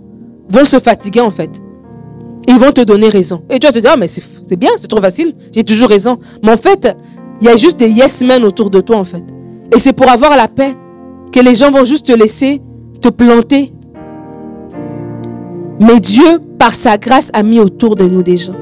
vont 0.50 0.64
se 0.64 0.78
fatiguer 0.78 1.20
en 1.20 1.30
fait. 1.30 1.50
Ils 2.46 2.58
vont 2.58 2.72
te 2.72 2.80
donner 2.80 3.08
raison. 3.08 3.42
Et 3.50 3.58
tu 3.58 3.66
vas 3.66 3.72
te 3.72 3.78
dire, 3.78 3.90
ah, 3.92 3.96
mais 3.98 4.08
c'est 4.08 4.56
bien, 4.56 4.70
c'est 4.76 4.88
trop 4.88 5.02
facile, 5.02 5.34
j'ai 5.52 5.64
toujours 5.64 5.88
raison. 5.88 6.18
Mais 6.42 6.52
en 6.52 6.56
fait, 6.56 6.96
il 7.40 7.46
y 7.46 7.50
a 7.50 7.56
juste 7.56 7.78
des 7.78 7.90
yes 7.90 8.22
men 8.22 8.44
autour 8.44 8.70
de 8.70 8.80
toi 8.80 8.96
en 8.96 9.04
fait. 9.04 9.22
Et 9.74 9.78
c'est 9.78 9.92
pour 9.92 10.08
avoir 10.08 10.36
la 10.36 10.48
paix 10.48 10.74
que 11.30 11.40
les 11.40 11.54
gens 11.54 11.70
vont 11.70 11.84
juste 11.84 12.06
te 12.06 12.12
laisser 12.12 12.62
te 13.00 13.08
planter. 13.08 13.72
Mais 15.80 16.00
Dieu, 16.00 16.40
par 16.58 16.74
sa 16.74 16.96
grâce, 16.96 17.30
a 17.32 17.42
mis 17.42 17.60
autour 17.60 17.94
de 17.94 18.04
nous 18.08 18.22
des 18.22 18.36
gens. 18.36 18.56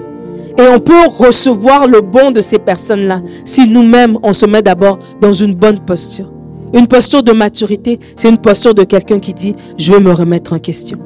Et 0.58 0.62
on 0.74 0.80
peut 0.80 1.06
recevoir 1.08 1.86
le 1.86 2.00
bon 2.00 2.30
de 2.30 2.40
ces 2.40 2.58
personnes-là 2.58 3.22
si 3.44 3.68
nous-mêmes, 3.68 4.18
on 4.22 4.32
se 4.32 4.46
met 4.46 4.62
d'abord 4.62 4.98
dans 5.20 5.32
une 5.32 5.54
bonne 5.54 5.80
posture. 5.80 6.32
Une 6.74 6.86
posture 6.86 7.22
de 7.22 7.32
maturité, 7.32 8.00
c'est 8.16 8.28
une 8.28 8.38
posture 8.38 8.74
de 8.74 8.84
quelqu'un 8.84 9.18
qui 9.18 9.32
dit, 9.32 9.54
je 9.78 9.92
vais 9.92 10.00
me 10.00 10.12
remettre 10.12 10.52
en 10.52 10.58
question. 10.58 10.98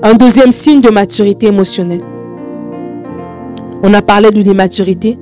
Un 0.00 0.14
deuxième 0.14 0.52
signe 0.52 0.80
de 0.80 0.90
maturité 0.90 1.48
émotionnelle. 1.48 2.02
On 3.82 3.92
a 3.94 4.00
parlé 4.00 4.30
de 4.30 4.40
l'immaturité, 4.40 5.18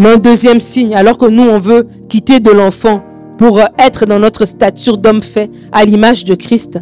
mais 0.00 0.14
un 0.14 0.16
deuxième 0.16 0.58
signe, 0.58 0.96
alors 0.96 1.16
que 1.16 1.26
nous, 1.26 1.44
on 1.44 1.60
veut 1.60 1.86
quitter 2.08 2.40
de 2.40 2.50
l'enfant 2.50 3.02
pour 3.38 3.60
être 3.78 4.06
dans 4.06 4.18
notre 4.18 4.44
stature 4.46 4.98
d'homme 4.98 5.22
fait 5.22 5.48
à 5.70 5.84
l'image 5.84 6.24
de 6.24 6.34
Christ. 6.34 6.80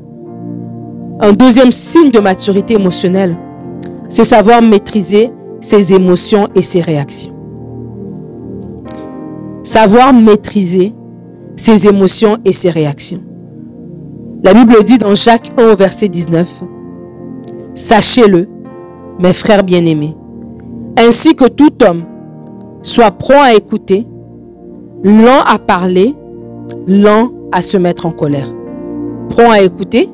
Un 1.20 1.32
deuxième 1.32 1.70
signe 1.70 2.10
de 2.10 2.18
maturité 2.18 2.74
émotionnelle, 2.74 3.36
c'est 4.08 4.24
savoir 4.24 4.62
maîtriser 4.62 5.30
ses 5.60 5.92
émotions 5.92 6.48
et 6.54 6.62
ses 6.62 6.80
réactions. 6.80 7.34
Savoir 9.64 10.14
maîtriser 10.14 10.94
ses 11.56 11.88
émotions 11.88 12.38
et 12.46 12.54
ses 12.54 12.70
réactions. 12.70 13.20
La 14.42 14.54
Bible 14.54 14.82
dit 14.82 14.96
dans 14.96 15.14
Jacques 15.14 15.50
1 15.58 15.74
verset 15.74 16.08
19, 16.08 16.62
Sachez-le, 17.78 18.48
mes 19.20 19.32
frères 19.32 19.62
bien-aimés, 19.62 20.16
ainsi 20.96 21.36
que 21.36 21.44
tout 21.44 21.70
homme 21.88 22.02
soit 22.82 23.12
prompt 23.12 23.40
à 23.40 23.54
écouter, 23.54 24.04
lent 25.04 25.44
à 25.46 25.60
parler, 25.60 26.16
lent 26.88 27.30
à 27.52 27.62
se 27.62 27.76
mettre 27.76 28.06
en 28.06 28.10
colère. 28.10 28.52
Prompt 29.28 29.52
à 29.52 29.62
écouter, 29.62 30.08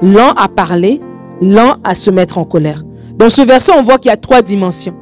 lent 0.00 0.32
à 0.38 0.48
parler, 0.48 1.02
lent 1.42 1.76
à 1.84 1.94
se 1.94 2.10
mettre 2.10 2.38
en 2.38 2.44
colère. 2.44 2.82
Dans 3.18 3.28
ce 3.28 3.42
verset, 3.42 3.72
on 3.78 3.82
voit 3.82 3.98
qu'il 3.98 4.08
y 4.08 4.14
a 4.14 4.16
trois 4.16 4.40
dimensions 4.40 4.94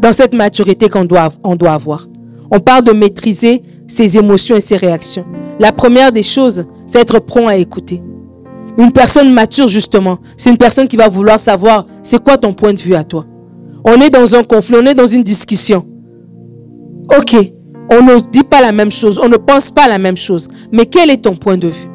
dans 0.00 0.12
cette 0.12 0.34
maturité 0.34 0.88
qu'on 0.88 1.04
doit, 1.04 1.28
doit 1.56 1.74
avoir. 1.74 2.08
On 2.50 2.58
parle 2.58 2.82
de 2.82 2.90
maîtriser 2.90 3.62
ses 3.86 4.18
émotions 4.18 4.56
et 4.56 4.60
ses 4.60 4.76
réactions. 4.76 5.24
La 5.60 5.70
première 5.70 6.10
des 6.10 6.24
choses, 6.24 6.64
c'est 6.88 6.98
être 6.98 7.20
prompt 7.20 7.46
à 7.46 7.54
écouter. 7.54 8.02
Une 8.78 8.92
personne 8.92 9.32
mature, 9.32 9.68
justement, 9.68 10.18
c'est 10.36 10.50
une 10.50 10.58
personne 10.58 10.86
qui 10.86 10.96
va 10.96 11.08
vouloir 11.08 11.40
savoir 11.40 11.86
c'est 12.02 12.22
quoi 12.22 12.36
ton 12.36 12.52
point 12.52 12.74
de 12.74 12.80
vue 12.80 12.94
à 12.94 13.04
toi. 13.04 13.24
On 13.84 13.94
est 14.00 14.10
dans 14.10 14.34
un 14.34 14.42
conflit, 14.42 14.76
on 14.80 14.86
est 14.86 14.94
dans 14.94 15.06
une 15.06 15.22
discussion. 15.22 15.86
Ok, 17.16 17.36
on 17.90 18.02
ne 18.02 18.20
dit 18.30 18.42
pas 18.42 18.60
la 18.60 18.72
même 18.72 18.90
chose, 18.90 19.18
on 19.22 19.28
ne 19.28 19.36
pense 19.36 19.70
pas 19.70 19.88
la 19.88 19.98
même 19.98 20.16
chose, 20.16 20.48
mais 20.72 20.86
quel 20.86 21.10
est 21.10 21.22
ton 21.22 21.36
point 21.36 21.56
de 21.56 21.68
vue? 21.68 21.88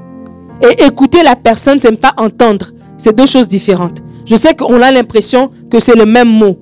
Et 0.62 0.86
écouter 0.86 1.22
la 1.24 1.36
personne, 1.36 1.80
c'est 1.80 1.92
ne 1.92 1.98
pas 1.98 2.14
entendre. 2.18 2.68
C'est 2.98 3.16
deux 3.16 3.26
choses 3.26 3.48
différentes. 3.48 4.00
Je 4.26 4.36
sais 4.36 4.56
qu'on 4.56 4.82
a 4.82 4.92
l'impression 4.92 5.52
que 5.70 5.80
c'est 5.80 5.96
le 5.96 6.06
même 6.06 6.30
mot, 6.30 6.58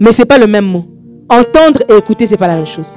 mais 0.00 0.12
c'est 0.12 0.24
pas 0.26 0.38
le 0.38 0.46
même 0.46 0.66
mot. 0.66 0.84
Entendre 1.30 1.82
et 1.88 1.96
écouter, 1.96 2.26
c'est 2.26 2.36
pas 2.36 2.48
la 2.48 2.56
même 2.56 2.66
chose. 2.66 2.96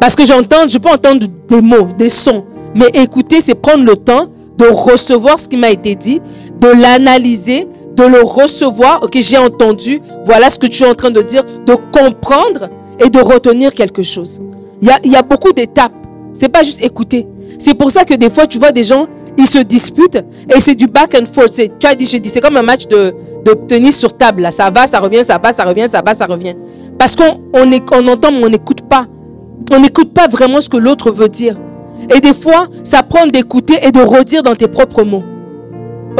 Parce 0.00 0.14
que 0.14 0.24
j'entends, 0.24 0.66
je 0.66 0.78
peux 0.78 0.88
entendre 0.88 1.26
des 1.48 1.60
mots, 1.60 1.88
des 1.96 2.08
sons, 2.08 2.44
mais 2.74 2.88
écouter, 2.94 3.40
c'est 3.40 3.54
prendre 3.54 3.84
le 3.84 3.96
temps 3.96 4.28
de 4.60 4.66
recevoir 4.66 5.38
ce 5.38 5.48
qui 5.48 5.56
m'a 5.56 5.70
été 5.70 5.94
dit, 5.94 6.20
de 6.60 6.68
l'analyser, 6.68 7.66
de 7.96 8.04
le 8.04 8.22
recevoir. 8.22 9.02
Ok, 9.02 9.16
j'ai 9.20 9.38
entendu, 9.38 10.00
voilà 10.26 10.50
ce 10.50 10.58
que 10.58 10.66
tu 10.66 10.84
es 10.84 10.86
en 10.86 10.94
train 10.94 11.10
de 11.10 11.22
dire, 11.22 11.42
de 11.66 11.74
comprendre 11.74 12.68
et 12.98 13.08
de 13.08 13.18
retenir 13.18 13.72
quelque 13.72 14.02
chose. 14.02 14.40
Il 14.82 14.88
y 15.10 15.16
a, 15.16 15.22
beaucoup 15.22 15.52
d'étapes. 15.52 15.92
C'est 16.34 16.48
pas 16.48 16.62
juste 16.62 16.82
écouter. 16.84 17.26
C'est 17.58 17.74
pour 17.74 17.90
ça 17.90 18.04
que 18.04 18.14
des 18.14 18.30
fois, 18.30 18.46
tu 18.46 18.58
vois 18.58 18.72
des 18.72 18.84
gens, 18.84 19.06
ils 19.38 19.46
se 19.46 19.58
disputent 19.58 20.22
et 20.54 20.60
c'est 20.60 20.74
du 20.74 20.86
back 20.86 21.16
and 21.20 21.26
forth. 21.26 21.54
Tu 21.78 21.86
as 21.86 21.94
dit, 21.94 22.06
j'ai 22.06 22.20
dit, 22.20 22.28
c'est 22.28 22.40
comme 22.40 22.56
un 22.56 22.62
match 22.62 22.86
de, 22.86 23.14
tenir 23.66 23.92
sur 23.92 24.16
table. 24.16 24.42
Là. 24.42 24.50
Ça 24.50 24.70
va, 24.70 24.86
ça 24.86 25.00
revient, 25.00 25.24
ça 25.24 25.38
va, 25.38 25.52
ça 25.52 25.64
revient, 25.64 25.86
ça 25.88 26.02
va, 26.04 26.14
ça 26.14 26.26
revient. 26.26 26.54
Parce 26.98 27.16
qu'on 27.16 27.40
on, 27.54 27.70
on 27.92 28.08
entend, 28.08 28.30
mais 28.32 28.44
on 28.44 28.48
n'écoute 28.48 28.82
pas. 28.82 29.06
On 29.72 29.80
n'écoute 29.80 30.12
pas 30.12 30.28
vraiment 30.28 30.60
ce 30.60 30.68
que 30.68 30.76
l'autre 30.76 31.10
veut 31.10 31.28
dire. 31.28 31.56
Et 32.14 32.20
des 32.20 32.34
fois, 32.34 32.68
ça 32.82 33.02
prend 33.02 33.26
d'écouter 33.26 33.78
et 33.82 33.92
de 33.92 34.00
redire 34.00 34.42
dans 34.42 34.54
tes 34.54 34.68
propres 34.68 35.04
mots. 35.04 35.22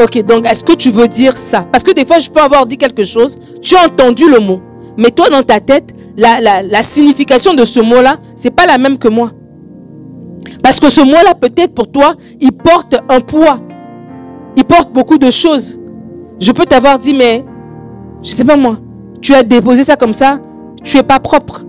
Ok, 0.01 0.23
donc 0.25 0.45
est-ce 0.45 0.63
que 0.63 0.73
tu 0.73 0.89
veux 0.89 1.07
dire 1.07 1.37
ça? 1.37 1.65
Parce 1.71 1.83
que 1.83 1.91
des 1.91 2.05
fois, 2.05 2.19
je 2.19 2.29
peux 2.29 2.39
avoir 2.39 2.65
dit 2.65 2.77
quelque 2.77 3.03
chose, 3.03 3.37
tu 3.61 3.75
as 3.75 3.85
entendu 3.85 4.29
le 4.29 4.39
mot. 4.39 4.61
Mais 4.97 5.11
toi, 5.11 5.29
dans 5.29 5.43
ta 5.43 5.59
tête, 5.59 5.93
la, 6.17 6.83
signification 6.83 7.53
de 7.53 7.65
ce 7.65 7.79
mot-là, 7.79 8.17
c'est 8.35 8.51
pas 8.51 8.65
la 8.65 8.77
même 8.77 8.97
que 8.97 9.07
moi. 9.07 9.31
Parce 10.63 10.79
que 10.79 10.89
ce 10.89 11.01
mot-là, 11.01 11.33
peut-être 11.35 11.73
pour 11.73 11.91
toi, 11.91 12.15
il 12.39 12.51
porte 12.51 12.95
un 13.09 13.19
poids. 13.19 13.59
Il 14.55 14.63
porte 14.63 14.91
beaucoup 14.91 15.17
de 15.17 15.29
choses. 15.29 15.79
Je 16.39 16.51
peux 16.51 16.65
t'avoir 16.65 16.99
dit, 16.99 17.13
mais 17.13 17.43
je 18.23 18.29
sais 18.29 18.45
pas 18.45 18.57
moi, 18.57 18.77
tu 19.21 19.33
as 19.33 19.43
déposé 19.43 19.83
ça 19.83 19.95
comme 19.95 20.13
ça, 20.13 20.39
tu 20.83 20.97
es 20.97 21.03
pas 21.03 21.19
propre. 21.19 21.61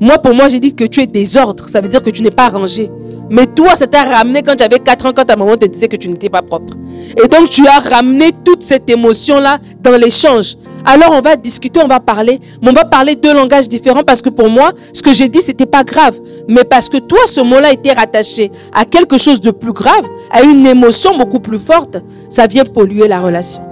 Moi, 0.00 0.18
pour 0.18 0.34
moi, 0.34 0.48
j'ai 0.48 0.60
dit 0.60 0.74
que 0.74 0.84
tu 0.84 1.00
es 1.00 1.06
désordre. 1.06 1.68
Ça 1.68 1.80
veut 1.80 1.88
dire 1.88 2.02
que 2.02 2.10
tu 2.10 2.22
n'es 2.22 2.30
pas 2.30 2.48
rangé. 2.48 2.90
Mais 3.30 3.46
toi, 3.46 3.74
ça 3.74 3.86
t'a 3.86 4.04
ramené 4.04 4.42
quand 4.42 4.54
tu 4.56 4.62
avais 4.62 4.78
4 4.78 5.06
ans, 5.06 5.12
quand 5.14 5.24
ta 5.24 5.36
maman 5.36 5.56
te 5.56 5.64
disait 5.64 5.88
que 5.88 5.96
tu 5.96 6.08
n'étais 6.08 6.28
pas 6.28 6.42
propre. 6.42 6.74
Et 7.22 7.28
donc, 7.28 7.48
tu 7.48 7.66
as 7.66 7.78
ramené 7.78 8.32
toute 8.44 8.62
cette 8.62 8.88
émotion-là 8.90 9.58
dans 9.80 9.96
l'échange. 9.96 10.56
Alors, 10.84 11.12
on 11.12 11.22
va 11.22 11.36
discuter, 11.36 11.80
on 11.82 11.86
va 11.86 12.00
parler, 12.00 12.40
mais 12.60 12.68
on 12.68 12.74
va 12.74 12.84
parler 12.84 13.16
deux 13.16 13.32
langages 13.32 13.68
différents 13.68 14.02
parce 14.02 14.20
que 14.20 14.28
pour 14.28 14.50
moi, 14.50 14.72
ce 14.92 15.02
que 15.02 15.14
j'ai 15.14 15.28
dit, 15.28 15.40
c'était 15.40 15.64
pas 15.64 15.82
grave. 15.82 16.20
Mais 16.46 16.64
parce 16.64 16.90
que 16.90 16.98
toi, 16.98 17.20
ce 17.26 17.40
mot-là 17.40 17.72
était 17.72 17.92
rattaché 17.92 18.52
à 18.74 18.84
quelque 18.84 19.16
chose 19.16 19.40
de 19.40 19.50
plus 19.50 19.72
grave, 19.72 20.04
à 20.30 20.42
une 20.42 20.66
émotion 20.66 21.16
beaucoup 21.16 21.40
plus 21.40 21.58
forte, 21.58 21.96
ça 22.28 22.46
vient 22.46 22.64
polluer 22.64 23.08
la 23.08 23.20
relation. 23.20 23.62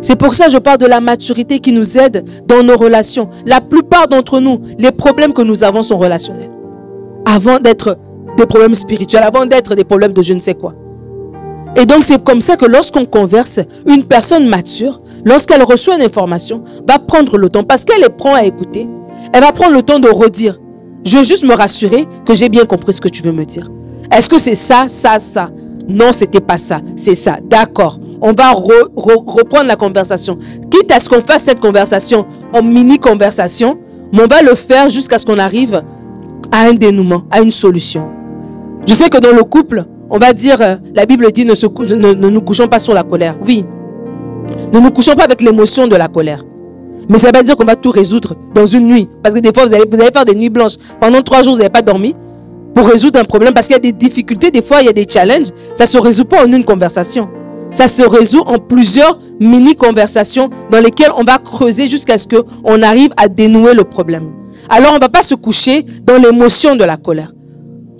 C'est 0.00 0.16
pour 0.16 0.34
ça 0.34 0.46
que 0.46 0.52
je 0.52 0.58
parle 0.58 0.78
de 0.78 0.86
la 0.86 1.00
maturité 1.00 1.58
qui 1.58 1.72
nous 1.72 1.98
aide 1.98 2.24
dans 2.46 2.62
nos 2.62 2.76
relations. 2.76 3.28
La 3.44 3.60
plupart 3.60 4.08
d'entre 4.08 4.40
nous, 4.40 4.60
les 4.78 4.92
problèmes 4.92 5.32
que 5.32 5.42
nous 5.42 5.64
avons 5.64 5.82
sont 5.82 5.98
relationnels. 5.98 6.50
Avant 7.26 7.58
d'être 7.58 7.98
des 8.36 8.46
problèmes 8.46 8.74
spirituels, 8.74 9.22
avant 9.22 9.46
d'être 9.46 9.74
des 9.74 9.84
problèmes 9.84 10.12
de 10.12 10.22
je 10.22 10.32
ne 10.34 10.40
sais 10.40 10.54
quoi. 10.54 10.72
Et 11.76 11.86
donc 11.86 12.04
c'est 12.04 12.22
comme 12.22 12.40
ça 12.40 12.56
que 12.56 12.66
lorsqu'on 12.66 13.04
converse, 13.04 13.60
une 13.86 14.04
personne 14.04 14.48
mature, 14.48 15.00
lorsqu'elle 15.24 15.62
reçoit 15.62 15.96
une 15.96 16.02
information, 16.02 16.64
va 16.88 16.98
prendre 16.98 17.36
le 17.38 17.48
temps, 17.48 17.62
parce 17.62 17.84
qu'elle 17.84 18.02
est 18.02 18.08
prend 18.08 18.34
à 18.34 18.44
écouter, 18.44 18.88
elle 19.32 19.42
va 19.42 19.52
prendre 19.52 19.74
le 19.74 19.82
temps 19.82 19.98
de 19.98 20.08
redire. 20.08 20.58
Je 21.04 21.18
veux 21.18 21.24
juste 21.24 21.44
me 21.44 21.54
rassurer 21.54 22.06
que 22.26 22.34
j'ai 22.34 22.48
bien 22.48 22.64
compris 22.64 22.92
ce 22.92 23.00
que 23.00 23.08
tu 23.08 23.22
veux 23.22 23.32
me 23.32 23.44
dire. 23.44 23.70
Est-ce 24.14 24.28
que 24.28 24.38
c'est 24.38 24.56
ça, 24.56 24.86
ça, 24.88 25.18
ça? 25.18 25.50
Non, 25.88 26.12
c'était 26.12 26.40
pas 26.40 26.58
ça, 26.58 26.80
c'est 26.96 27.14
ça. 27.14 27.38
D'accord. 27.42 27.98
On 28.20 28.32
va 28.32 28.50
reprendre 28.50 29.66
la 29.66 29.76
conversation. 29.76 30.38
Quitte 30.70 30.90
à 30.90 31.00
ce 31.00 31.08
qu'on 31.08 31.22
fasse 31.22 31.44
cette 31.44 31.60
conversation 31.60 32.26
en 32.52 32.62
mini 32.62 32.98
conversation, 32.98 33.78
mais 34.12 34.22
on 34.22 34.26
va 34.26 34.42
le 34.42 34.54
faire 34.54 34.88
jusqu'à 34.88 35.18
ce 35.18 35.24
qu'on 35.24 35.38
arrive 35.38 35.82
à 36.52 36.62
un 36.66 36.74
dénouement, 36.74 37.22
à 37.30 37.40
une 37.40 37.50
solution. 37.50 38.08
Je 38.86 38.94
sais 38.94 39.08
que 39.08 39.18
dans 39.18 39.36
le 39.36 39.44
couple, 39.44 39.84
on 40.08 40.18
va 40.18 40.32
dire, 40.32 40.60
euh, 40.60 40.76
la 40.94 41.06
Bible 41.06 41.30
dit, 41.32 41.44
ne, 41.44 42.12
nous 42.14 42.40
couchons 42.40 42.66
pas 42.66 42.78
sur 42.78 42.94
la 42.94 43.04
colère. 43.04 43.36
Oui. 43.46 43.64
Ne 44.72 44.80
nous 44.80 44.90
couchons 44.90 45.14
pas 45.14 45.24
avec 45.24 45.40
l'émotion 45.40 45.86
de 45.86 45.96
la 45.96 46.08
colère. 46.08 46.42
Mais 47.08 47.18
ça 47.18 47.26
ne 47.26 47.28
veut 47.28 47.32
pas 47.32 47.42
dire 47.42 47.56
qu'on 47.56 47.64
va 47.64 47.76
tout 47.76 47.90
résoudre 47.90 48.34
dans 48.54 48.66
une 48.66 48.86
nuit. 48.86 49.08
Parce 49.22 49.34
que 49.34 49.40
des 49.40 49.52
fois, 49.52 49.66
vous 49.66 49.74
allez, 49.74 49.84
vous 49.90 50.00
allez 50.00 50.12
faire 50.12 50.24
des 50.24 50.34
nuits 50.34 50.50
blanches. 50.50 50.76
Pendant 51.00 51.22
trois 51.22 51.42
jours, 51.42 51.54
vous 51.54 51.58
n'avez 51.58 51.70
pas 51.70 51.82
dormi 51.82 52.14
pour 52.74 52.86
résoudre 52.86 53.18
un 53.20 53.24
problème. 53.24 53.54
Parce 53.54 53.66
qu'il 53.66 53.74
y 53.74 53.78
a 53.78 53.80
des 53.80 53.92
difficultés, 53.92 54.50
des 54.50 54.62
fois, 54.62 54.80
il 54.80 54.86
y 54.86 54.88
a 54.88 54.92
des 54.92 55.06
challenges. 55.08 55.48
Ça 55.74 55.84
ne 55.84 55.88
se 55.88 55.98
résout 55.98 56.24
pas 56.24 56.44
en 56.44 56.52
une 56.52 56.64
conversation. 56.64 57.28
Ça 57.70 57.86
se 57.86 58.02
résout 58.02 58.42
en 58.46 58.58
plusieurs 58.58 59.18
mini-conversations 59.38 60.50
dans 60.70 60.80
lesquelles 60.80 61.12
on 61.16 61.22
va 61.22 61.38
creuser 61.38 61.88
jusqu'à 61.88 62.18
ce 62.18 62.26
qu'on 62.26 62.82
arrive 62.82 63.10
à 63.16 63.28
dénouer 63.28 63.74
le 63.74 63.84
problème. 63.84 64.30
Alors, 64.68 64.92
on 64.92 64.96
ne 64.96 65.00
va 65.00 65.08
pas 65.08 65.22
se 65.22 65.34
coucher 65.34 65.84
dans 66.04 66.16
l'émotion 66.16 66.74
de 66.74 66.84
la 66.84 66.96
colère. 66.96 67.32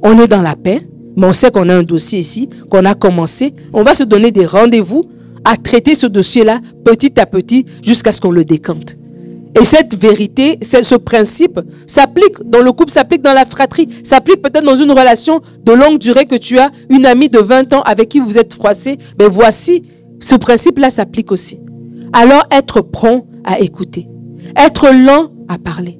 On 0.02 0.18
est 0.18 0.28
dans 0.28 0.42
la 0.42 0.56
paix, 0.56 0.86
mais 1.16 1.26
on 1.26 1.32
sait 1.32 1.50
qu'on 1.50 1.68
a 1.68 1.76
un 1.76 1.82
dossier 1.82 2.18
ici, 2.18 2.48
qu'on 2.70 2.84
a 2.84 2.94
commencé. 2.94 3.54
On 3.72 3.82
va 3.82 3.94
se 3.94 4.04
donner 4.04 4.30
des 4.30 4.46
rendez-vous 4.46 5.04
à 5.44 5.56
traiter 5.56 5.94
ce 5.94 6.06
dossier-là 6.06 6.60
petit 6.84 7.18
à 7.20 7.26
petit 7.26 7.66
jusqu'à 7.82 8.12
ce 8.12 8.20
qu'on 8.20 8.30
le 8.30 8.44
décante. 8.44 8.96
Et 9.60 9.64
cette 9.64 9.94
vérité, 9.96 10.58
ce 10.62 10.94
principe 10.94 11.60
s'applique 11.86 12.36
dans 12.44 12.62
le 12.62 12.72
couple, 12.72 12.92
s'applique 12.92 13.22
dans 13.22 13.32
la 13.32 13.44
fratrie, 13.44 13.88
s'applique 14.04 14.42
peut-être 14.42 14.64
dans 14.64 14.76
une 14.76 14.92
relation 14.92 15.42
de 15.64 15.72
longue 15.72 15.98
durée 15.98 16.26
que 16.26 16.36
tu 16.36 16.58
as, 16.58 16.70
une 16.88 17.04
amie 17.04 17.28
de 17.28 17.40
20 17.40 17.72
ans 17.72 17.82
avec 17.82 18.08
qui 18.08 18.20
vous 18.20 18.38
êtes 18.38 18.54
froissé. 18.54 18.98
Mais 19.18 19.26
voici, 19.28 19.82
ce 20.20 20.36
principe-là 20.36 20.88
s'applique 20.88 21.32
aussi. 21.32 21.60
Alors 22.12 22.44
être 22.50 22.80
prompt 22.80 23.26
à 23.44 23.58
écouter, 23.58 24.08
être 24.56 24.88
lent 24.92 25.32
à 25.48 25.58
parler. 25.58 25.99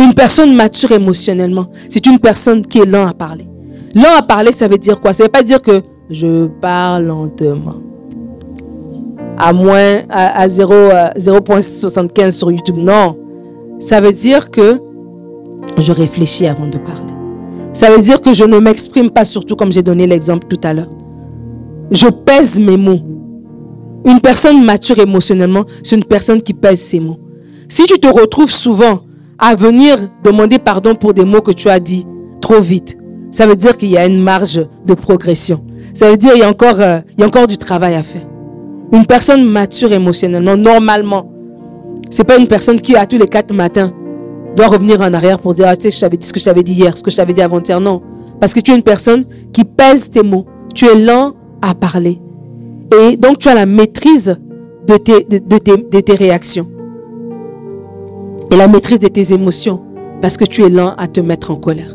Une 0.00 0.14
personne 0.14 0.54
mature 0.54 0.92
émotionnellement, 0.92 1.66
c'est 1.88 2.06
une 2.06 2.18
personne 2.18 2.64
qui 2.64 2.78
est 2.78 2.86
lent 2.86 3.06
à 3.06 3.14
parler. 3.14 3.46
Lent 3.94 4.16
à 4.16 4.22
parler, 4.22 4.52
ça 4.52 4.68
veut 4.68 4.78
dire 4.78 5.00
quoi? 5.00 5.12
Ça 5.12 5.24
veut 5.24 5.28
pas 5.28 5.42
dire 5.42 5.60
que 5.60 5.82
je 6.10 6.46
parle 6.46 7.06
lentement. 7.06 7.74
À 9.36 9.52
moins, 9.52 10.02
à, 10.08 10.46
0.75 10.46 12.20
euh, 12.20 12.30
sur 12.30 12.50
YouTube. 12.50 12.76
Non. 12.76 13.16
Ça 13.78 14.00
veut 14.00 14.12
dire 14.12 14.50
que 14.50 14.80
je 15.76 15.92
réfléchis 15.92 16.46
avant 16.46 16.66
de 16.66 16.78
parler. 16.78 17.02
Ça 17.72 17.90
veut 17.90 18.02
dire 18.02 18.20
que 18.20 18.32
je 18.32 18.44
ne 18.44 18.58
m'exprime 18.58 19.10
pas 19.10 19.24
surtout 19.24 19.54
comme 19.54 19.70
j'ai 19.70 19.82
donné 19.82 20.06
l'exemple 20.06 20.46
tout 20.48 20.60
à 20.64 20.74
l'heure. 20.74 20.90
Je 21.90 22.08
pèse 22.08 22.58
mes 22.58 22.76
mots. 22.76 23.00
Une 24.04 24.20
personne 24.20 24.64
mature 24.64 24.98
émotionnellement, 24.98 25.64
c'est 25.82 25.96
une 25.96 26.04
personne 26.04 26.42
qui 26.42 26.54
pèse 26.54 26.80
ses 26.80 27.00
mots. 27.00 27.18
Si 27.68 27.84
tu 27.84 27.98
te 27.98 28.08
retrouves 28.08 28.50
souvent 28.50 29.00
à 29.38 29.54
venir 29.54 29.98
demander 30.24 30.58
pardon 30.58 30.94
pour 30.94 31.14
des 31.14 31.24
mots 31.24 31.40
que 31.40 31.52
tu 31.52 31.68
as 31.68 31.80
dit 31.80 32.06
trop 32.40 32.60
vite, 32.60 32.98
ça 33.30 33.46
veut 33.46 33.56
dire 33.56 33.76
qu'il 33.76 33.90
y 33.90 33.96
a 33.96 34.06
une 34.06 34.20
marge 34.20 34.66
de 34.86 34.94
progression. 34.94 35.64
Ça 35.94 36.10
veut 36.10 36.16
dire 36.16 36.32
qu'il 36.32 36.40
y 36.40 36.44
a 36.44 36.48
encore, 36.48 36.80
euh, 36.80 37.00
il 37.16 37.20
y 37.20 37.24
a 37.24 37.26
encore 37.26 37.46
du 37.46 37.58
travail 37.58 37.94
à 37.94 38.02
faire. 38.02 38.26
Une 38.92 39.06
personne 39.06 39.44
mature 39.44 39.92
émotionnellement, 39.92 40.56
normalement, 40.56 41.30
c'est 42.10 42.24
pas 42.24 42.38
une 42.38 42.48
personne 42.48 42.80
qui, 42.80 42.96
à 42.96 43.04
tous 43.06 43.18
les 43.18 43.28
quatre 43.28 43.52
matins, 43.52 43.92
doit 44.56 44.66
revenir 44.66 45.00
en 45.00 45.12
arrière 45.12 45.38
pour 45.38 45.54
dire, 45.54 45.66
ah, 45.68 45.76
tu 45.76 45.90
sais, 45.90 45.96
je 45.96 46.00
t'avais 46.00 46.16
dit 46.16 46.26
ce 46.26 46.32
que 46.32 46.40
je 46.40 46.44
t'avais 46.44 46.62
dit 46.62 46.72
hier, 46.72 46.96
ce 46.96 47.02
que 47.02 47.10
je 47.10 47.16
t'avais 47.16 47.32
dit 47.32 47.42
avant-hier. 47.42 47.80
Non. 47.80 48.02
Parce 48.40 48.54
que 48.54 48.60
tu 48.60 48.72
es 48.72 48.76
une 48.76 48.82
personne 48.82 49.24
qui 49.52 49.64
pèse 49.64 50.10
tes 50.10 50.22
mots. 50.22 50.46
Tu 50.74 50.86
es 50.86 50.94
lent 50.94 51.34
à 51.60 51.74
parler. 51.74 52.18
Et 52.98 53.16
donc, 53.16 53.38
tu 53.38 53.48
as 53.48 53.54
la 53.54 53.66
maîtrise 53.66 54.36
de 54.86 54.96
tes, 54.96 55.24
de, 55.24 55.58
tes, 55.58 55.76
de 55.76 56.00
tes 56.00 56.14
réactions. 56.14 56.66
Et 58.50 58.56
la 58.56 58.68
maîtrise 58.68 58.98
de 58.98 59.08
tes 59.08 59.32
émotions. 59.32 59.82
Parce 60.20 60.36
que 60.36 60.44
tu 60.44 60.62
es 60.62 60.68
lent 60.68 60.94
à 60.98 61.06
te 61.06 61.20
mettre 61.20 61.50
en 61.50 61.56
colère. 61.56 61.94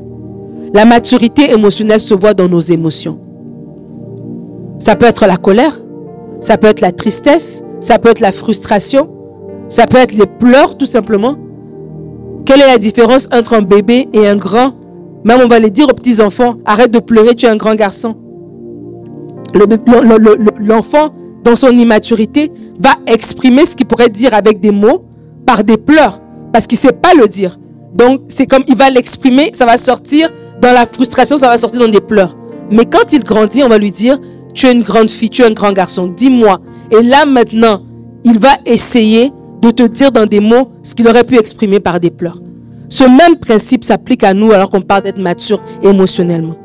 La 0.73 0.85
maturité 0.85 1.51
émotionnelle 1.51 1.99
se 1.99 2.13
voit 2.13 2.33
dans 2.33 2.47
nos 2.47 2.61
émotions. 2.61 3.19
Ça 4.79 4.95
peut 4.95 5.05
être 5.05 5.27
la 5.27 5.37
colère, 5.37 5.79
ça 6.39 6.57
peut 6.57 6.67
être 6.67 6.81
la 6.81 6.91
tristesse, 6.91 7.63
ça 7.79 7.99
peut 7.99 8.09
être 8.09 8.21
la 8.21 8.31
frustration, 8.31 9.09
ça 9.69 9.87
peut 9.87 9.97
être 9.97 10.13
les 10.13 10.25
pleurs 10.25 10.77
tout 10.77 10.85
simplement. 10.85 11.35
Quelle 12.45 12.61
est 12.61 12.67
la 12.67 12.77
différence 12.77 13.29
entre 13.31 13.53
un 13.53 13.61
bébé 13.61 14.09
et 14.13 14.27
un 14.27 14.35
grand? 14.35 14.73
Même 15.23 15.39
on 15.43 15.47
va 15.47 15.59
les 15.59 15.69
dire 15.69 15.87
aux 15.89 15.93
petits 15.93 16.21
enfants, 16.21 16.55
arrête 16.65 16.91
de 16.91 16.99
pleurer, 16.99 17.35
tu 17.35 17.45
es 17.45 17.49
un 17.49 17.55
grand 17.55 17.75
garçon. 17.75 18.15
L'enfant, 20.59 21.13
dans 21.43 21.55
son 21.55 21.69
immaturité, 21.77 22.51
va 22.79 22.91
exprimer 23.05 23.65
ce 23.65 23.75
qu'il 23.75 23.85
pourrait 23.85 24.09
dire 24.09 24.33
avec 24.33 24.59
des 24.59 24.71
mots 24.71 25.05
par 25.45 25.63
des 25.63 25.77
pleurs, 25.77 26.19
parce 26.53 26.67
qu'il 26.67 26.77
ne 26.77 26.81
sait 26.81 26.93
pas 26.93 27.13
le 27.19 27.27
dire. 27.27 27.57
Donc, 27.93 28.21
c'est 28.29 28.45
comme 28.45 28.63
il 28.67 28.75
va 28.75 28.89
l'exprimer, 28.89 29.51
ça 29.53 29.65
va 29.65 29.77
sortir 29.77 30.29
dans 30.61 30.71
la 30.71 30.85
frustration, 30.85 31.37
ça 31.37 31.49
va 31.49 31.57
sortir 31.57 31.81
dans 31.81 31.91
des 31.91 31.99
pleurs. 31.99 32.37
Mais 32.71 32.85
quand 32.85 33.11
il 33.11 33.23
grandit, 33.23 33.63
on 33.63 33.69
va 33.69 33.77
lui 33.77 33.91
dire, 33.91 34.19
tu 34.53 34.67
es 34.67 34.71
une 34.71 34.83
grande 34.83 35.09
fille, 35.09 35.29
tu 35.29 35.41
es 35.41 35.45
un 35.45 35.51
grand 35.51 35.73
garçon, 35.73 36.07
dis-moi. 36.07 36.61
Et 36.91 37.01
là 37.01 37.25
maintenant, 37.25 37.81
il 38.23 38.39
va 38.39 38.57
essayer 38.65 39.31
de 39.61 39.71
te 39.71 39.83
dire 39.83 40.11
dans 40.11 40.25
des 40.25 40.39
mots 40.39 40.69
ce 40.83 40.95
qu'il 40.95 41.07
aurait 41.07 41.23
pu 41.23 41.37
exprimer 41.37 41.79
par 41.79 41.99
des 41.99 42.11
pleurs. 42.11 42.39
Ce 42.89 43.03
même 43.03 43.37
principe 43.39 43.83
s'applique 43.83 44.23
à 44.23 44.33
nous 44.33 44.51
alors 44.51 44.69
qu'on 44.69 44.81
parle 44.81 45.03
d'être 45.03 45.17
mature 45.17 45.61
émotionnellement. 45.81 46.55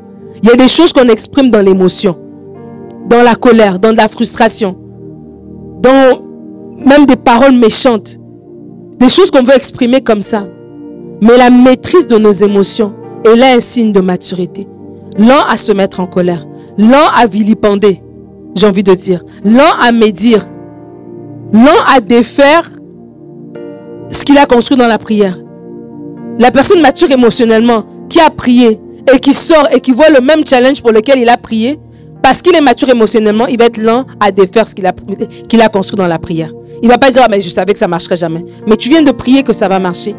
Il 0.43 0.49
y 0.49 0.51
a 0.51 0.55
des 0.55 0.67
choses 0.67 0.93
qu'on 0.93 1.07
exprime 1.07 1.49
dans 1.49 1.61
l'émotion, 1.61 2.15
dans 3.07 3.23
la 3.23 3.35
colère, 3.35 3.79
dans 3.79 3.95
la 3.95 4.07
frustration, 4.07 4.77
dans 5.81 6.21
même 6.85 7.05
des 7.05 7.15
paroles 7.15 7.55
méchantes, 7.55 8.18
des 8.99 9.09
choses 9.09 9.31
qu'on 9.31 9.43
veut 9.43 9.55
exprimer 9.55 10.01
comme 10.01 10.21
ça. 10.21 10.47
Mais 11.21 11.37
la 11.37 11.49
maîtrise 11.49 12.07
de 12.07 12.17
nos 12.17 12.31
émotions, 12.31 12.93
et 13.25 13.35
là, 13.35 13.53
un 13.53 13.59
signe 13.59 13.91
de 13.91 13.99
maturité. 13.99 14.67
Lent 15.17 15.43
à 15.49 15.57
se 15.57 15.71
mettre 15.71 15.99
en 15.99 16.07
colère. 16.07 16.45
Lent 16.77 17.07
à 17.15 17.27
vilipender, 17.27 18.01
j'ai 18.55 18.67
envie 18.67 18.83
de 18.83 18.93
dire. 18.93 19.23
Lent 19.43 19.73
à 19.81 19.91
médire. 19.91 20.47
Lent 21.51 21.83
à 21.93 21.99
défaire 21.99 22.69
ce 24.09 24.23
qu'il 24.23 24.37
a 24.37 24.45
construit 24.45 24.77
dans 24.77 24.87
la 24.87 24.97
prière. 24.97 25.37
La 26.39 26.51
personne 26.51 26.81
mature 26.81 27.11
émotionnellement, 27.11 27.83
qui 28.07 28.19
a 28.19 28.29
prié 28.29 28.79
et 29.13 29.19
qui 29.19 29.33
sort 29.33 29.67
et 29.73 29.81
qui 29.81 29.91
voit 29.91 30.09
le 30.09 30.21
même 30.21 30.45
challenge 30.45 30.81
pour 30.81 30.91
lequel 30.91 31.19
il 31.19 31.29
a 31.29 31.37
prié, 31.37 31.79
Parce 32.21 32.41
qu'il 32.41 32.55
est 32.55 32.61
mature 32.61 32.89
émotionnellement, 32.89 33.47
il 33.47 33.57
va 33.57 33.65
être 33.65 33.77
lent 33.77 34.05
à 34.19 34.31
défaire 34.31 34.67
ce 34.67 34.75
qu'il 34.75 34.85
a 35.61 35.69
construit 35.69 35.97
dans 35.97 36.07
la 36.07 36.19
prière. 36.19 36.51
Il 36.81 36.89
va 36.89 36.97
pas 36.97 37.11
dire, 37.11 37.23
ah, 37.25 37.27
mais 37.29 37.41
je 37.41 37.49
savais 37.49 37.73
que 37.73 37.79
ça 37.79 37.87
marcherait 37.87 38.15
jamais. 38.15 38.45
Mais 38.67 38.75
tu 38.75 38.89
viens 38.89 39.01
de 39.01 39.11
prier 39.11 39.43
que 39.43 39.53
ça 39.53 39.67
va 39.67 39.79
marcher. 39.79 40.15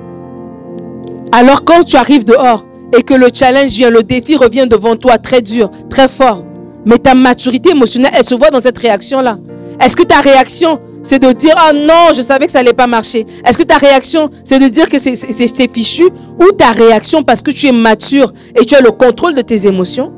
Alors 1.32 1.64
quand 1.64 1.84
tu 1.84 1.96
arrives 1.96 2.24
dehors 2.24 2.64
et 2.96 3.02
que 3.02 3.14
le 3.14 3.28
challenge 3.32 3.70
vient, 3.70 3.90
le 3.90 4.02
défi 4.02 4.36
revient 4.36 4.66
devant 4.68 4.96
toi 4.96 5.18
très 5.18 5.42
dur, 5.42 5.70
très 5.88 6.08
fort, 6.08 6.44
mais 6.84 6.98
ta 6.98 7.14
maturité 7.14 7.70
émotionnelle, 7.70 8.12
elle 8.16 8.24
se 8.24 8.34
voit 8.34 8.50
dans 8.50 8.60
cette 8.60 8.78
réaction-là. 8.78 9.38
Est-ce 9.80 9.96
que 9.96 10.02
ta 10.02 10.20
réaction, 10.20 10.80
c'est 11.02 11.18
de 11.18 11.32
dire, 11.32 11.54
ah 11.56 11.72
non, 11.72 12.12
je 12.14 12.20
savais 12.20 12.46
que 12.46 12.52
ça 12.52 12.58
n'allait 12.58 12.74
pas 12.74 12.86
marcher. 12.86 13.26
Est-ce 13.46 13.56
que 13.56 13.62
ta 13.62 13.78
réaction, 13.78 14.28
c'est 14.44 14.58
de 14.58 14.68
dire 14.68 14.88
que 14.88 14.98
c'est 14.98 15.72
fichu? 15.72 16.10
Ou 16.38 16.52
ta 16.52 16.72
réaction 16.72 17.22
parce 17.22 17.42
que 17.42 17.50
tu 17.50 17.68
es 17.68 17.72
mature 17.72 18.32
et 18.60 18.64
tu 18.64 18.74
as 18.74 18.80
le 18.80 18.90
contrôle 18.90 19.34
de 19.34 19.42
tes 19.42 19.66
émotions, 19.66 20.12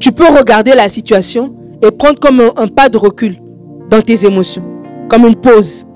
tu 0.00 0.12
peux 0.12 0.26
regarder 0.26 0.74
la 0.74 0.88
situation 0.88 1.54
et 1.80 1.90
prendre 1.90 2.18
comme 2.18 2.40
un, 2.40 2.66
pas 2.66 2.88
de 2.88 2.98
recul 2.98 3.40
dans 3.88 4.02
tes 4.02 4.26
émotions, 4.26 4.64
comme 5.12 5.26
une 5.26 5.36
pause 5.36 5.86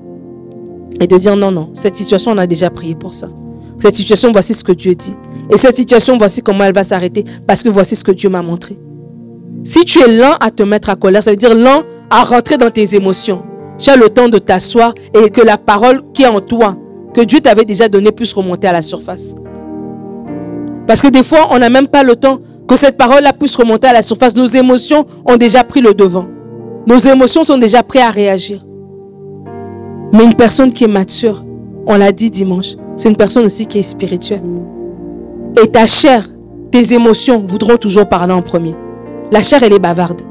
et 1.00 1.06
de 1.06 1.16
dire 1.16 1.36
non, 1.36 1.50
non, 1.50 1.70
cette 1.72 1.96
situation, 1.96 2.32
on 2.32 2.38
a 2.38 2.46
déjà 2.46 2.68
prié 2.68 2.94
pour 2.94 3.14
ça. 3.14 3.28
Cette 3.78 3.94
situation, 3.94 4.30
voici 4.30 4.52
ce 4.52 4.62
que 4.62 4.72
Dieu 4.72 4.94
dit. 4.94 5.14
Et 5.50 5.56
cette 5.56 5.76
situation, 5.76 6.18
voici 6.18 6.42
comment 6.42 6.64
elle 6.64 6.74
va 6.74 6.84
s'arrêter 6.84 7.24
parce 7.46 7.62
que 7.62 7.70
voici 7.70 7.96
ce 7.96 8.04
que 8.04 8.12
Dieu 8.12 8.28
m'a 8.28 8.42
montré. 8.42 8.78
Si 9.64 9.84
tu 9.86 10.00
es 10.00 10.08
lent 10.08 10.34
à 10.38 10.50
te 10.50 10.62
mettre 10.62 10.90
à 10.90 10.96
colère, 10.96 11.22
ça 11.22 11.30
veut 11.30 11.36
dire 11.36 11.54
lent 11.54 11.82
à 12.10 12.24
rentrer 12.24 12.58
dans 12.58 12.70
tes 12.70 12.94
émotions. 12.94 13.42
Tu 13.78 13.88
as 13.88 13.96
le 13.96 14.10
temps 14.10 14.28
de 14.28 14.38
t'asseoir 14.38 14.92
et 15.14 15.30
que 15.30 15.40
la 15.40 15.56
parole 15.56 16.02
qui 16.12 16.22
est 16.22 16.28
en 16.28 16.40
toi, 16.40 16.76
que 17.14 17.22
Dieu 17.22 17.40
t'avait 17.40 17.64
déjà 17.64 17.88
donnée, 17.88 18.12
puisse 18.12 18.34
remonter 18.34 18.68
à 18.68 18.72
la 18.72 18.82
surface. 18.82 19.34
Parce 20.86 21.00
que 21.00 21.08
des 21.08 21.22
fois, 21.22 21.48
on 21.50 21.58
n'a 21.58 21.70
même 21.70 21.88
pas 21.88 22.02
le 22.02 22.16
temps 22.16 22.38
que 22.68 22.76
cette 22.76 22.98
parole-là 22.98 23.32
puisse 23.32 23.56
remonter 23.56 23.86
à 23.88 23.92
la 23.94 24.02
surface. 24.02 24.36
Nos 24.36 24.46
émotions 24.46 25.06
ont 25.24 25.36
déjà 25.36 25.64
pris 25.64 25.80
le 25.80 25.94
devant. 25.94 26.26
Nos 26.86 26.98
émotions 26.98 27.44
sont 27.44 27.58
déjà 27.58 27.82
prêtes 27.82 28.02
à 28.02 28.10
réagir. 28.10 28.60
Mais 30.12 30.24
une 30.24 30.34
personne 30.34 30.72
qui 30.72 30.84
est 30.84 30.88
mature, 30.88 31.44
on 31.86 31.96
l'a 31.96 32.12
dit 32.12 32.30
dimanche, 32.30 32.74
c'est 32.96 33.08
une 33.08 33.16
personne 33.16 33.44
aussi 33.44 33.66
qui 33.66 33.78
est 33.78 33.82
spirituelle. 33.82 34.42
Et 35.62 35.68
ta 35.68 35.86
chair, 35.86 36.28
tes 36.70 36.92
émotions 36.92 37.44
voudront 37.46 37.76
toujours 37.76 38.08
parler 38.08 38.32
en 38.32 38.42
premier. 38.42 38.74
La 39.32 39.42
chair, 39.42 39.62
elle 39.62 39.72
est 39.72 39.78
bavarde. 39.78 40.22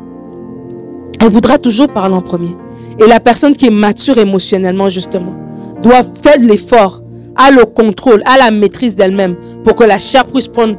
Elle 1.19 1.29
voudra 1.29 1.57
toujours 1.57 1.87
parler 1.87 2.15
en 2.15 2.21
premier. 2.21 2.55
Et 2.99 3.07
la 3.07 3.19
personne 3.19 3.53
qui 3.53 3.65
est 3.65 3.71
mature 3.71 4.17
émotionnellement, 4.17 4.89
justement, 4.89 5.33
doit 5.81 6.03
faire 6.21 6.39
l'effort, 6.39 7.01
à 7.35 7.51
le 7.51 7.65
contrôle, 7.65 8.23
à 8.25 8.37
la 8.37 8.51
maîtrise 8.51 8.95
d'elle-même, 8.95 9.35
pour 9.63 9.75
que 9.75 9.83
la 9.83 9.99
chair 9.99 10.25
puisse 10.25 10.47
prendre, 10.47 10.77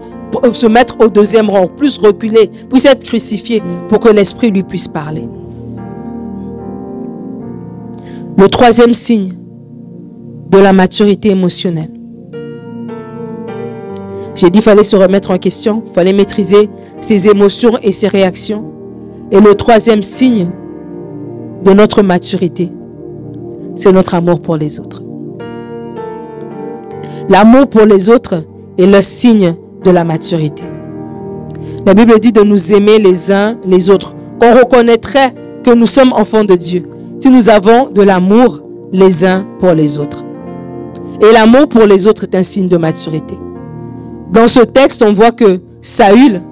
se 0.53 0.67
mettre 0.67 0.97
au 1.01 1.09
deuxième 1.09 1.51
rang, 1.51 1.67
plus 1.67 1.99
reculer, 1.99 2.51
puisse 2.71 2.87
être 2.87 3.05
crucifiée, 3.05 3.63
pour 3.89 4.01
que 4.01 4.09
l'esprit 4.09 4.51
lui 4.51 4.63
puisse 4.63 4.89
parler. 4.89 5.25
Le 8.39 8.49
troisième 8.49 8.93
signe 8.93 9.33
de 10.51 10.59
la 10.59 10.75
maturité 10.75 11.31
émotionnelle. 11.31 11.91
J'ai 14.35 14.51
dit 14.51 14.59
qu'il 14.59 14.63
fallait 14.63 14.85
se 14.85 14.95
remettre 14.95 15.31
en 15.31 15.39
question, 15.39 15.83
il 15.87 15.93
fallait 15.95 16.13
maîtriser 16.13 16.69
ses 17.01 17.29
émotions 17.29 17.79
et 17.83 17.93
ses 17.93 18.09
réactions. 18.09 18.65
Et 19.31 19.41
le 19.41 19.55
troisième 19.55 20.03
signe 20.03 20.49
de 21.65 21.73
notre 21.73 22.03
maturité, 22.03 22.71
c'est 23.75 23.93
notre 23.93 24.15
amour 24.15 24.43
pour 24.43 24.57
les 24.57 24.79
autres. 24.81 25.03
L'amour 27.31 27.69
pour 27.69 27.87
les 27.87 28.11
autres 28.11 28.45
est 28.77 28.87
le 28.87 29.01
signe 29.01 29.55
de 29.83 29.91
la 29.91 30.05
maturité. 30.05 30.63
La 31.87 31.95
Bible 31.95 32.21
dit 32.21 32.33
de 32.33 32.43
nous 32.43 32.75
aimer 32.75 32.99
les 32.99 33.33
uns 33.33 33.57
les 33.67 33.89
autres, 33.89 34.15
qu'on 34.39 34.53
reconnaîtrait 34.59 35.33
que 35.65 35.71
nous 35.73 35.87
sommes 35.87 36.13
enfants 36.13 36.45
de 36.45 36.55
Dieu, 36.55 36.83
si 37.21 37.31
nous 37.31 37.49
avons 37.49 37.91
de 37.91 38.03
l'amour 38.03 38.63
les 38.93 39.25
uns 39.25 39.45
pour 39.59 39.73
les 39.73 39.99
autres. 39.99 40.25
Et 41.21 41.33
l'amour 41.33 41.69
pour 41.69 41.87
les 41.87 42.07
autres 42.07 42.25
est 42.25 42.35
un 42.35 42.43
signe 42.43 42.69
de 42.69 42.77
maturité. 42.77 43.37
Dans 44.33 44.49
ce 44.49 44.61
texte, 44.61 45.03
on 45.07 45.13
voit 45.13 45.33
que 45.33 45.61
Saül, 45.81 46.43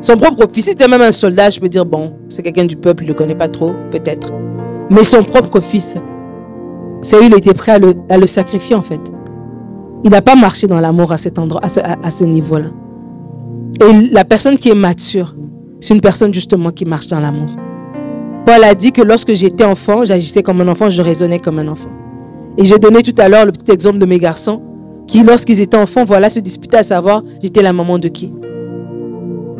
son 0.00 0.16
propre 0.16 0.46
fils, 0.52 0.68
était 0.68 0.88
même 0.88 1.00
un 1.00 1.12
soldat, 1.12 1.50
je 1.50 1.60
peux 1.60 1.68
dire, 1.68 1.86
bon, 1.86 2.14
c'est 2.28 2.42
quelqu'un 2.42 2.64
du 2.64 2.76
peuple, 2.76 3.04
il 3.04 3.06
ne 3.06 3.12
le 3.12 3.18
connaît 3.18 3.34
pas 3.34 3.48
trop, 3.48 3.72
peut-être. 3.90 4.32
Mais 4.90 5.04
son 5.04 5.22
propre 5.22 5.60
fils, 5.60 5.96
Saül 7.02 7.34
était 7.34 7.54
prêt 7.54 7.80
à 8.08 8.18
le, 8.18 8.26
sacrifier 8.26 8.76
en 8.76 8.82
fait. 8.82 9.00
Il 10.04 10.10
n'a 10.10 10.22
pas 10.22 10.34
marché 10.34 10.66
dans 10.66 10.80
l'amour 10.80 11.12
à 11.12 11.18
cet 11.18 11.38
endroit, 11.38 11.60
à 11.62 12.10
ce 12.10 12.24
niveau-là. 12.24 12.68
Et 13.80 14.08
la 14.12 14.24
personne 14.24 14.56
qui 14.56 14.70
est 14.70 14.74
mature, 14.74 15.34
c'est 15.80 15.94
une 15.94 16.00
personne 16.00 16.34
justement 16.34 16.70
qui 16.70 16.84
marche 16.84 17.06
dans 17.06 17.20
l'amour. 17.20 17.48
Paul 18.46 18.64
a 18.64 18.74
dit 18.74 18.92
que 18.92 19.02
lorsque 19.02 19.32
j'étais 19.32 19.64
enfant, 19.64 20.04
j'agissais 20.04 20.42
comme 20.42 20.60
un 20.60 20.68
enfant, 20.68 20.88
je 20.88 21.02
raisonnais 21.02 21.38
comme 21.38 21.58
un 21.58 21.68
enfant. 21.68 21.90
Et 22.56 22.64
j'ai 22.64 22.78
donné 22.78 23.02
tout 23.02 23.14
à 23.18 23.28
l'heure 23.28 23.46
le 23.46 23.52
petit 23.52 23.70
exemple 23.70 23.98
de 23.98 24.06
mes 24.06 24.18
garçons 24.18 24.62
qui, 25.06 25.22
lorsqu'ils 25.22 25.60
étaient 25.60 25.76
enfants, 25.76 26.04
voilà, 26.04 26.30
se 26.30 26.40
disputaient 26.40 26.78
à 26.78 26.82
savoir 26.82 27.22
j'étais 27.42 27.62
la 27.62 27.72
maman 27.72 27.98
de 27.98 28.08
qui. 28.08 28.32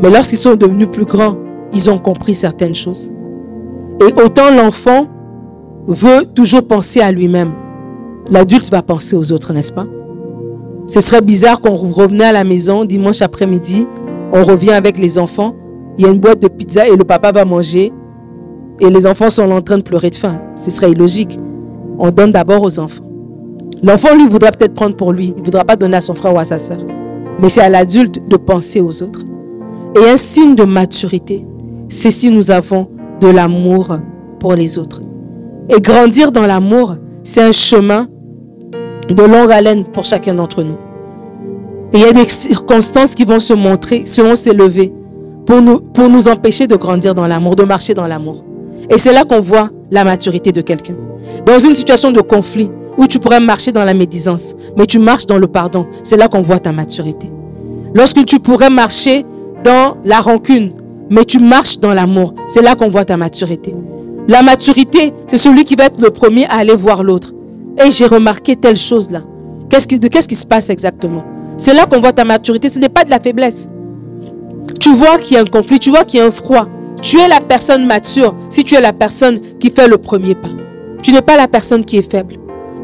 Mais 0.02 0.10
lorsqu'ils 0.10 0.38
sont 0.38 0.54
devenus 0.54 0.88
plus 0.90 1.04
grands, 1.04 1.36
ils 1.72 1.90
ont 1.90 1.98
compris 1.98 2.34
certaines 2.34 2.74
choses. 2.74 3.10
Et 4.00 4.20
autant 4.20 4.50
l'enfant 4.50 5.08
veut 5.86 6.24
toujours 6.34 6.66
penser 6.66 7.00
à 7.00 7.12
lui-même, 7.12 7.52
l'adulte 8.30 8.70
va 8.70 8.82
penser 8.82 9.16
aux 9.16 9.32
autres, 9.32 9.52
n'est-ce 9.52 9.72
pas? 9.72 9.86
Ce 10.86 11.00
serait 11.00 11.20
bizarre 11.20 11.58
qu'on 11.58 11.76
revenait 11.76 12.24
à 12.24 12.32
la 12.32 12.44
maison 12.44 12.84
dimanche 12.84 13.22
après-midi, 13.22 13.86
on 14.32 14.42
revient 14.42 14.72
avec 14.72 14.98
les 14.98 15.18
enfants, 15.18 15.54
il 15.98 16.04
y 16.04 16.08
a 16.08 16.12
une 16.12 16.20
boîte 16.20 16.40
de 16.40 16.48
pizza 16.48 16.88
et 16.88 16.96
le 16.96 17.04
papa 17.04 17.32
va 17.32 17.44
manger 17.44 17.92
et 18.80 18.90
les 18.90 19.06
enfants 19.06 19.30
sont 19.30 19.50
en 19.50 19.60
train 19.60 19.78
de 19.78 19.82
pleurer 19.82 20.10
de 20.10 20.14
faim. 20.14 20.40
Ce 20.56 20.70
serait 20.70 20.90
illogique. 20.90 21.36
On 21.98 22.10
donne 22.10 22.32
d'abord 22.32 22.62
aux 22.62 22.78
enfants. 22.78 23.04
L'enfant, 23.82 24.14
lui, 24.14 24.26
voudra 24.26 24.50
peut-être 24.50 24.74
prendre 24.74 24.96
pour 24.96 25.12
lui. 25.12 25.32
Il 25.36 25.40
ne 25.40 25.44
voudra 25.44 25.64
pas 25.64 25.76
donner 25.76 25.96
à 25.96 26.00
son 26.00 26.14
frère 26.14 26.34
ou 26.34 26.38
à 26.38 26.44
sa 26.44 26.58
soeur. 26.58 26.78
Mais 27.40 27.48
c'est 27.48 27.60
à 27.60 27.68
l'adulte 27.68 28.26
de 28.28 28.36
penser 28.36 28.80
aux 28.80 29.02
autres. 29.02 29.24
Et 29.96 30.08
un 30.08 30.16
signe 30.16 30.54
de 30.54 30.64
maturité, 30.64 31.44
c'est 31.88 32.10
si 32.10 32.30
nous 32.30 32.50
avons 32.50 32.88
de 33.20 33.28
l'amour 33.28 33.98
pour 34.38 34.54
les 34.54 34.78
autres. 34.78 35.02
Et 35.68 35.80
grandir 35.80 36.32
dans 36.32 36.46
l'amour, 36.46 36.96
c'est 37.22 37.42
un 37.42 37.52
chemin 37.52 38.08
de 39.08 39.22
longue 39.22 39.50
haleine 39.52 39.84
pour 39.84 40.04
chacun 40.04 40.34
d'entre 40.34 40.62
nous. 40.62 40.76
Et 41.92 41.98
il 41.98 42.00
y 42.00 42.04
a 42.04 42.12
des 42.12 42.28
circonstances 42.28 43.14
qui 43.14 43.24
vont 43.24 43.40
se 43.40 43.52
montrer, 43.52 44.04
vont 44.18 44.36
s'élever 44.36 44.92
pour 45.44 45.60
nous, 45.60 45.80
pour 45.80 46.08
nous 46.08 46.28
empêcher 46.28 46.66
de 46.66 46.76
grandir 46.76 47.14
dans 47.14 47.26
l'amour, 47.26 47.56
de 47.56 47.64
marcher 47.64 47.94
dans 47.94 48.06
l'amour. 48.06 48.44
Et 48.90 48.98
c'est 48.98 49.12
là 49.12 49.24
qu'on 49.24 49.40
voit 49.40 49.70
la 49.90 50.04
maturité 50.04 50.52
de 50.52 50.60
quelqu'un. 50.60 50.94
Dans 51.46 51.58
une 51.58 51.74
situation 51.74 52.10
de 52.10 52.20
conflit 52.20 52.70
où 52.98 53.06
tu 53.06 53.18
pourrais 53.20 53.40
marcher 53.40 53.72
dans 53.72 53.84
la 53.84 53.94
médisance, 53.94 54.54
mais 54.76 54.84
tu 54.84 54.98
marches 54.98 55.26
dans 55.26 55.38
le 55.38 55.46
pardon, 55.46 55.86
c'est 56.02 56.16
là 56.16 56.28
qu'on 56.28 56.42
voit 56.42 56.58
ta 56.58 56.72
maturité. 56.72 57.30
Lorsque 57.94 58.24
tu 58.24 58.40
pourrais 58.40 58.70
marcher 58.70 59.24
dans 59.64 59.96
la 60.04 60.20
rancune, 60.20 60.72
mais 61.08 61.24
tu 61.24 61.38
marches 61.38 61.78
dans 61.78 61.94
l'amour, 61.94 62.34
c'est 62.46 62.62
là 62.62 62.74
qu'on 62.74 62.88
voit 62.88 63.04
ta 63.04 63.16
maturité. 63.16 63.74
La 64.28 64.42
maturité, 64.42 65.12
c'est 65.26 65.36
celui 65.36 65.64
qui 65.64 65.76
va 65.76 65.86
être 65.86 66.00
le 66.00 66.10
premier 66.10 66.46
à 66.46 66.56
aller 66.56 66.74
voir 66.74 67.02
l'autre. 67.02 67.32
Et 67.84 67.90
j'ai 67.90 68.06
remarqué 68.06 68.56
telle 68.56 68.76
chose 68.76 69.10
là. 69.10 69.22
Qu'est-ce 69.68 69.86
qui, 69.86 69.98
qu'est-ce 70.00 70.28
qui 70.28 70.34
se 70.34 70.46
passe 70.46 70.68
exactement? 70.68 71.24
C'est 71.56 71.74
là 71.74 71.86
qu'on 71.86 72.00
voit 72.00 72.12
ta 72.12 72.24
maturité. 72.24 72.68
Ce 72.68 72.78
n'est 72.78 72.88
pas 72.88 73.04
de 73.04 73.10
la 73.10 73.20
faiblesse. 73.20 73.68
Tu 74.80 74.92
vois 74.92 75.18
qu'il 75.18 75.34
y 75.34 75.36
a 75.36 75.40
un 75.40 75.44
conflit, 75.44 75.78
tu 75.78 75.90
vois 75.90 76.04
qu'il 76.04 76.20
y 76.20 76.22
a 76.22 76.26
un 76.26 76.30
froid. 76.30 76.66
Tu 77.02 77.18
es 77.18 77.28
la 77.28 77.40
personne 77.40 77.86
mature 77.86 78.34
si 78.50 78.62
tu 78.64 78.74
es 78.74 78.80
la 78.80 78.92
personne 78.92 79.38
qui 79.58 79.70
fait 79.70 79.88
le 79.88 79.98
premier 79.98 80.34
pas. 80.34 80.48
Tu 81.02 81.12
n'es 81.12 81.22
pas 81.22 81.36
la 81.36 81.48
personne 81.48 81.84
qui 81.84 81.96
est 81.96 82.10
faible. 82.10 82.36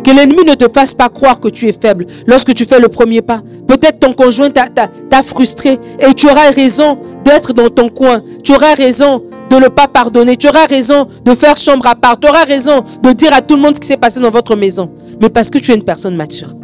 Que 0.03 0.11
l'ennemi 0.11 0.45
ne 0.47 0.55
te 0.55 0.69
fasse 0.69 0.95
pas 0.95 1.09
croire 1.09 1.41
que 1.41 1.49
tu 1.49 1.69
es 1.69 1.73
faible 1.73 2.07
lorsque 2.27 2.55
tu 2.55 2.65
fais 2.65 2.81
le 2.81 2.89
premier 2.89 3.21
pas. 3.23 3.43
Peut-être 3.67 4.01
ton 4.01 4.13
conjoint 4.13 4.51
t'a 4.51 5.23
frustré 5.23 5.79
et 5.99 6.15
tu 6.15 6.27
auras 6.27 6.51
raison 6.51 6.99
d'être 7.25 7.53
dans 7.53 7.69
ton 7.69 7.89
coin. 7.89 8.23
Tu 8.43 8.53
auras 8.55 8.75
raison 8.75 9.23
de 9.51 9.57
ne 9.57 9.69
pas 9.69 9.89
pardonner. 9.89 10.37
Tu 10.37 10.49
auras 10.49 10.67
raison 10.67 11.09
de 11.25 11.35
faire 11.35 11.57
chambre 11.57 11.87
à 11.87 11.95
part. 11.95 12.19
Tu 12.19 12.29
auras 12.29 12.45
raison 12.45 12.85
de 13.03 13.13
dire 13.13 13.35
à 13.35 13.43
tout 13.43 13.57
le 13.57 13.63
monde 13.63 13.75
ce 13.75 13.81
qui 13.81 13.89
s'est 13.89 13.97
passé 13.97 14.21
dans 14.21 14.31
votre 14.31 14.57
maison. 14.57 14.91
Mais 15.21 15.29
parce 15.29 15.51
que 15.51 15.59
tu 15.59 15.73
es 15.73 15.75
une 15.75 15.85
personne 15.85 16.17
mature. 16.17 16.55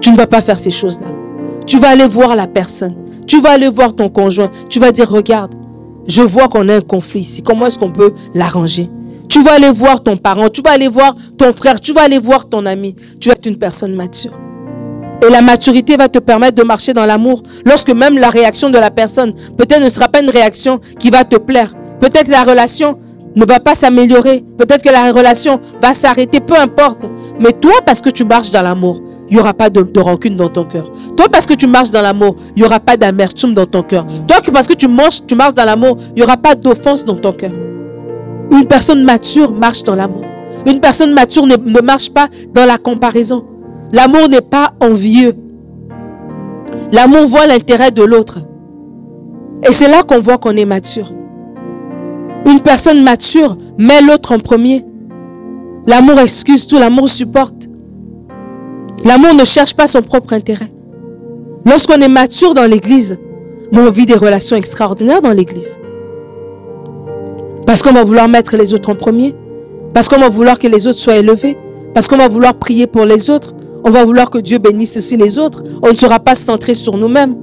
Tu 0.00 0.12
ne 0.12 0.16
vas 0.16 0.26
pas 0.26 0.42
faire 0.42 0.58
ces 0.58 0.70
choses-là. 0.70 1.06
Tu 1.66 1.78
vas 1.78 1.88
aller 1.88 2.06
voir 2.06 2.36
la 2.36 2.46
personne. 2.46 2.94
Tu 3.26 3.40
vas 3.40 3.50
aller 3.50 3.68
voir 3.68 3.94
ton 3.94 4.08
conjoint. 4.08 4.50
Tu 4.68 4.78
vas 4.78 4.92
dire, 4.92 5.10
regarde, 5.10 5.54
je 6.08 6.22
vois 6.22 6.48
qu'on 6.48 6.68
a 6.68 6.76
un 6.76 6.80
conflit 6.80 7.20
ici. 7.20 7.42
Comment 7.42 7.66
est-ce 7.66 7.78
qu'on 7.78 7.92
peut 7.92 8.12
l'arranger? 8.34 8.90
Tu 9.28 9.42
vas 9.42 9.52
aller 9.52 9.70
voir 9.70 10.02
ton 10.02 10.16
parent, 10.16 10.48
tu 10.48 10.62
vas 10.62 10.70
aller 10.70 10.88
voir 10.88 11.14
ton 11.36 11.52
frère, 11.52 11.80
tu 11.80 11.92
vas 11.92 12.02
aller 12.02 12.18
voir 12.18 12.48
ton 12.48 12.64
ami. 12.64 12.96
Tu 13.20 13.28
es 13.28 13.34
une 13.44 13.58
personne 13.58 13.94
mature. 13.94 14.32
Et 15.22 15.30
la 15.30 15.42
maturité 15.42 15.96
va 15.96 16.08
te 16.08 16.18
permettre 16.18 16.54
de 16.54 16.66
marcher 16.66 16.94
dans 16.94 17.04
l'amour 17.04 17.42
lorsque 17.66 17.90
même 17.90 18.16
la 18.18 18.30
réaction 18.30 18.70
de 18.70 18.78
la 18.78 18.90
personne 18.90 19.34
peut-être 19.56 19.82
ne 19.82 19.88
sera 19.88 20.08
pas 20.08 20.20
une 20.20 20.30
réaction 20.30 20.80
qui 20.98 21.10
va 21.10 21.24
te 21.24 21.36
plaire. 21.36 21.74
Peut-être 22.00 22.28
la 22.28 22.44
relation 22.44 22.98
ne 23.36 23.44
va 23.44 23.60
pas 23.60 23.74
s'améliorer. 23.74 24.44
Peut-être 24.56 24.82
que 24.82 24.90
la 24.90 25.12
relation 25.12 25.60
va 25.82 25.92
s'arrêter, 25.92 26.40
peu 26.40 26.56
importe. 26.56 27.04
Mais 27.38 27.52
toi, 27.52 27.74
parce 27.84 28.00
que 28.00 28.10
tu 28.10 28.24
marches 28.24 28.50
dans 28.50 28.62
l'amour, 28.62 29.00
il 29.30 29.34
n'y 29.34 29.40
aura 29.40 29.52
pas 29.54 29.70
de, 29.70 30.00
rancune 30.00 30.36
dans 30.36 30.48
ton 30.48 30.64
cœur. 30.64 30.90
Toi, 31.16 31.26
parce 31.30 31.46
que 31.46 31.54
tu 31.54 31.66
marches 31.66 31.90
dans 31.90 32.02
l'amour, 32.02 32.36
il 32.56 32.62
n'y 32.62 32.66
aura 32.66 32.80
pas 32.80 32.96
d'amertume 32.96 33.54
dans 33.54 33.66
ton 33.66 33.82
cœur. 33.82 34.06
Toi, 34.26 34.38
parce 34.52 34.66
que 34.66 34.74
tu, 34.74 34.86
tu 35.26 35.34
marches 35.34 35.54
dans 35.54 35.64
l'amour, 35.64 35.98
il 36.10 36.14
n'y 36.16 36.22
aura 36.22 36.36
pas 36.36 36.54
d'offense 36.54 37.04
dans 37.04 37.16
ton 37.16 37.32
cœur. 37.32 37.52
Une 38.50 38.66
personne 38.66 39.04
mature 39.04 39.52
marche 39.52 39.82
dans 39.82 39.94
l'amour. 39.94 40.22
Une 40.66 40.80
personne 40.80 41.12
mature 41.12 41.46
ne 41.46 41.80
marche 41.80 42.10
pas 42.10 42.28
dans 42.54 42.64
la 42.64 42.78
comparaison. 42.78 43.44
L'amour 43.92 44.28
n'est 44.28 44.40
pas 44.40 44.72
envieux. 44.80 45.34
L'amour 46.92 47.26
voit 47.26 47.46
l'intérêt 47.46 47.90
de 47.90 48.02
l'autre. 48.02 48.38
Et 49.62 49.72
c'est 49.72 49.88
là 49.88 50.02
qu'on 50.02 50.20
voit 50.20 50.38
qu'on 50.38 50.56
est 50.56 50.64
mature. 50.64 51.12
Une 52.46 52.60
personne 52.60 53.02
mature 53.02 53.56
met 53.76 54.00
l'autre 54.00 54.32
en 54.32 54.38
premier. 54.38 54.84
L'amour 55.86 56.18
excuse 56.20 56.66
tout, 56.66 56.78
l'amour 56.78 57.08
supporte. 57.08 57.67
L'amour 59.04 59.34
ne 59.34 59.44
cherche 59.44 59.74
pas 59.74 59.86
son 59.86 60.02
propre 60.02 60.32
intérêt. 60.32 60.70
Lorsqu'on 61.64 62.00
est 62.00 62.08
mature 62.08 62.54
dans 62.54 62.64
l'église, 62.64 63.18
on 63.72 63.90
vit 63.90 64.06
des 64.06 64.14
relations 64.14 64.56
extraordinaires 64.56 65.22
dans 65.22 65.32
l'église. 65.32 65.78
Parce 67.66 67.82
qu'on 67.82 67.92
va 67.92 68.02
vouloir 68.02 68.28
mettre 68.28 68.56
les 68.56 68.72
autres 68.74 68.90
en 68.90 68.94
premier. 68.94 69.34
Parce 69.92 70.08
qu'on 70.08 70.18
va 70.18 70.28
vouloir 70.28 70.58
que 70.58 70.66
les 70.66 70.86
autres 70.86 70.98
soient 70.98 71.16
élevés. 71.16 71.56
Parce 71.94 72.08
qu'on 72.08 72.16
va 72.16 72.28
vouloir 72.28 72.54
prier 72.54 72.86
pour 72.86 73.04
les 73.04 73.30
autres. 73.30 73.54
On 73.84 73.90
va 73.90 74.04
vouloir 74.04 74.30
que 74.30 74.38
Dieu 74.38 74.58
bénisse 74.58 74.96
aussi 74.96 75.16
les 75.16 75.38
autres. 75.38 75.62
On 75.82 75.90
ne 75.90 75.96
sera 75.96 76.18
pas 76.18 76.34
centré 76.34 76.74
sur 76.74 76.96
nous-mêmes. 76.96 77.36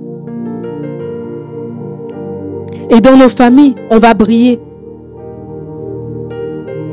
Et 2.90 3.02
dans 3.02 3.18
nos 3.18 3.30
familles, 3.30 3.76
on 3.92 4.00
va 4.00 4.14
briller. 4.14 4.60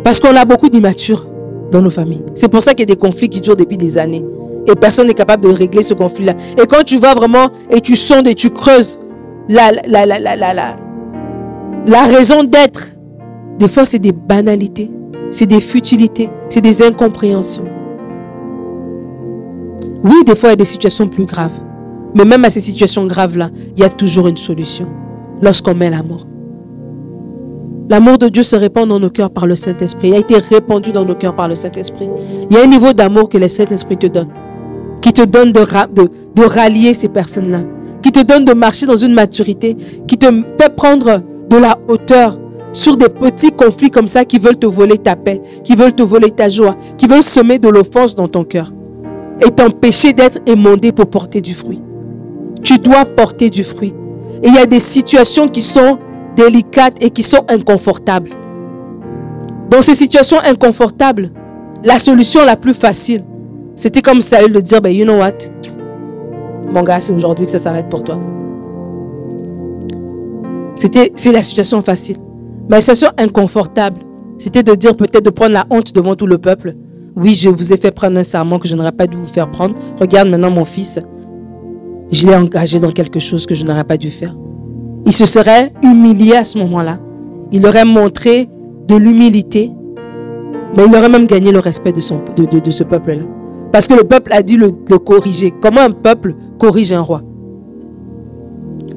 Parce 0.04 0.20
qu'on 0.20 0.36
a 0.36 0.44
beaucoup 0.44 0.68
d'immatures 0.68 1.26
dans 1.70 1.80
nos 1.80 1.90
familles. 1.90 2.24
C'est 2.34 2.48
pour 2.48 2.62
ça 2.62 2.72
qu'il 2.72 2.80
y 2.80 2.92
a 2.92 2.94
des 2.94 2.98
conflits 2.98 3.28
qui 3.28 3.40
durent 3.40 3.56
depuis 3.56 3.76
des 3.76 3.98
années. 3.98 4.24
Et 4.66 4.74
personne 4.76 5.08
n'est 5.08 5.14
capable 5.14 5.42
de 5.44 5.48
régler 5.48 5.82
ce 5.82 5.94
conflit-là. 5.94 6.34
Et 6.56 6.66
quand 6.66 6.84
tu 6.84 6.98
vas 6.98 7.14
vraiment 7.14 7.50
et 7.70 7.80
tu 7.80 7.96
sondes 7.96 8.26
et 8.28 8.34
tu 8.34 8.50
creuses 8.50 9.00
la, 9.48 9.72
la, 9.86 10.06
la, 10.06 10.18
la, 10.20 10.36
la, 10.36 10.54
la, 10.54 10.76
la 11.86 12.02
raison 12.04 12.44
d'être, 12.44 12.88
des 13.58 13.68
fois 13.68 13.84
c'est 13.84 13.98
des 13.98 14.12
banalités, 14.12 14.90
c'est 15.30 15.46
des 15.46 15.60
futilités, 15.60 16.30
c'est 16.48 16.60
des 16.60 16.82
incompréhensions. 16.82 17.64
Oui, 20.04 20.24
des 20.24 20.36
fois 20.36 20.50
il 20.50 20.52
y 20.52 20.54
a 20.54 20.56
des 20.56 20.64
situations 20.64 21.08
plus 21.08 21.24
graves. 21.26 21.58
Mais 22.14 22.24
même 22.24 22.44
à 22.44 22.50
ces 22.50 22.60
situations 22.60 23.06
graves-là, 23.06 23.50
il 23.74 23.82
y 23.82 23.84
a 23.86 23.88
toujours 23.88 24.28
une 24.28 24.36
solution 24.36 24.86
lorsqu'on 25.40 25.74
met 25.74 25.90
l'amour. 25.90 26.26
L'amour 27.88 28.18
de 28.18 28.28
Dieu 28.28 28.42
se 28.42 28.54
répand 28.54 28.88
dans 28.88 29.00
nos 29.00 29.10
cœurs 29.10 29.30
par 29.30 29.46
le 29.46 29.56
Saint-Esprit. 29.56 30.08
Il 30.08 30.14
a 30.14 30.18
été 30.18 30.36
répandu 30.36 30.92
dans 30.92 31.04
nos 31.04 31.14
cœurs 31.14 31.34
par 31.34 31.48
le 31.48 31.54
Saint-Esprit. 31.54 32.08
Il 32.48 32.56
y 32.56 32.60
a 32.60 32.62
un 32.62 32.66
niveau 32.66 32.92
d'amour 32.92 33.28
que 33.28 33.38
le 33.38 33.48
Saint-Esprit 33.48 33.96
te 33.96 34.06
donne, 34.06 34.28
qui 35.02 35.12
te 35.12 35.22
donne 35.22 35.52
de, 35.52 36.42
rallier 36.44 36.94
ces 36.94 37.08
personnes-là, 37.08 37.60
qui 38.02 38.12
te 38.12 38.22
donne 38.22 38.44
de 38.46 38.54
marcher 38.54 38.86
dans 38.86 38.96
une 38.96 39.12
maturité, 39.12 39.76
qui 40.08 40.16
te 40.16 40.26
fait 40.58 40.74
prendre 40.74 41.20
de 41.50 41.56
la 41.56 41.78
hauteur 41.88 42.38
sur 42.72 42.96
des 42.96 43.08
petits 43.10 43.52
conflits 43.52 43.90
comme 43.90 44.06
ça 44.06 44.24
qui 44.24 44.38
veulent 44.38 44.58
te 44.58 44.66
voler 44.66 44.96
ta 44.96 45.16
paix, 45.16 45.42
qui 45.62 45.76
veulent 45.76 45.94
te 45.94 46.02
voler 46.02 46.30
ta 46.30 46.48
joie, 46.48 46.76
qui 46.96 47.06
veulent 47.06 47.22
semer 47.22 47.58
de 47.58 47.68
l'offense 47.68 48.14
dans 48.14 48.28
ton 48.28 48.44
cœur 48.44 48.72
et 49.44 49.50
t'empêcher 49.50 50.12
d'être 50.12 50.38
émondé 50.46 50.92
pour 50.92 51.10
porter 51.10 51.40
du 51.40 51.52
fruit. 51.52 51.82
Tu 52.62 52.78
dois 52.78 53.04
porter 53.04 53.50
du 53.50 53.64
fruit. 53.64 53.92
Et 54.42 54.48
il 54.48 54.54
y 54.54 54.58
a 54.58 54.66
des 54.66 54.80
situations 54.80 55.48
qui 55.48 55.62
sont 55.62 55.98
délicates 56.36 56.96
et 57.00 57.10
qui 57.10 57.22
sont 57.22 57.44
inconfortables. 57.48 58.30
Dans 59.70 59.82
ces 59.82 59.94
situations 59.94 60.38
inconfortables, 60.44 61.30
la 61.82 61.98
solution 61.98 62.44
la 62.44 62.56
plus 62.56 62.74
facile, 62.74 63.24
c'était 63.82 64.00
comme 64.00 64.20
Saül 64.20 64.52
de 64.52 64.60
dire, 64.60 64.80
ben, 64.80 64.90
you 64.90 65.04
know 65.04 65.16
what? 65.16 65.32
Mon 66.72 66.84
gars, 66.84 67.00
c'est 67.00 67.12
aujourd'hui 67.12 67.46
que 67.46 67.50
ça 67.50 67.58
s'arrête 67.58 67.88
pour 67.88 68.04
toi. 68.04 68.16
C'était, 70.76 71.10
c'est 71.16 71.32
la 71.32 71.42
situation 71.42 71.82
facile. 71.82 72.18
Mais 72.70 72.76
la 72.76 72.80
situation 72.80 73.08
inconfortable, 73.18 73.98
c'était 74.38 74.62
de 74.62 74.76
dire 74.76 74.94
peut-être 74.96 75.24
de 75.24 75.30
prendre 75.30 75.50
la 75.50 75.66
honte 75.68 75.92
devant 75.92 76.14
tout 76.14 76.28
le 76.28 76.38
peuple. 76.38 76.76
Oui, 77.16 77.34
je 77.34 77.48
vous 77.48 77.72
ai 77.72 77.76
fait 77.76 77.90
prendre 77.90 78.16
un 78.20 78.22
serment 78.22 78.60
que 78.60 78.68
je 78.68 78.76
n'aurais 78.76 78.92
pas 78.92 79.08
dû 79.08 79.16
vous 79.16 79.26
faire 79.26 79.50
prendre. 79.50 79.74
Regarde 79.98 80.28
maintenant 80.28 80.52
mon 80.52 80.64
fils. 80.64 81.00
Je 82.12 82.28
l'ai 82.28 82.36
engagé 82.36 82.78
dans 82.78 82.92
quelque 82.92 83.18
chose 83.18 83.46
que 83.46 83.54
je 83.56 83.64
n'aurais 83.64 83.82
pas 83.82 83.96
dû 83.96 84.10
faire. 84.10 84.36
Il 85.06 85.12
se 85.12 85.26
serait 85.26 85.72
humilié 85.82 86.36
à 86.36 86.44
ce 86.44 86.56
moment-là. 86.58 87.00
Il 87.50 87.66
aurait 87.66 87.84
montré 87.84 88.48
de 88.86 88.94
l'humilité, 88.94 89.72
mais 90.76 90.84
il 90.86 90.94
aurait 90.96 91.08
même 91.08 91.26
gagné 91.26 91.50
le 91.50 91.58
respect 91.58 91.90
de, 91.90 92.00
ce 92.00 92.84
peuple-là. 92.84 93.41
Parce 93.72 93.88
que 93.88 93.94
le 93.94 94.04
peuple 94.04 94.32
a 94.32 94.42
dit 94.42 94.56
le, 94.56 94.70
corriger. 94.70 95.52
Comment 95.60 95.80
un 95.80 95.90
peuple 95.90 96.34
corrige 96.58 96.92
un 96.92 97.00
roi? 97.00 97.22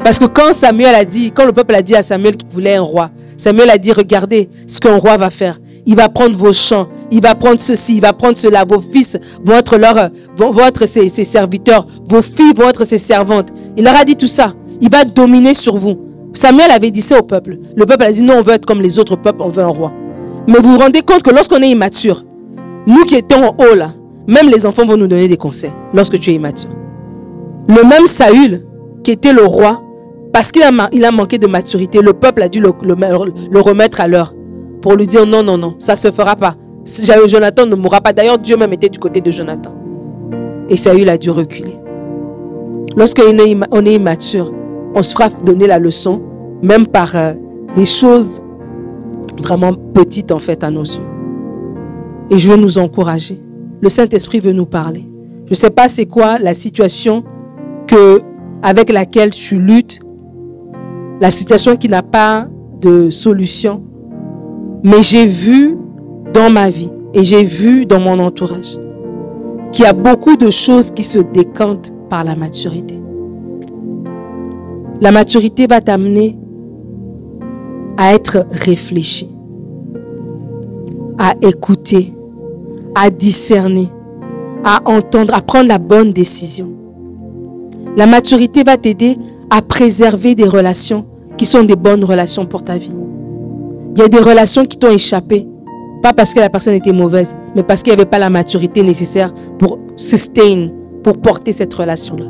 Parce 0.04 0.20
que 0.20 0.26
quand 0.26 0.52
Samuel 0.52 0.94
a 0.94 1.06
dit, 1.06 1.32
quand 1.32 1.46
le 1.46 1.54
peuple 1.54 1.74
a 1.76 1.82
dit 1.82 1.96
à 1.96 2.02
Samuel 2.02 2.36
qu'il 2.36 2.50
voulait 2.50 2.76
un 2.76 2.82
roi, 2.82 3.10
Samuel 3.38 3.70
a 3.70 3.78
dit, 3.78 3.94
regardez 3.94 4.50
ce 4.68 4.80
qu'un 4.80 4.98
roi 4.98 5.16
va 5.16 5.30
faire. 5.30 5.60
Il 5.86 5.96
va 5.96 6.10
prendre 6.10 6.36
vos 6.36 6.52
champs, 6.52 6.88
il 7.12 7.22
va 7.22 7.36
prendre 7.36 7.60
ceci, 7.60 7.96
il 7.96 8.02
va 8.02 8.12
prendre 8.12 8.36
cela. 8.36 8.66
Vos 8.68 8.82
fils 8.82 9.18
vont 9.44 9.56
être, 9.56 9.78
leur, 9.78 10.10
vont 10.36 10.66
être 10.66 10.86
ses, 10.88 11.10
ses 11.10 11.24
serviteurs, 11.24 11.88
vos 12.10 12.22
filles 12.22 12.54
vont 12.56 12.68
être 12.68 12.84
ses 12.84 12.98
servantes. 12.98 13.50
Il 13.78 13.84
leur 13.84 13.96
a 13.96 14.04
dit 14.04 14.16
tout 14.16 14.28
ça. 14.28 14.54
Il 14.82 14.90
va 14.90 15.06
dominer 15.06 15.54
sur 15.54 15.78
vous. 15.78 15.98
Samuel 16.34 16.72
avait 16.72 16.92
dit 16.92 17.02
ça 17.02 17.20
au 17.20 17.24
peuple. 17.24 17.60
Le 17.76 17.86
peuple 17.86 18.04
a 18.04 18.12
dit 18.12 18.24
non, 18.24 18.36
on 18.40 18.42
veut 18.42 18.54
être 18.54 18.66
comme 18.66 18.82
les 18.82 19.00
autres 19.00 19.16
peuples, 19.16 19.42
on 19.42 19.50
veut 19.50 19.64
un 19.64 19.68
roi. 19.68 19.92
Mais 20.48 20.60
vous 20.60 20.74
vous 20.74 20.80
rendez 20.80 21.02
compte 21.02 21.24
que 21.24 21.30
lorsqu'on 21.30 21.60
est 21.60 21.70
immature, 21.70 22.24
nous 22.88 23.06
qui 23.06 23.16
étions 23.16 23.44
en 23.44 23.56
haut 23.58 23.76
là, 23.76 23.94
même 24.28 24.50
les 24.50 24.66
enfants 24.66 24.86
vont 24.86 24.98
nous 24.98 25.08
donner 25.08 25.28
des 25.28 25.38
conseils 25.38 25.72
lorsque 25.94 26.20
tu 26.20 26.32
es 26.32 26.34
immature. 26.34 26.70
Le 27.68 27.88
même 27.88 28.06
Saül, 28.06 28.66
qui 29.04 29.12
était 29.12 29.34
le 29.34 29.44
roi, 29.44 29.82
parce 30.34 30.52
qu'il 30.52 30.64
a, 30.64 31.12
manqué 31.12 31.38
de 31.38 31.48
maturité, 31.48 32.02
le 32.02 32.14
peuple 32.14 32.44
a 32.44 32.50
dû 32.50 32.60
le, 32.60 32.70
remettre 33.62 34.02
à 34.02 34.08
l'heure 34.08 34.36
pour 34.82 34.96
lui 34.96 35.08
dire 35.08 35.26
non, 35.26 35.44
non, 35.44 35.58
non, 35.58 35.76
ça 35.80 35.94
ne 35.94 35.98
se 35.98 36.12
fera 36.12 36.36
pas. 36.36 36.56
Jonathan 37.28 37.66
ne 37.66 37.76
mourra 37.76 38.02
pas. 38.02 38.14
D'ailleurs, 38.14 38.38
Dieu 38.38 38.58
même 38.58 38.74
était 38.74 38.90
du 38.90 39.00
côté 39.00 39.22
de 39.22 39.32
Jonathan. 39.32 39.74
Et 40.70 40.76
Saül 40.76 41.10
a 41.10 41.18
dû 41.18 41.32
reculer. 41.32 41.78
Lorsqu'on 42.98 43.38
est 43.38 43.94
immature, 43.94 44.52
on 44.94 45.04
se 45.04 45.14
fera 45.14 45.30
donner 45.30 45.68
la 45.68 45.80
leçon, 45.80 46.22
même 46.62 46.88
par 46.88 47.16
euh, 47.16 47.34
des 47.76 47.86
choses 47.86 48.42
vraiment 49.42 49.74
petites 49.74 50.32
en 50.32 50.40
fait 50.40 50.64
à 50.64 50.72
nos 50.72 50.84
yeux. 50.84 51.02
Et 52.30 52.38
je 52.38 52.52
veux 52.52 52.58
nous 52.58 52.78
encourager. 52.78 53.40
Le 53.82 53.90
Saint-Esprit 53.90 54.40
veut 54.40 54.52
nous 54.52 54.66
parler. 54.66 55.06
Je 55.46 55.52
ne 55.52 55.56
sais 55.56 55.70
pas 55.70 55.88
c'est 55.88 56.06
quoi 56.06 56.40
la 56.40 56.54
situation 56.54 57.24
que, 57.88 58.22
avec 58.64 58.92
laquelle 58.92 59.32
tu 59.32 59.60
luttes, 59.60 60.00
la 61.22 61.32
situation 61.32 61.76
qui 61.76 61.88
n'a 61.88 62.02
pas 62.02 62.48
de 62.82 63.10
solution. 63.10 63.84
Mais 64.84 65.02
j'ai 65.02 65.26
vu 65.26 65.78
dans 66.34 66.50
ma 66.50 66.70
vie 66.70 66.90
et 67.14 67.24
j'ai 67.24 67.44
vu 67.44 67.86
dans 67.86 68.00
mon 68.00 68.20
entourage 68.20 68.78
qu'il 69.72 69.86
y 69.86 69.88
a 69.88 69.94
beaucoup 69.94 70.38
de 70.38 70.50
choses 70.50 70.92
qui 70.92 71.04
se 71.04 71.20
décantent 71.20 71.94
par 72.10 72.24
la 72.24 72.36
maturité. 72.36 73.00
La 75.02 75.12
maturité 75.12 75.68
va 75.68 75.82
t'amener 75.82 76.38
à 77.98 78.14
être 78.14 78.46
réfléchi, 78.52 79.30
à 81.18 81.36
écouter, 81.42 82.15
à 82.96 83.10
discerner, 83.10 83.90
à 84.64 84.82
entendre, 84.90 85.34
à 85.34 85.42
prendre 85.42 85.68
la 85.68 85.78
bonne 85.78 86.14
décision. 86.14 86.72
La 87.98 88.08
maturité 88.08 88.64
va 88.64 88.78
t'aider 88.78 89.18
à 89.50 89.62
préserver 89.62 90.34
des 90.34 90.48
relations 90.48 91.06
qui 91.38 91.46
sont 91.46 91.64
des 91.64 91.76
bonnes 91.76 92.04
relations 92.04 92.46
pour 92.46 92.64
ta 92.64 92.78
vie. 92.78 92.94
Il 93.96 94.00
y 94.00 94.04
a 94.04 94.08
des 94.08 94.20
relations 94.20 94.66
qui 94.66 94.78
t'ont 94.78 94.92
échappé, 94.92 95.46
pas 96.02 96.14
parce 96.14 96.34
que 96.34 96.40
la 96.40 96.50
personne 96.50 96.74
était 96.74 96.92
mauvaise, 96.92 97.36
mais 97.56 97.64
parce 97.64 97.84
qu'il 97.84 97.94
n'y 97.94 98.00
avait 98.00 98.10
pas 98.10 98.20
la 98.20 98.30
maturité 98.30 98.84
nécessaire 98.84 99.34
pour 99.60 99.80
sustain, 99.96 100.70
pour 101.04 101.18
porter 101.18 101.52
cette 101.52 101.74
relation-là. 101.74 102.26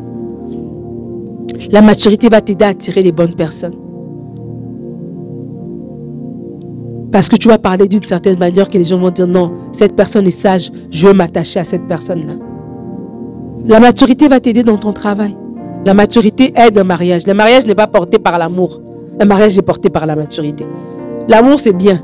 La 1.72 1.82
maturité 1.82 2.30
va 2.30 2.42
t'aider 2.42 2.66
à 2.66 2.70
attirer 2.70 3.02
les 3.02 3.12
bonnes 3.12 3.36
personnes. 3.36 3.76
Parce 7.16 7.30
que 7.30 7.38
tu 7.38 7.48
vas 7.48 7.58
parler 7.58 7.88
d'une 7.88 8.04
certaine 8.04 8.38
manière 8.38 8.68
que 8.68 8.78
les 8.78 8.84
gens 8.84 8.98
vont 8.98 9.10
dire 9.10 9.26
non, 9.26 9.54
cette 9.72 9.96
personne 9.96 10.28
est 10.28 10.32
sage, 10.32 10.70
je 10.92 11.08
veux 11.08 11.14
m'attacher 11.14 11.62
à 11.62 11.64
cette 11.64 11.88
personne-là. 11.88 12.34
La 13.64 13.80
maturité 13.80 14.28
va 14.28 14.42
t'aider 14.42 14.64
dans 14.64 14.76
ton 14.76 14.92
travail. 14.92 15.34
La 15.86 15.94
maturité 15.94 16.52
aide 16.58 16.78
un 16.78 16.84
mariage. 16.84 17.26
Le 17.26 17.34
mariage 17.34 17.66
n'est 17.66 17.74
pas 17.74 17.88
porté 17.88 18.20
par 18.20 18.38
l'amour. 18.38 18.82
Un 19.18 19.24
mariage 19.24 19.58
est 19.58 19.62
porté 19.62 19.90
par 19.90 20.06
la 20.06 20.18
maturité. 20.18 20.68
L'amour, 21.30 21.62
c'est 21.62 21.72
bien, 21.72 22.02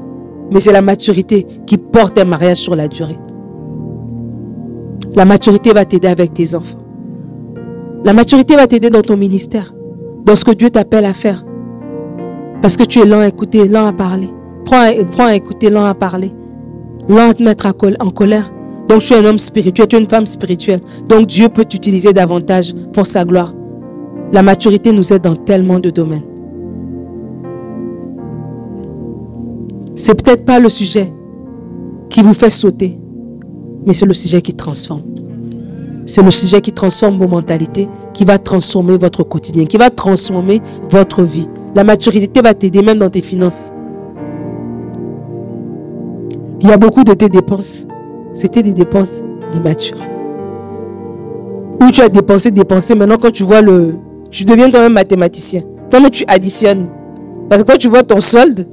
mais 0.50 0.62
c'est 0.62 0.72
la 0.72 0.82
maturité 0.82 1.46
qui 1.68 1.78
porte 1.78 2.18
un 2.18 2.24
mariage 2.24 2.60
sur 2.60 2.78
la 2.78 2.88
durée. 2.88 3.20
La 5.14 5.26
maturité 5.26 5.74
va 5.74 5.84
t'aider 5.84 6.08
avec 6.08 6.34
tes 6.34 6.56
enfants. 6.56 6.80
La 8.06 8.14
maturité 8.14 8.56
va 8.56 8.66
t'aider 8.66 8.90
dans 8.90 9.02
ton 9.02 9.18
ministère, 9.18 9.74
dans 10.24 10.38
ce 10.38 10.46
que 10.46 10.52
Dieu 10.52 10.70
t'appelle 10.70 11.04
à 11.04 11.14
faire. 11.14 11.44
Parce 12.62 12.78
que 12.78 12.84
tu 12.86 13.00
es 13.00 13.06
lent 13.06 13.20
à 13.20 13.28
écouter, 13.28 13.68
lent 13.68 13.88
à 13.88 13.92
parler. 13.92 14.30
Prends 14.72 15.26
à, 15.26 15.36
écouter, 15.36 15.70
lent 15.70 15.84
à 15.84 15.94
parler. 15.94 16.32
Lent 17.10 17.32
à 17.32 17.34
te 17.34 17.44
mettre 17.44 17.68
en 18.00 18.10
colère. 18.10 18.54
Donc 18.88 19.02
tu 19.02 19.12
es 19.12 19.18
un 19.18 19.26
homme 19.26 19.38
spirituel, 19.38 19.86
tu 19.86 19.98
es 19.98 20.00
une 20.00 20.08
femme 20.08 20.26
spirituelle. 20.26 20.80
Donc 21.10 21.28
Dieu 21.28 21.50
peut 21.50 21.66
t'utiliser 21.66 22.14
davantage 22.14 22.74
pour 22.94 23.06
sa 23.06 23.26
gloire. 23.26 23.54
La 24.32 24.42
maturité 24.42 24.94
nous 24.94 25.12
aide 25.12 25.24
dans 25.24 25.36
tellement 25.36 25.80
de 25.80 25.90
domaines. 25.90 26.24
C'est 29.98 30.16
peut-être 30.24 30.46
pas 30.46 30.60
le 30.60 30.70
sujet 30.70 31.12
qui 32.10 32.22
vous 32.22 32.34
fait 32.34 32.50
sauter, 32.50 32.98
mais 33.86 33.92
c'est 33.92 34.06
le 34.06 34.14
sujet 34.14 34.42
qui 34.42 34.54
transforme. 34.54 35.04
C'est 36.06 36.24
le 36.24 36.32
sujet 36.32 36.62
qui 36.62 36.72
transforme 36.72 37.18
vos 37.18 37.28
mentalités, 37.28 37.90
qui 38.14 38.24
va 38.24 38.38
transformer 38.38 38.98
votre 38.98 39.24
quotidien, 39.24 39.66
qui 39.66 39.76
va 39.76 39.90
transformer 39.90 40.62
votre 40.90 41.24
vie. 41.24 41.50
La 41.76 41.84
maturité 41.84 42.42
va 42.42 42.54
t'aider 42.54 42.82
même 42.82 43.00
dans 43.00 43.10
tes 43.10 43.22
finances. 43.22 43.74
Il 46.62 46.70
y 46.70 46.72
a 46.72 46.78
beaucoup 46.78 47.04
de 47.04 47.14
tes 47.14 47.28
dépenses. 47.28 47.88
C'était 48.34 48.62
des 48.62 48.74
dépenses 48.74 49.24
d'immature. 49.52 49.98
Où 51.82 51.90
tu 51.92 52.02
as 52.02 52.10
dépensé, 52.10 52.52
dépensé. 52.52 52.94
Maintenant, 52.94 53.18
quand 53.18 53.32
tu 53.32 53.44
vois 53.44 53.62
le. 53.62 53.96
Tu 54.30 54.46
deviens 54.46 54.70
toi-même 54.70 54.94
mathématicien. 54.94 55.64
Toi, 55.90 56.10
tu 56.12 56.24
additionnes. 56.28 56.88
Parce 57.50 57.64
que 57.64 57.72
quand 57.72 57.78
tu 57.78 57.88
vois 57.88 58.04
ton 58.04 58.20
solde, 58.20 58.68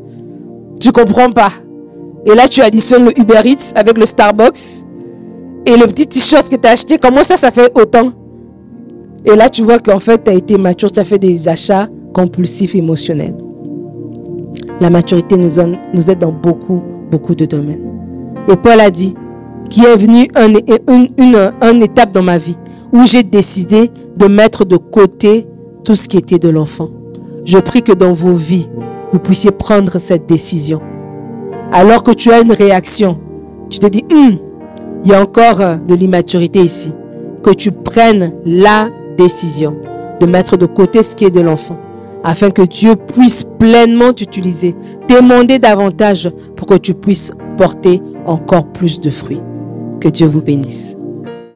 tu 0.81 0.93
comprends 0.93 1.31
pas. 1.31 1.51
Et 2.27 2.35
là, 2.35 2.47
tu 2.47 2.61
additionnes 2.61 3.07
le 3.07 3.19
Uber 3.19 3.41
Eats 3.45 3.73
avec 3.75 3.97
le 3.97 4.05
Starbucks 4.05 4.85
et 5.65 5.77
le 5.77 5.87
petit 5.87 6.07
t-shirt 6.07 6.49
que 6.49 6.57
tu 6.57 6.69
as 6.69 6.73
acheté. 6.73 6.99
Comment 6.99 7.25
ça, 7.25 7.37
ça 7.39 7.51
fait 7.51 7.73
autant? 7.75 8.13
Et 9.25 9.35
là, 9.35 9.49
tu 9.49 9.63
vois 9.63 9.79
qu'en 9.79 9.99
fait, 9.99 10.25
tu 10.25 10.31
as 10.31 10.35
été 10.35 10.59
mature, 10.59 10.93
tu 10.93 11.01
as 11.01 11.05
fait 11.05 11.19
des 11.19 11.49
achats 11.49 11.89
compulsifs 12.13 12.75
émotionnels. 12.75 13.35
La 14.81 14.91
maturité 14.91 15.37
nous, 15.37 15.51
nous 15.95 16.11
aide 16.11 16.19
dans 16.19 16.33
beaucoup, 16.33 16.83
beaucoup 17.11 17.35
de 17.35 17.45
domaines. 17.45 17.93
Et 18.49 18.57
Paul 18.57 18.81
a 18.81 18.91
dit 18.91 19.15
qu'il 19.69 19.85
est 19.85 19.97
venu 19.97 20.29
une, 20.37 20.61
une, 21.19 21.53
une 21.63 21.83
étape 21.83 22.13
dans 22.13 22.23
ma 22.23 22.39
vie 22.39 22.57
où 22.93 23.05
j'ai 23.05 23.23
décidé 23.23 23.91
de 24.17 24.27
mettre 24.27 24.65
de 24.65 24.77
côté 24.77 25.47
tout 25.85 25.95
ce 25.95 26.09
qui 26.09 26.17
était 26.17 26.39
de 26.39 26.49
l'enfant. 26.49 26.89
Je 27.45 27.59
prie 27.59 27.83
que 27.83 27.93
dans 27.93 28.13
vos 28.13 28.33
vies, 28.33 28.69
vous 29.13 29.19
puissiez 29.19 29.51
prendre 29.51 29.99
cette 29.99 30.27
décision. 30.27 30.81
Alors 31.73 32.03
que 32.03 32.13
tu 32.13 32.31
as 32.31 32.41
une 32.41 32.53
réaction, 32.53 33.19
tu 33.69 33.79
te 33.79 33.87
dis, 33.87 34.05
hum, 34.11 34.39
il 35.05 35.11
y 35.11 35.15
a 35.15 35.23
encore 35.23 35.61
euh, 35.61 35.77
de 35.77 35.95
l'immaturité 35.95 36.61
ici. 36.61 36.93
Que 37.43 37.51
tu 37.51 37.71
prennes 37.71 38.33
la 38.45 38.89
décision 39.17 39.77
de 40.21 40.27
mettre 40.27 40.57
de 40.57 40.67
côté 40.67 41.03
ce 41.03 41.15
qui 41.15 41.25
est 41.25 41.31
de 41.31 41.41
l'enfant, 41.41 41.79
afin 42.25 42.51
que 42.51 42.63
Dieu 42.63 42.97
puisse 42.97 43.45
pleinement 43.59 44.13
t'utiliser, 44.13 44.75
demander 45.09 45.59
davantage 45.59 46.31
pour 46.57 46.67
que 46.67 46.75
tu 46.75 46.95
puisses 46.95 47.33
porter 47.57 48.03
encore 48.27 48.67
plus 48.67 49.01
de 49.01 49.11
fruits. 49.11 49.41
Que 50.01 50.09
Dieu 50.09 50.27
vous 50.27 50.43
bénisse. 50.43 50.98